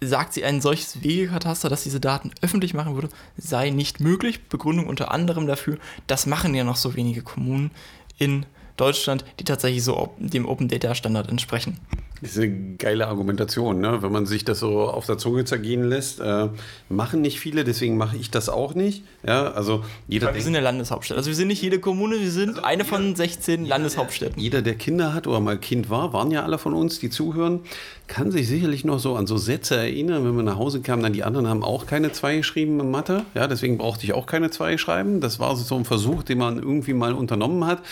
sagt 0.01 0.33
sie, 0.35 0.45
ein 0.45 0.61
solches 0.61 1.03
Wegekataster, 1.03 1.69
das 1.69 1.83
diese 1.83 2.01
Daten 2.01 2.31
öffentlich 2.41 2.75
machen 2.75 2.95
würde, 2.95 3.09
sei 3.37 3.71
nicht 3.71 4.01
möglich. 4.01 4.49
Begründung 4.49 4.87
unter 4.87 5.11
anderem 5.11 5.47
dafür, 5.47 5.79
das 6.07 6.27
machen 6.27 6.55
ja 6.55 6.65
noch 6.65 6.77
so 6.77 6.95
wenige 6.97 7.23
Kommunen 7.23 7.71
in 8.19 8.47
Deutschland, 8.77 9.25
die 9.39 9.45
tatsächlich 9.45 9.85
so 9.85 10.15
dem 10.19 10.47
Open 10.47 10.69
Data 10.69 10.95
Standard 10.95 11.29
entsprechen. 11.29 11.79
Das 12.25 12.39
ist 12.39 12.43
eine 12.43 12.77
geile 12.79 13.07
Argumentation, 13.09 13.81
ne? 13.83 14.01
wenn 14.01 14.11
man 14.11 14.25
sich 14.25 14.47
das 14.47 14.59
so 14.59 14.81
auf 14.89 15.05
der 15.05 15.19
Zunge 15.19 15.45
zergehen 15.45 15.85
lässt. 15.85 16.21
Äh, 16.21 16.49
machen 16.89 17.21
nicht 17.21 17.39
viele, 17.39 17.65
deswegen 17.65 17.99
mache 17.99 18.17
ich 18.17 18.31
das 18.31 18.49
auch 18.49 18.75
nicht. 18.75 19.05
Ja, 19.27 19.53
also 19.53 19.85
jeder 20.09 20.35
wir 20.35 20.41
sind 20.41 20.57
eine 20.57 20.65
Landeshauptstadt. 20.65 21.19
Also 21.19 21.29
wir 21.29 21.35
sind 21.35 21.49
nicht 21.49 21.61
jede 21.61 21.81
Kommune, 21.81 22.19
wir 22.19 22.31
sind 22.31 22.53
also 22.53 22.63
eine 22.63 22.83
jeder, 22.85 22.97
von 22.97 23.15
16 23.15 23.65
jeder, 23.65 23.69
Landeshauptstädten. 23.69 24.41
Jeder, 24.41 24.63
der 24.63 24.77
Kinder 24.77 25.13
hat 25.13 25.27
oder 25.27 25.39
mal 25.41 25.59
Kind 25.59 25.91
war, 25.91 26.15
waren 26.15 26.31
ja 26.31 26.45
alle 26.45 26.57
von 26.57 26.73
uns, 26.73 26.99
die 26.99 27.11
zuhören, 27.11 27.61
kann 28.07 28.31
sich 28.31 28.49
sicherlich 28.49 28.87
noch 28.87 28.99
so 29.01 29.17
an 29.17 29.27
so 29.27 29.37
Sätze 29.37 29.77
erinnern, 29.77 30.25
wenn 30.25 30.35
wir 30.35 30.43
nach 30.43 30.57
Hause 30.57 30.81
kamen, 30.81 31.03
dann 31.03 31.13
die 31.13 31.25
anderen 31.25 31.47
haben 31.49 31.63
auch 31.63 31.87
keine 31.87 32.13
zwei 32.13 32.37
geschrieben 32.37 32.81
in 32.81 32.91
Mathe. 32.91 33.25
Ja, 33.35 33.49
deswegen 33.49 33.77
brauchte 33.77 34.05
ich 34.05 34.15
auch 34.15 34.25
keine 34.25 34.51
zwei 34.51 34.79
schreiben. 34.79 35.21
Das 35.21 35.41
war 35.41 35.57
so 35.57 35.75
ein 35.77 35.85
Versuch, 35.85 36.23
den 36.23 36.39
man 36.39 36.59
irgendwie 36.59 36.95
mal 36.95 37.13
unternommen 37.13 37.67
hat. 37.67 37.83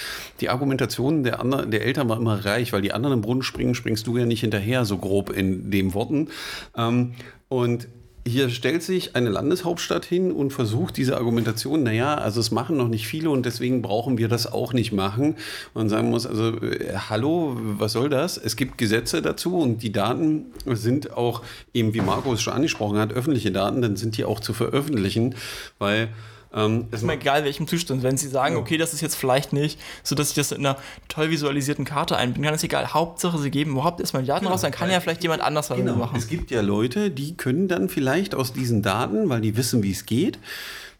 Die 0.40 0.48
Argumentation 0.48 1.22
der, 1.22 1.40
anderen, 1.40 1.70
der 1.70 1.84
Eltern 1.84 2.08
war 2.08 2.16
immer 2.16 2.44
reich, 2.44 2.72
weil 2.72 2.80
die 2.80 2.92
anderen 2.92 3.16
im 3.16 3.20
Brunnen 3.20 3.42
springen, 3.42 3.74
springst 3.74 4.06
du 4.06 4.16
ja 4.22 4.26
nicht 4.26 4.40
hinterher, 4.40 4.84
so 4.84 4.98
grob 4.98 5.30
in 5.30 5.70
den 5.70 5.94
Worten. 5.94 6.28
Ähm, 6.76 7.12
und 7.48 7.88
hier 8.26 8.50
stellt 8.50 8.82
sich 8.84 9.16
eine 9.16 9.30
Landeshauptstadt 9.30 10.04
hin 10.04 10.30
und 10.30 10.52
versucht 10.52 10.96
diese 10.96 11.16
Argumentation, 11.16 11.82
naja, 11.82 12.14
also 12.14 12.38
es 12.38 12.52
machen 12.52 12.76
noch 12.76 12.88
nicht 12.88 13.06
viele 13.06 13.30
und 13.30 13.44
deswegen 13.44 13.82
brauchen 13.82 14.16
wir 14.16 14.28
das 14.28 14.50
auch 14.50 14.72
nicht 14.72 14.92
machen. 14.92 15.36
Man 15.74 15.88
sagen 15.88 16.10
muss, 16.10 16.26
also 16.26 16.56
äh, 16.62 16.94
hallo, 17.10 17.56
was 17.60 17.92
soll 17.92 18.08
das? 18.08 18.36
Es 18.36 18.54
gibt 18.54 18.78
Gesetze 18.78 19.22
dazu 19.22 19.58
und 19.58 19.82
die 19.82 19.90
Daten 19.90 20.46
sind 20.66 21.12
auch, 21.16 21.42
eben 21.74 21.94
wie 21.94 22.00
Markus 22.00 22.40
schon 22.40 22.52
angesprochen 22.52 22.98
hat, 22.98 23.12
öffentliche 23.12 23.50
Daten, 23.50 23.82
dann 23.82 23.96
sind 23.96 24.16
die 24.16 24.24
auch 24.24 24.38
zu 24.38 24.52
veröffentlichen, 24.52 25.34
weil 25.78 26.08
ähm, 26.54 26.86
ist 26.90 27.02
mir 27.02 27.14
egal, 27.14 27.44
welchem 27.44 27.66
Zustand. 27.66 28.02
Wenn 28.02 28.16
Sie 28.16 28.28
sagen, 28.28 28.54
ja. 28.54 28.60
okay, 28.60 28.76
das 28.76 28.92
ist 28.92 29.00
jetzt 29.00 29.14
vielleicht 29.14 29.52
nicht, 29.52 29.80
so 30.02 30.14
dass 30.14 30.30
ich 30.30 30.34
das 30.34 30.52
in 30.52 30.66
einer 30.66 30.76
toll 31.08 31.30
visualisierten 31.30 31.84
Karte 31.84 32.16
einbinden 32.16 32.44
kann, 32.44 32.54
ist 32.54 32.64
egal. 32.64 32.92
Hauptsache, 32.92 33.38
Sie 33.38 33.50
geben 33.50 33.72
überhaupt 33.72 34.00
erstmal 34.00 34.22
die 34.22 34.28
Daten 34.28 34.40
genau. 34.40 34.52
raus, 34.52 34.62
dann 34.62 34.72
kann 34.72 34.90
ja 34.90 35.00
vielleicht 35.00 35.22
jemand 35.22 35.42
anders 35.42 35.70
was 35.70 35.78
genau. 35.78 35.96
machen. 35.96 36.16
Es 36.16 36.28
gibt 36.28 36.50
ja 36.50 36.60
Leute, 36.60 37.10
die 37.10 37.36
können 37.36 37.68
dann 37.68 37.88
vielleicht 37.88 38.34
aus 38.34 38.52
diesen 38.52 38.82
Daten, 38.82 39.28
weil 39.28 39.40
die 39.40 39.56
wissen, 39.56 39.82
wie 39.82 39.92
es 39.92 40.06
geht, 40.06 40.38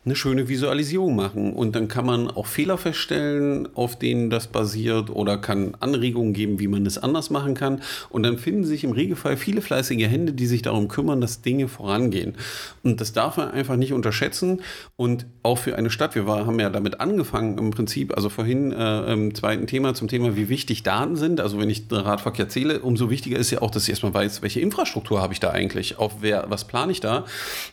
eine 0.05 0.17
schöne 0.17 0.49
Visualisierung 0.49 1.15
machen. 1.15 1.53
Und 1.53 1.77
dann 1.77 1.87
kann 1.87 2.05
man 2.05 2.29
auch 2.29 2.47
Fehler 2.47 2.77
feststellen, 2.77 3.69
auf 3.75 3.97
denen 3.97 4.31
das 4.31 4.49
basiert 4.49 5.11
oder 5.11 5.39
kann 5.39 5.77
Anregungen 5.79 6.33
geben, 6.33 6.59
wie 6.59 6.67
man 6.67 6.85
es 6.87 6.99
anders 6.99 7.31
machen 7.31 7.55
kann. 7.55 7.81
Und 8.11 8.25
dann 8.25 8.37
finden 8.39 8.65
sich 8.65 8.83
im 8.83 8.91
Regelfall 8.91 9.37
viele 9.37 9.63
fleißige 9.63 10.09
Hände, 10.09 10.33
die 10.33 10.47
sich 10.47 10.63
darum 10.63 10.89
kümmern, 10.89 11.21
dass 11.21 11.43
Dinge 11.43 11.69
vorangehen. 11.69 12.35
Und 12.83 13.01
das 13.01 13.13
darf 13.13 13.37
man 13.37 13.53
einfach 13.53 13.77
nicht 13.77 13.93
unterschätzen. 13.93 14.63
Und 14.97 15.27
auch 15.45 15.59
für 15.59 15.77
eine 15.77 15.91
Stadt, 15.91 16.17
wir 16.17 16.27
haben 16.27 16.59
ja 16.59 16.71
damit 16.71 17.01
angefangen 17.01 17.57
im 17.59 17.71
Prinzip, 17.71 18.17
also 18.17 18.29
vorhin 18.29 18.73
äh, 18.73 19.13
im 19.13 19.35
zweiten 19.37 19.69
Thema 19.69 19.95
zum 19.95 20.09
Thema, 20.09 20.35
wie 20.35 20.49
wichtig 20.49 20.83
Daten 20.83 21.15
sind. 21.15 21.41
Also 21.41 21.61
wenn 21.61 21.71
ich 21.71 21.85
Radverkehr 21.91 22.49
zähle, 22.49 22.81
umso 22.81 23.09
wichtiger 23.09 23.39
ist 23.39 23.53
ja 23.53 23.63
auch, 23.63 23.71
dass 23.71 23.85
ich 23.85 23.91
erstmal 23.91 24.15
weiß, 24.15 24.43
welche 24.43 24.59
Infrastruktur 24.59 25.23
habe 25.23 25.33
ich 25.33 25.39
da 25.39 25.51
eigentlich, 25.51 25.99
auf 25.99 26.15
wer, 26.23 26.47
was 26.49 26.67
plane 26.67 26.91
ich 26.91 26.99
da. 26.99 27.25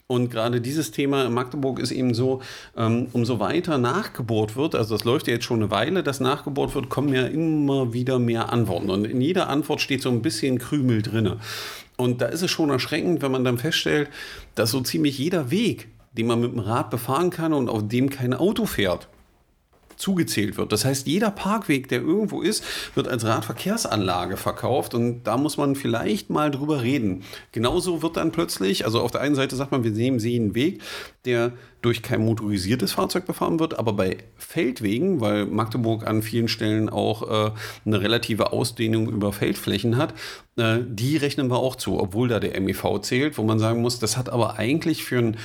Und 0.06 0.30
gerade 0.30 0.62
dieses 0.62 0.92
Thema 0.92 1.26
in 1.26 1.34
Magdeburg 1.34 1.80
ist 1.80 1.92
eben 1.92 2.14
so, 2.14 2.19
so, 2.20 2.42
ähm, 2.78 3.08
umso 3.14 3.40
weiter 3.40 3.80
nachgebohrt 3.80 4.56
wird, 4.56 4.76
also 4.76 4.96
das 4.96 5.04
läuft 5.04 5.28
ja 5.28 5.34
jetzt 5.34 5.46
schon 5.46 5.62
eine 5.62 5.72
Weile, 5.72 6.04
dass 6.04 6.20
nachgebohrt 6.20 6.76
wird, 6.76 6.90
kommen 6.90 7.14
ja 7.14 7.26
immer 7.26 7.94
wieder 7.94 8.20
mehr 8.20 8.54
Antworten. 8.54 8.92
Und 8.92 9.06
in 9.06 9.22
jeder 9.22 9.50
Antwort 9.50 9.82
steht 9.82 10.04
so 10.04 10.10
ein 10.10 10.22
bisschen 10.22 10.60
Krümel 10.60 11.02
drin. 11.02 11.38
Und 11.98 12.22
da 12.22 12.28
ist 12.28 12.44
es 12.44 12.52
schon 12.52 12.70
erschreckend, 12.70 13.22
wenn 13.22 13.32
man 13.32 13.44
dann 13.44 13.58
feststellt, 13.58 14.10
dass 14.56 14.72
so 14.72 14.82
ziemlich 14.82 15.18
jeder 15.18 15.50
Weg, 15.50 15.88
den 16.14 16.28
man 16.28 16.40
mit 16.40 16.52
dem 16.52 16.60
Rad 16.60 16.92
befahren 16.92 17.32
kann 17.32 17.54
und 17.54 17.70
auf 17.70 17.88
dem 17.88 18.10
kein 18.10 18.34
Auto 18.34 18.66
fährt, 18.66 19.08
zugezählt 20.00 20.58
wird. 20.58 20.72
Das 20.72 20.86
heißt, 20.86 21.06
jeder 21.06 21.30
Parkweg, 21.30 21.90
der 21.90 22.00
irgendwo 22.00 22.42
ist, 22.42 22.64
wird 22.96 23.08
als 23.08 23.26
Radverkehrsanlage 23.26 24.38
verkauft 24.38 24.96
und 24.96 25.24
da 25.24 25.38
muss 25.38 25.58
man 25.58 25.76
vielleicht 25.76 26.30
mal 26.30 26.50
drüber 26.50 26.82
reden. 26.82 27.24
Genauso 27.52 28.02
wird 28.02 28.18
dann 28.18 28.32
plötzlich, 28.32 28.86
also 28.86 29.02
auf 29.02 29.12
der 29.12 29.22
einen 29.22 29.36
Seite 29.36 29.56
sagt 29.56 29.72
man, 29.72 29.84
wir 29.84 29.92
nehmen 29.92 30.20
sie 30.20 30.36
einen 30.36 30.56
Weg, 30.56 30.82
der 31.26 31.52
durch 31.82 32.02
kein 32.02 32.24
motorisiertes 32.26 32.94
Fahrzeug 32.94 33.26
befahren 33.26 33.60
wird, 33.60 33.78
aber 33.78 33.94
bei 33.94 34.18
Feldwegen, 34.38 35.22
weil 35.22 35.46
Magdeburg 35.46 36.08
an 36.08 36.22
vielen 36.22 36.48
Stellen 36.48 36.90
auch 36.90 37.48
äh, 37.48 37.52
eine 37.86 38.02
relative 38.02 38.52
Ausdehnung 38.52 39.10
über 39.10 39.32
Feldflächen 39.32 39.98
hat, 39.98 40.14
äh, 40.58 40.80
die 40.86 41.18
rechnen 41.18 41.50
wir 41.50 41.58
auch 41.58 41.76
zu, 41.76 42.00
obwohl 42.00 42.28
da 42.28 42.40
der 42.40 42.60
MEV 42.60 43.00
zählt, 43.02 43.38
wo 43.38 43.44
man 43.44 43.60
sagen 43.60 43.82
muss, 43.82 44.00
das 44.00 44.18
hat 44.18 44.30
aber 44.30 44.58
eigentlich 44.58 45.04
für 45.04 45.20
ein 45.20 45.38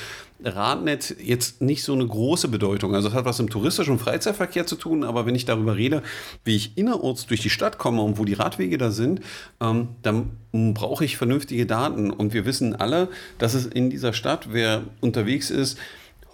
Radnetz 0.47 1.15
jetzt 1.23 1.61
nicht 1.61 1.83
so 1.85 1.93
eine 1.93 2.07
große 2.07 2.49
Bedeutung. 2.49 2.95
Also 2.95 3.09
es 3.09 3.15
hat 3.15 3.25
was 3.25 3.41
im 3.41 3.51
touristischen 3.51 3.99
Freizeitverkehr 3.99 4.67
zu 4.67 4.77
tun, 4.77 5.05
aber 5.05 5.27
wenn 5.27 5.35
ich 5.35 5.45
darüber 5.45 5.77
rede, 5.77 6.03
wie 6.45 6.57
ich 6.57 6.77
innerorts 6.77 7.27
durch 7.27 7.41
die 7.41 7.51
Stadt 7.51 7.79
komme 7.79 8.03
und 8.03 8.19
wo 8.19 8.25
die 8.25 8.35
Radwege 8.35 8.79
da 8.79 8.91
sind, 8.91 9.21
ähm, 9.61 9.89
dann 10.03 10.31
brauche 10.53 11.05
ich 11.05 11.17
vernünftige 11.17 11.67
Daten. 11.67 12.11
Und 12.11 12.33
wir 12.33 12.45
wissen 12.45 12.75
alle, 12.75 13.09
dass 13.39 13.55
es 13.55 13.67
in 13.67 13.91
dieser 13.91 14.13
Stadt, 14.13 14.53
wer 14.53 14.83
unterwegs 15.01 15.51
ist, 15.51 15.79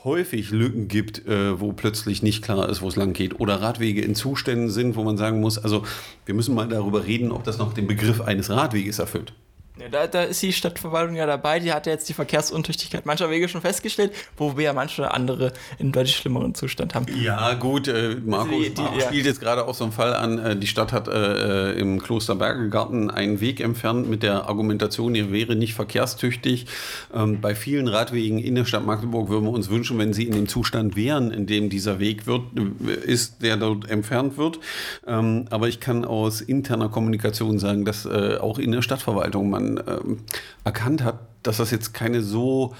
häufig 0.05 0.51
Lücken 0.51 0.89
gibt, 0.89 1.27
äh, 1.27 1.61
wo 1.61 1.73
plötzlich 1.73 2.23
nicht 2.23 2.43
klar 2.43 2.69
ist, 2.69 2.83
wo 2.83 2.89
es 2.89 2.97
lang 2.97 3.13
geht. 3.13 3.39
Oder 3.39 3.61
Radwege 3.61 4.03
in 4.03 4.15
Zuständen 4.15 4.71
sind, 4.71 4.97
wo 4.97 5.05
man 5.05 5.17
sagen 5.17 5.41
muss, 5.41 5.59
also 5.59 5.85
wir 6.25 6.35
müssen 6.35 6.55
mal 6.55 6.69
darüber 6.69 7.07
reden, 7.07 7.33
ob 7.33 7.45
das 7.45 7.59
noch 7.59 7.75
den 7.75 7.87
Begriff 7.87 8.21
eines 8.21 8.51
Radweges 8.51 8.99
erfüllt. 8.99 9.35
Ja, 9.81 9.89
da, 9.89 10.07
da, 10.07 10.23
ist 10.25 10.43
die 10.43 10.53
Stadtverwaltung 10.53 11.17
ja 11.17 11.25
dabei, 11.25 11.59
die 11.59 11.73
hat 11.73 11.87
ja 11.87 11.93
jetzt 11.93 12.07
die 12.09 12.13
Verkehrsuntüchtigkeit 12.13 13.07
mancher 13.07 13.31
Wege 13.31 13.49
schon 13.49 13.63
festgestellt, 13.63 14.13
wo 14.37 14.59
wir 14.59 14.65
ja 14.65 14.73
manche 14.75 15.11
andere 15.11 15.55
in 15.79 15.91
deutlich 15.91 16.17
schlimmeren 16.17 16.55
Zustand 16.55 16.95
haben. 16.95 17.07
Ja, 17.23 17.55
gut, 17.55 17.89
äh, 17.89 18.17
Markus 18.23 18.51
die, 18.51 18.75
die, 18.75 18.83
ja. 18.83 19.07
spielt 19.07 19.25
jetzt 19.25 19.41
gerade 19.41 19.67
auch 19.67 19.75
so 19.75 19.85
einen 19.85 19.93
Fall 19.95 20.13
an. 20.13 20.39
Äh, 20.39 20.57
die 20.57 20.67
Stadt 20.67 20.93
hat 20.93 21.09
äh, 21.09 21.73
im 21.73 22.03
Kloster 22.03 22.35
Bergegarten 22.35 23.11
einen 23.11 23.41
Weg 23.41 23.61
entfernt 23.61 24.09
mit 24.11 24.23
der 24.23 24.51
Argumentation, 24.51 25.15
er 25.15 25.33
wäre 25.33 25.57
nicht 25.57 25.73
verkehrstüchtig. 25.73 26.67
Ähm, 27.15 27.41
bei 27.41 27.55
vielen 27.55 27.89
Radwegen 27.89 28.39
in 28.39 28.57
der 28.57 28.67
Stadt 28.67 28.85
Magdeburg 28.85 29.31
würden 29.31 29.47
wir 29.47 29.53
uns 29.53 29.71
wünschen, 29.71 29.99
wenn 29.99 30.13
sie 30.13 30.25
in 30.25 30.35
dem 30.35 30.47
Zustand 30.47 30.95
wären, 30.95 31.31
in 31.31 31.47
dem 31.47 31.71
dieser 31.71 31.99
Weg 31.99 32.27
wird, 32.27 32.43
äh, 32.57 32.95
ist, 33.11 33.43
der 33.43 33.57
dort 33.57 33.89
entfernt 33.89 34.37
wird. 34.37 34.59
Ähm, 35.07 35.47
aber 35.49 35.69
ich 35.69 35.81
kann 35.81 36.05
aus 36.05 36.43
interner 36.43 36.91
Kommunikation 36.91 37.59
sagen, 37.59 37.87
dass 37.87 38.05
äh, 38.05 38.37
auch 38.39 38.59
in 38.59 38.73
der 38.73 38.83
Stadtverwaltung 38.83 39.49
man 39.49 39.70
ähm, 39.79 40.19
erkannt 40.65 41.05
hat, 41.05 41.21
dass 41.43 41.59
das 41.59 41.71
jetzt 41.71 41.93
keine 41.93 42.23
so 42.23 42.75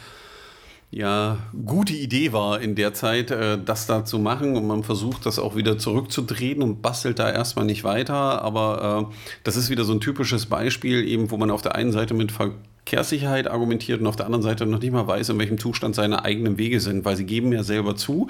ja, 0.93 1.39
gute 1.65 1.93
Idee 1.93 2.33
war 2.33 2.61
in 2.61 2.75
der 2.75 2.93
Zeit, 2.95 3.31
äh, 3.31 3.59
das 3.63 3.87
da 3.87 4.05
zu 4.05 4.19
machen. 4.19 4.57
Und 4.57 4.67
man 4.67 4.83
versucht, 4.83 5.25
das 5.25 5.39
auch 5.39 5.55
wieder 5.55 5.79
zurückzudrehen 5.79 6.63
und 6.63 6.83
bastelt 6.83 7.19
da 7.19 7.31
erstmal 7.31 7.65
nicht 7.65 7.85
weiter. 7.85 8.43
Aber 8.43 9.09
äh, 9.11 9.15
das 9.45 9.57
ist 9.57 9.71
wieder 9.71 9.85
so 9.85 9.93
ein 9.93 10.01
typisches 10.01 10.47
Beispiel, 10.47 11.07
eben, 11.07 11.31
wo 11.31 11.37
man 11.37 11.51
auf 11.51 11.63
der 11.63 11.77
einen 11.77 11.93
Seite 11.93 12.15
mit 12.15 12.33
Ver 12.33 12.53
Verkehrssicherheit 12.85 13.47
argumentiert 13.47 14.01
und 14.01 14.07
auf 14.07 14.17
der 14.17 14.27
anderen 14.27 14.43
Seite 14.43 14.67
noch 14.67 14.81
nicht 14.81 14.91
mal 14.91 15.07
weiß, 15.07 15.29
in 15.29 15.39
welchem 15.39 15.59
Zustand 15.59 15.95
seine 15.95 16.25
eigenen 16.25 16.59
Wege 16.59 16.81
sind, 16.81 17.05
weil 17.05 17.15
sie 17.15 17.25
geben 17.25 17.53
ja 17.53 17.63
selber 17.63 17.95
zu, 17.95 18.29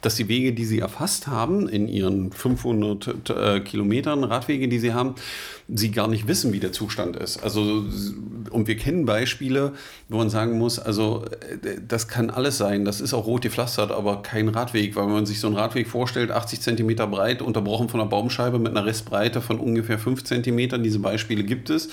dass 0.00 0.16
die 0.16 0.26
Wege, 0.26 0.52
die 0.52 0.64
sie 0.64 0.80
erfasst 0.80 1.28
haben, 1.28 1.68
in 1.68 1.86
ihren 1.86 2.32
500 2.32 3.30
äh, 3.30 3.60
Kilometern 3.60 4.24
Radwege, 4.24 4.66
die 4.68 4.78
sie 4.80 4.94
haben, 4.94 5.14
sie 5.68 5.92
gar 5.92 6.08
nicht 6.08 6.26
wissen, 6.26 6.52
wie 6.52 6.58
der 6.58 6.72
Zustand 6.72 7.16
ist. 7.16 7.42
Also, 7.42 7.84
und 8.50 8.66
wir 8.66 8.76
kennen 8.76 9.04
Beispiele, 9.04 9.74
wo 10.08 10.16
man 10.16 10.30
sagen 10.30 10.58
muss, 10.58 10.78
also 10.80 11.24
äh, 11.62 11.76
das 11.86 12.08
kann 12.08 12.30
alles 12.30 12.58
sein, 12.58 12.84
das 12.84 13.00
ist 13.00 13.14
auch 13.14 13.26
rot 13.26 13.42
gepflastert, 13.42 13.92
aber 13.92 14.22
kein 14.22 14.48
Radweg, 14.48 14.96
weil 14.96 15.06
wenn 15.06 15.12
man 15.12 15.26
sich 15.26 15.38
so 15.38 15.46
einen 15.46 15.56
Radweg 15.56 15.86
vorstellt, 15.86 16.32
80 16.32 16.60
Zentimeter 16.60 17.06
breit, 17.06 17.42
unterbrochen 17.42 17.88
von 17.88 18.00
einer 18.00 18.08
Baumscheibe 18.08 18.58
mit 18.58 18.76
einer 18.76 18.86
Restbreite 18.86 19.40
von 19.40 19.60
ungefähr 19.60 19.98
5 19.98 20.24
Zentimetern, 20.24 20.82
diese 20.82 20.98
Beispiele 20.98 21.44
gibt 21.44 21.70
es, 21.70 21.90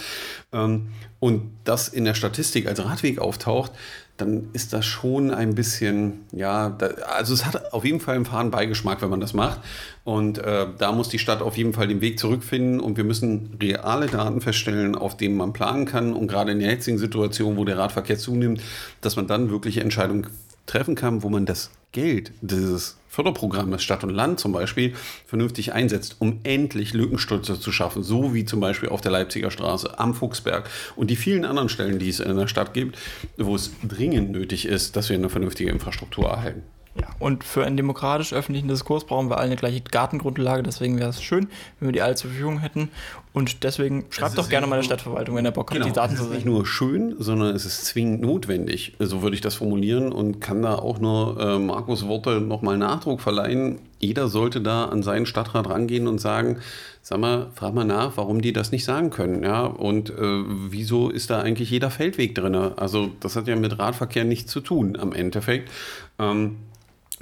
ähm, 0.52 0.88
und 1.20 1.52
das 1.64 1.88
in 1.88 2.06
der 2.06 2.14
Statistik 2.14 2.68
als 2.68 2.84
Radweg 2.84 3.20
auftaucht, 3.20 3.72
dann 4.18 4.50
ist 4.54 4.74
das 4.74 4.86
schon 4.86 5.32
ein 5.32 5.54
bisschen, 5.56 6.26
ja, 6.32 6.70
da, 6.70 6.88
also 7.16 7.34
es 7.34 7.46
hat 7.46 7.72
auf 7.74 7.86
jeden 7.86 8.00
Fall 8.00 8.16
einen 8.16 8.26
fahren 8.26 8.52
Beigeschmack, 8.52 9.02
wenn 9.02 9.10
man 9.10 9.20
das 9.20 9.34
macht. 9.34 9.62
Und 10.04 10.40
äh, 10.40 10.68
da 10.78 10.92
muss 10.92 11.10
die 11.10 11.20
Stadt 11.20 11.42
auf 11.42 11.56
jeden 11.56 11.74
Fall 11.74 11.88
den 11.88 12.02
Weg 12.02 12.20
zurückfinden 12.20 12.80
und 12.80 12.98
wir 12.98 13.04
müssen 13.04 13.58
reale 13.62 14.08
Daten 14.08 14.42
feststellen, 14.42 14.96
auf 14.96 15.18
denen 15.18 15.38
man 15.38 15.54
planen 15.54 15.86
kann. 15.86 16.14
Und 16.14 16.28
gerade 16.28 16.52
in 16.52 16.60
der 16.60 16.72
jetzigen 16.72 16.98
Situation, 16.98 17.58
wo 17.58 17.66
der 17.66 17.78
Radverkehr 17.78 18.18
zunimmt, 18.18 18.62
dass 19.02 19.16
man 19.16 19.28
dann 19.28 19.52
wirkliche 19.52 19.82
Entscheidungen 19.82 20.28
treffen 20.66 20.96
kann, 20.96 21.22
wo 21.22 21.30
man 21.30 21.46
das 21.46 21.70
Geld 21.92 22.32
dieses 22.42 22.98
Förderprogrammes 23.08 23.84
Stadt 23.84 24.04
und 24.04 24.12
Land 24.12 24.40
zum 24.40 24.52
Beispiel 24.52 24.94
vernünftig 25.26 25.74
einsetzt, 25.74 26.18
um 26.20 26.40
endlich 26.44 26.94
Lückenstütze 26.94 27.60
zu 27.60 27.72
schaffen, 27.72 28.04
so 28.04 28.34
wie 28.34 28.46
zum 28.46 28.60
Beispiel 28.60 28.90
auf 28.90 29.02
der 29.02 29.12
Leipziger 29.12 29.52
Straße, 29.52 30.00
am 30.00 30.14
Fuchsberg 30.14 30.70
und 30.96 31.10
die 31.10 31.16
vielen 31.16 31.46
anderen 31.46 31.70
Stellen, 31.70 32.00
die 32.00 32.10
es 32.10 32.20
in 32.20 32.36
der 32.36 32.48
Stadt 32.48 32.74
gibt, 32.74 32.98
wo 33.38 33.56
es 33.56 33.72
dringend 33.88 34.32
nötig 34.32 34.66
ist, 34.66 34.96
dass 34.96 35.10
wir 35.10 35.16
eine 35.16 35.30
vernünftige 35.30 35.70
Infrastruktur 35.70 36.30
erhalten. 36.30 36.64
Ja, 37.00 37.08
und 37.20 37.44
für 37.44 37.66
einen 37.66 37.78
demokratisch 37.78 38.34
öffentlichen 38.34 38.68
Diskurs 38.68 39.06
brauchen 39.06 39.30
wir 39.30 39.38
alle 39.38 39.48
eine 39.48 39.56
gleiche 39.56 39.82
Gartengrundlage. 39.82 40.64
Deswegen 40.64 40.98
wäre 40.98 41.10
es 41.10 41.22
schön, 41.22 41.48
wenn 41.80 41.90
wir 41.90 41.94
die 41.94 42.02
alle 42.02 42.16
zur 42.16 42.32
Verfügung 42.32 42.60
hätten. 42.60 42.90
Und 43.34 43.64
deswegen 43.64 44.06
schreibt 44.10 44.38
doch 44.38 44.50
gerne 44.50 44.66
mal 44.66 44.78
der 44.78 44.84
Stadtverwaltung, 44.84 45.36
wenn 45.36 45.46
ihr 45.46 45.52
Bock 45.52 45.70
genau, 45.70 45.86
habt, 45.86 45.96
die 45.96 45.96
Daten 45.96 46.16
zu 46.16 46.24
sehen. 46.24 46.32
Es 46.32 46.38
ist 46.38 46.46
nicht 46.46 46.52
nur 46.52 46.66
schön, 46.66 47.16
sondern 47.20 47.56
es 47.56 47.66
ist 47.66 47.86
zwingend 47.86 48.22
notwendig. 48.22 48.96
So 48.98 49.22
würde 49.22 49.36
ich 49.36 49.42
das 49.42 49.56
formulieren 49.56 50.12
und 50.12 50.42
kann 50.42 50.64
da 50.64 50.76
auch 50.76 51.00
nur 51.00 51.40
äh, 51.40 51.60
Markus 51.60 52.08
Worte 52.08 52.42
nochmal 52.42 52.78
Nachdruck 52.80 53.22
verleihen. 53.22 53.80
Jeder 54.00 54.28
sollte 54.28 54.62
da 54.62 54.86
an 54.86 55.04
seinen 55.04 55.28
Stadtrat 55.28 55.70
rangehen 55.70 56.08
und 56.08 56.20
sagen, 56.20 56.58
sag 57.02 57.20
mal, 57.20 57.52
frag 57.54 57.74
mal 57.74 57.86
nach, 57.86 58.18
warum 58.18 58.42
die 58.42 58.54
das 58.54 58.72
nicht 58.72 58.86
sagen 58.86 59.12
können. 59.12 59.44
Ja? 59.44 59.66
Und 59.66 60.10
äh, 60.10 60.14
wieso 60.18 61.10
ist 61.10 61.30
da 61.30 61.42
eigentlich 61.42 61.70
jeder 61.70 61.92
Feldweg 61.92 62.36
drin? 62.36 62.56
Also 62.56 63.12
das 63.20 63.36
hat 63.36 63.48
ja 63.48 63.56
mit 63.56 63.78
Radverkehr 63.78 64.24
nichts 64.24 64.52
zu 64.52 64.62
tun 64.62 64.98
am 65.00 65.14
Endeffekt. 65.14 65.72
Ähm, 66.20 66.58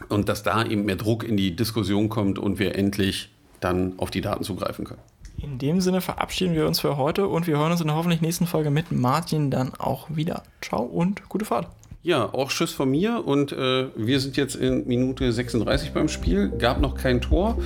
und 0.10 0.30
dass 0.30 0.44
da 0.44 0.66
eben 0.66 0.86
mehr 0.86 0.96
Druck 0.96 1.24
in 1.24 1.38
die 1.38 1.56
Diskussion 1.56 2.10
kommt 2.10 2.40
und 2.40 2.60
wir 2.60 2.76
endlich 2.76 3.30
dann 3.60 3.94
auf 3.98 4.12
die 4.12 4.22
Daten 4.22 4.44
zugreifen 4.44 4.86
können. 4.86 5.02
In 5.42 5.58
dem 5.58 5.82
Sinne 5.82 6.02
verabschieden 6.02 6.56
wir 6.56 6.66
uns 6.66 6.80
für 6.80 6.98
heute 6.98 7.28
und 7.28 7.46
wir 7.48 7.58
hören 7.58 7.72
uns 7.72 7.82
in 7.82 7.88
der 7.88 7.96
hoffentlich 7.96 8.22
nächsten 8.22 8.48
Folge 8.48 8.72
mit 8.72 8.92
Martin 8.92 9.52
dann 9.52 9.74
auch 9.76 10.08
wieder. 10.10 10.44
Ciao 10.62 10.82
und 10.82 11.28
gute 11.30 11.46
Fahrt. 11.46 11.68
Ja, 12.04 12.32
auch 12.34 12.50
Tschüss 12.50 12.72
von 12.72 12.92
mir 12.92 13.24
und 13.26 13.52
äh, 13.52 13.88
wir 13.96 14.20
sind 14.20 14.38
jetzt 14.38 14.56
in 14.56 14.88
Minute 14.88 15.32
36 15.32 15.92
beim 15.92 16.08
Spiel. 16.08 16.50
Gab 16.50 16.80
noch 16.80 16.96
kein 16.96 17.20
Tor. 17.20 17.58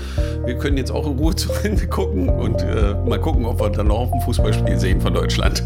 Wir 0.45 0.57
können 0.57 0.77
jetzt 0.77 0.91
auch 0.91 1.05
in 1.05 1.17
Ruhe 1.17 1.35
zu 1.37 1.51
Ende 1.61 1.87
gucken 1.87 2.29
und 2.29 2.61
äh, 2.61 2.95
mal 3.05 3.19
gucken, 3.19 3.45
ob 3.45 3.59
wir 3.59 3.69
dann 3.69 3.87
noch 3.87 4.11
ein 4.11 4.21
Fußballspiel 4.21 4.79
sehen 4.79 5.01
von 5.01 5.13
Deutschland. 5.13 5.63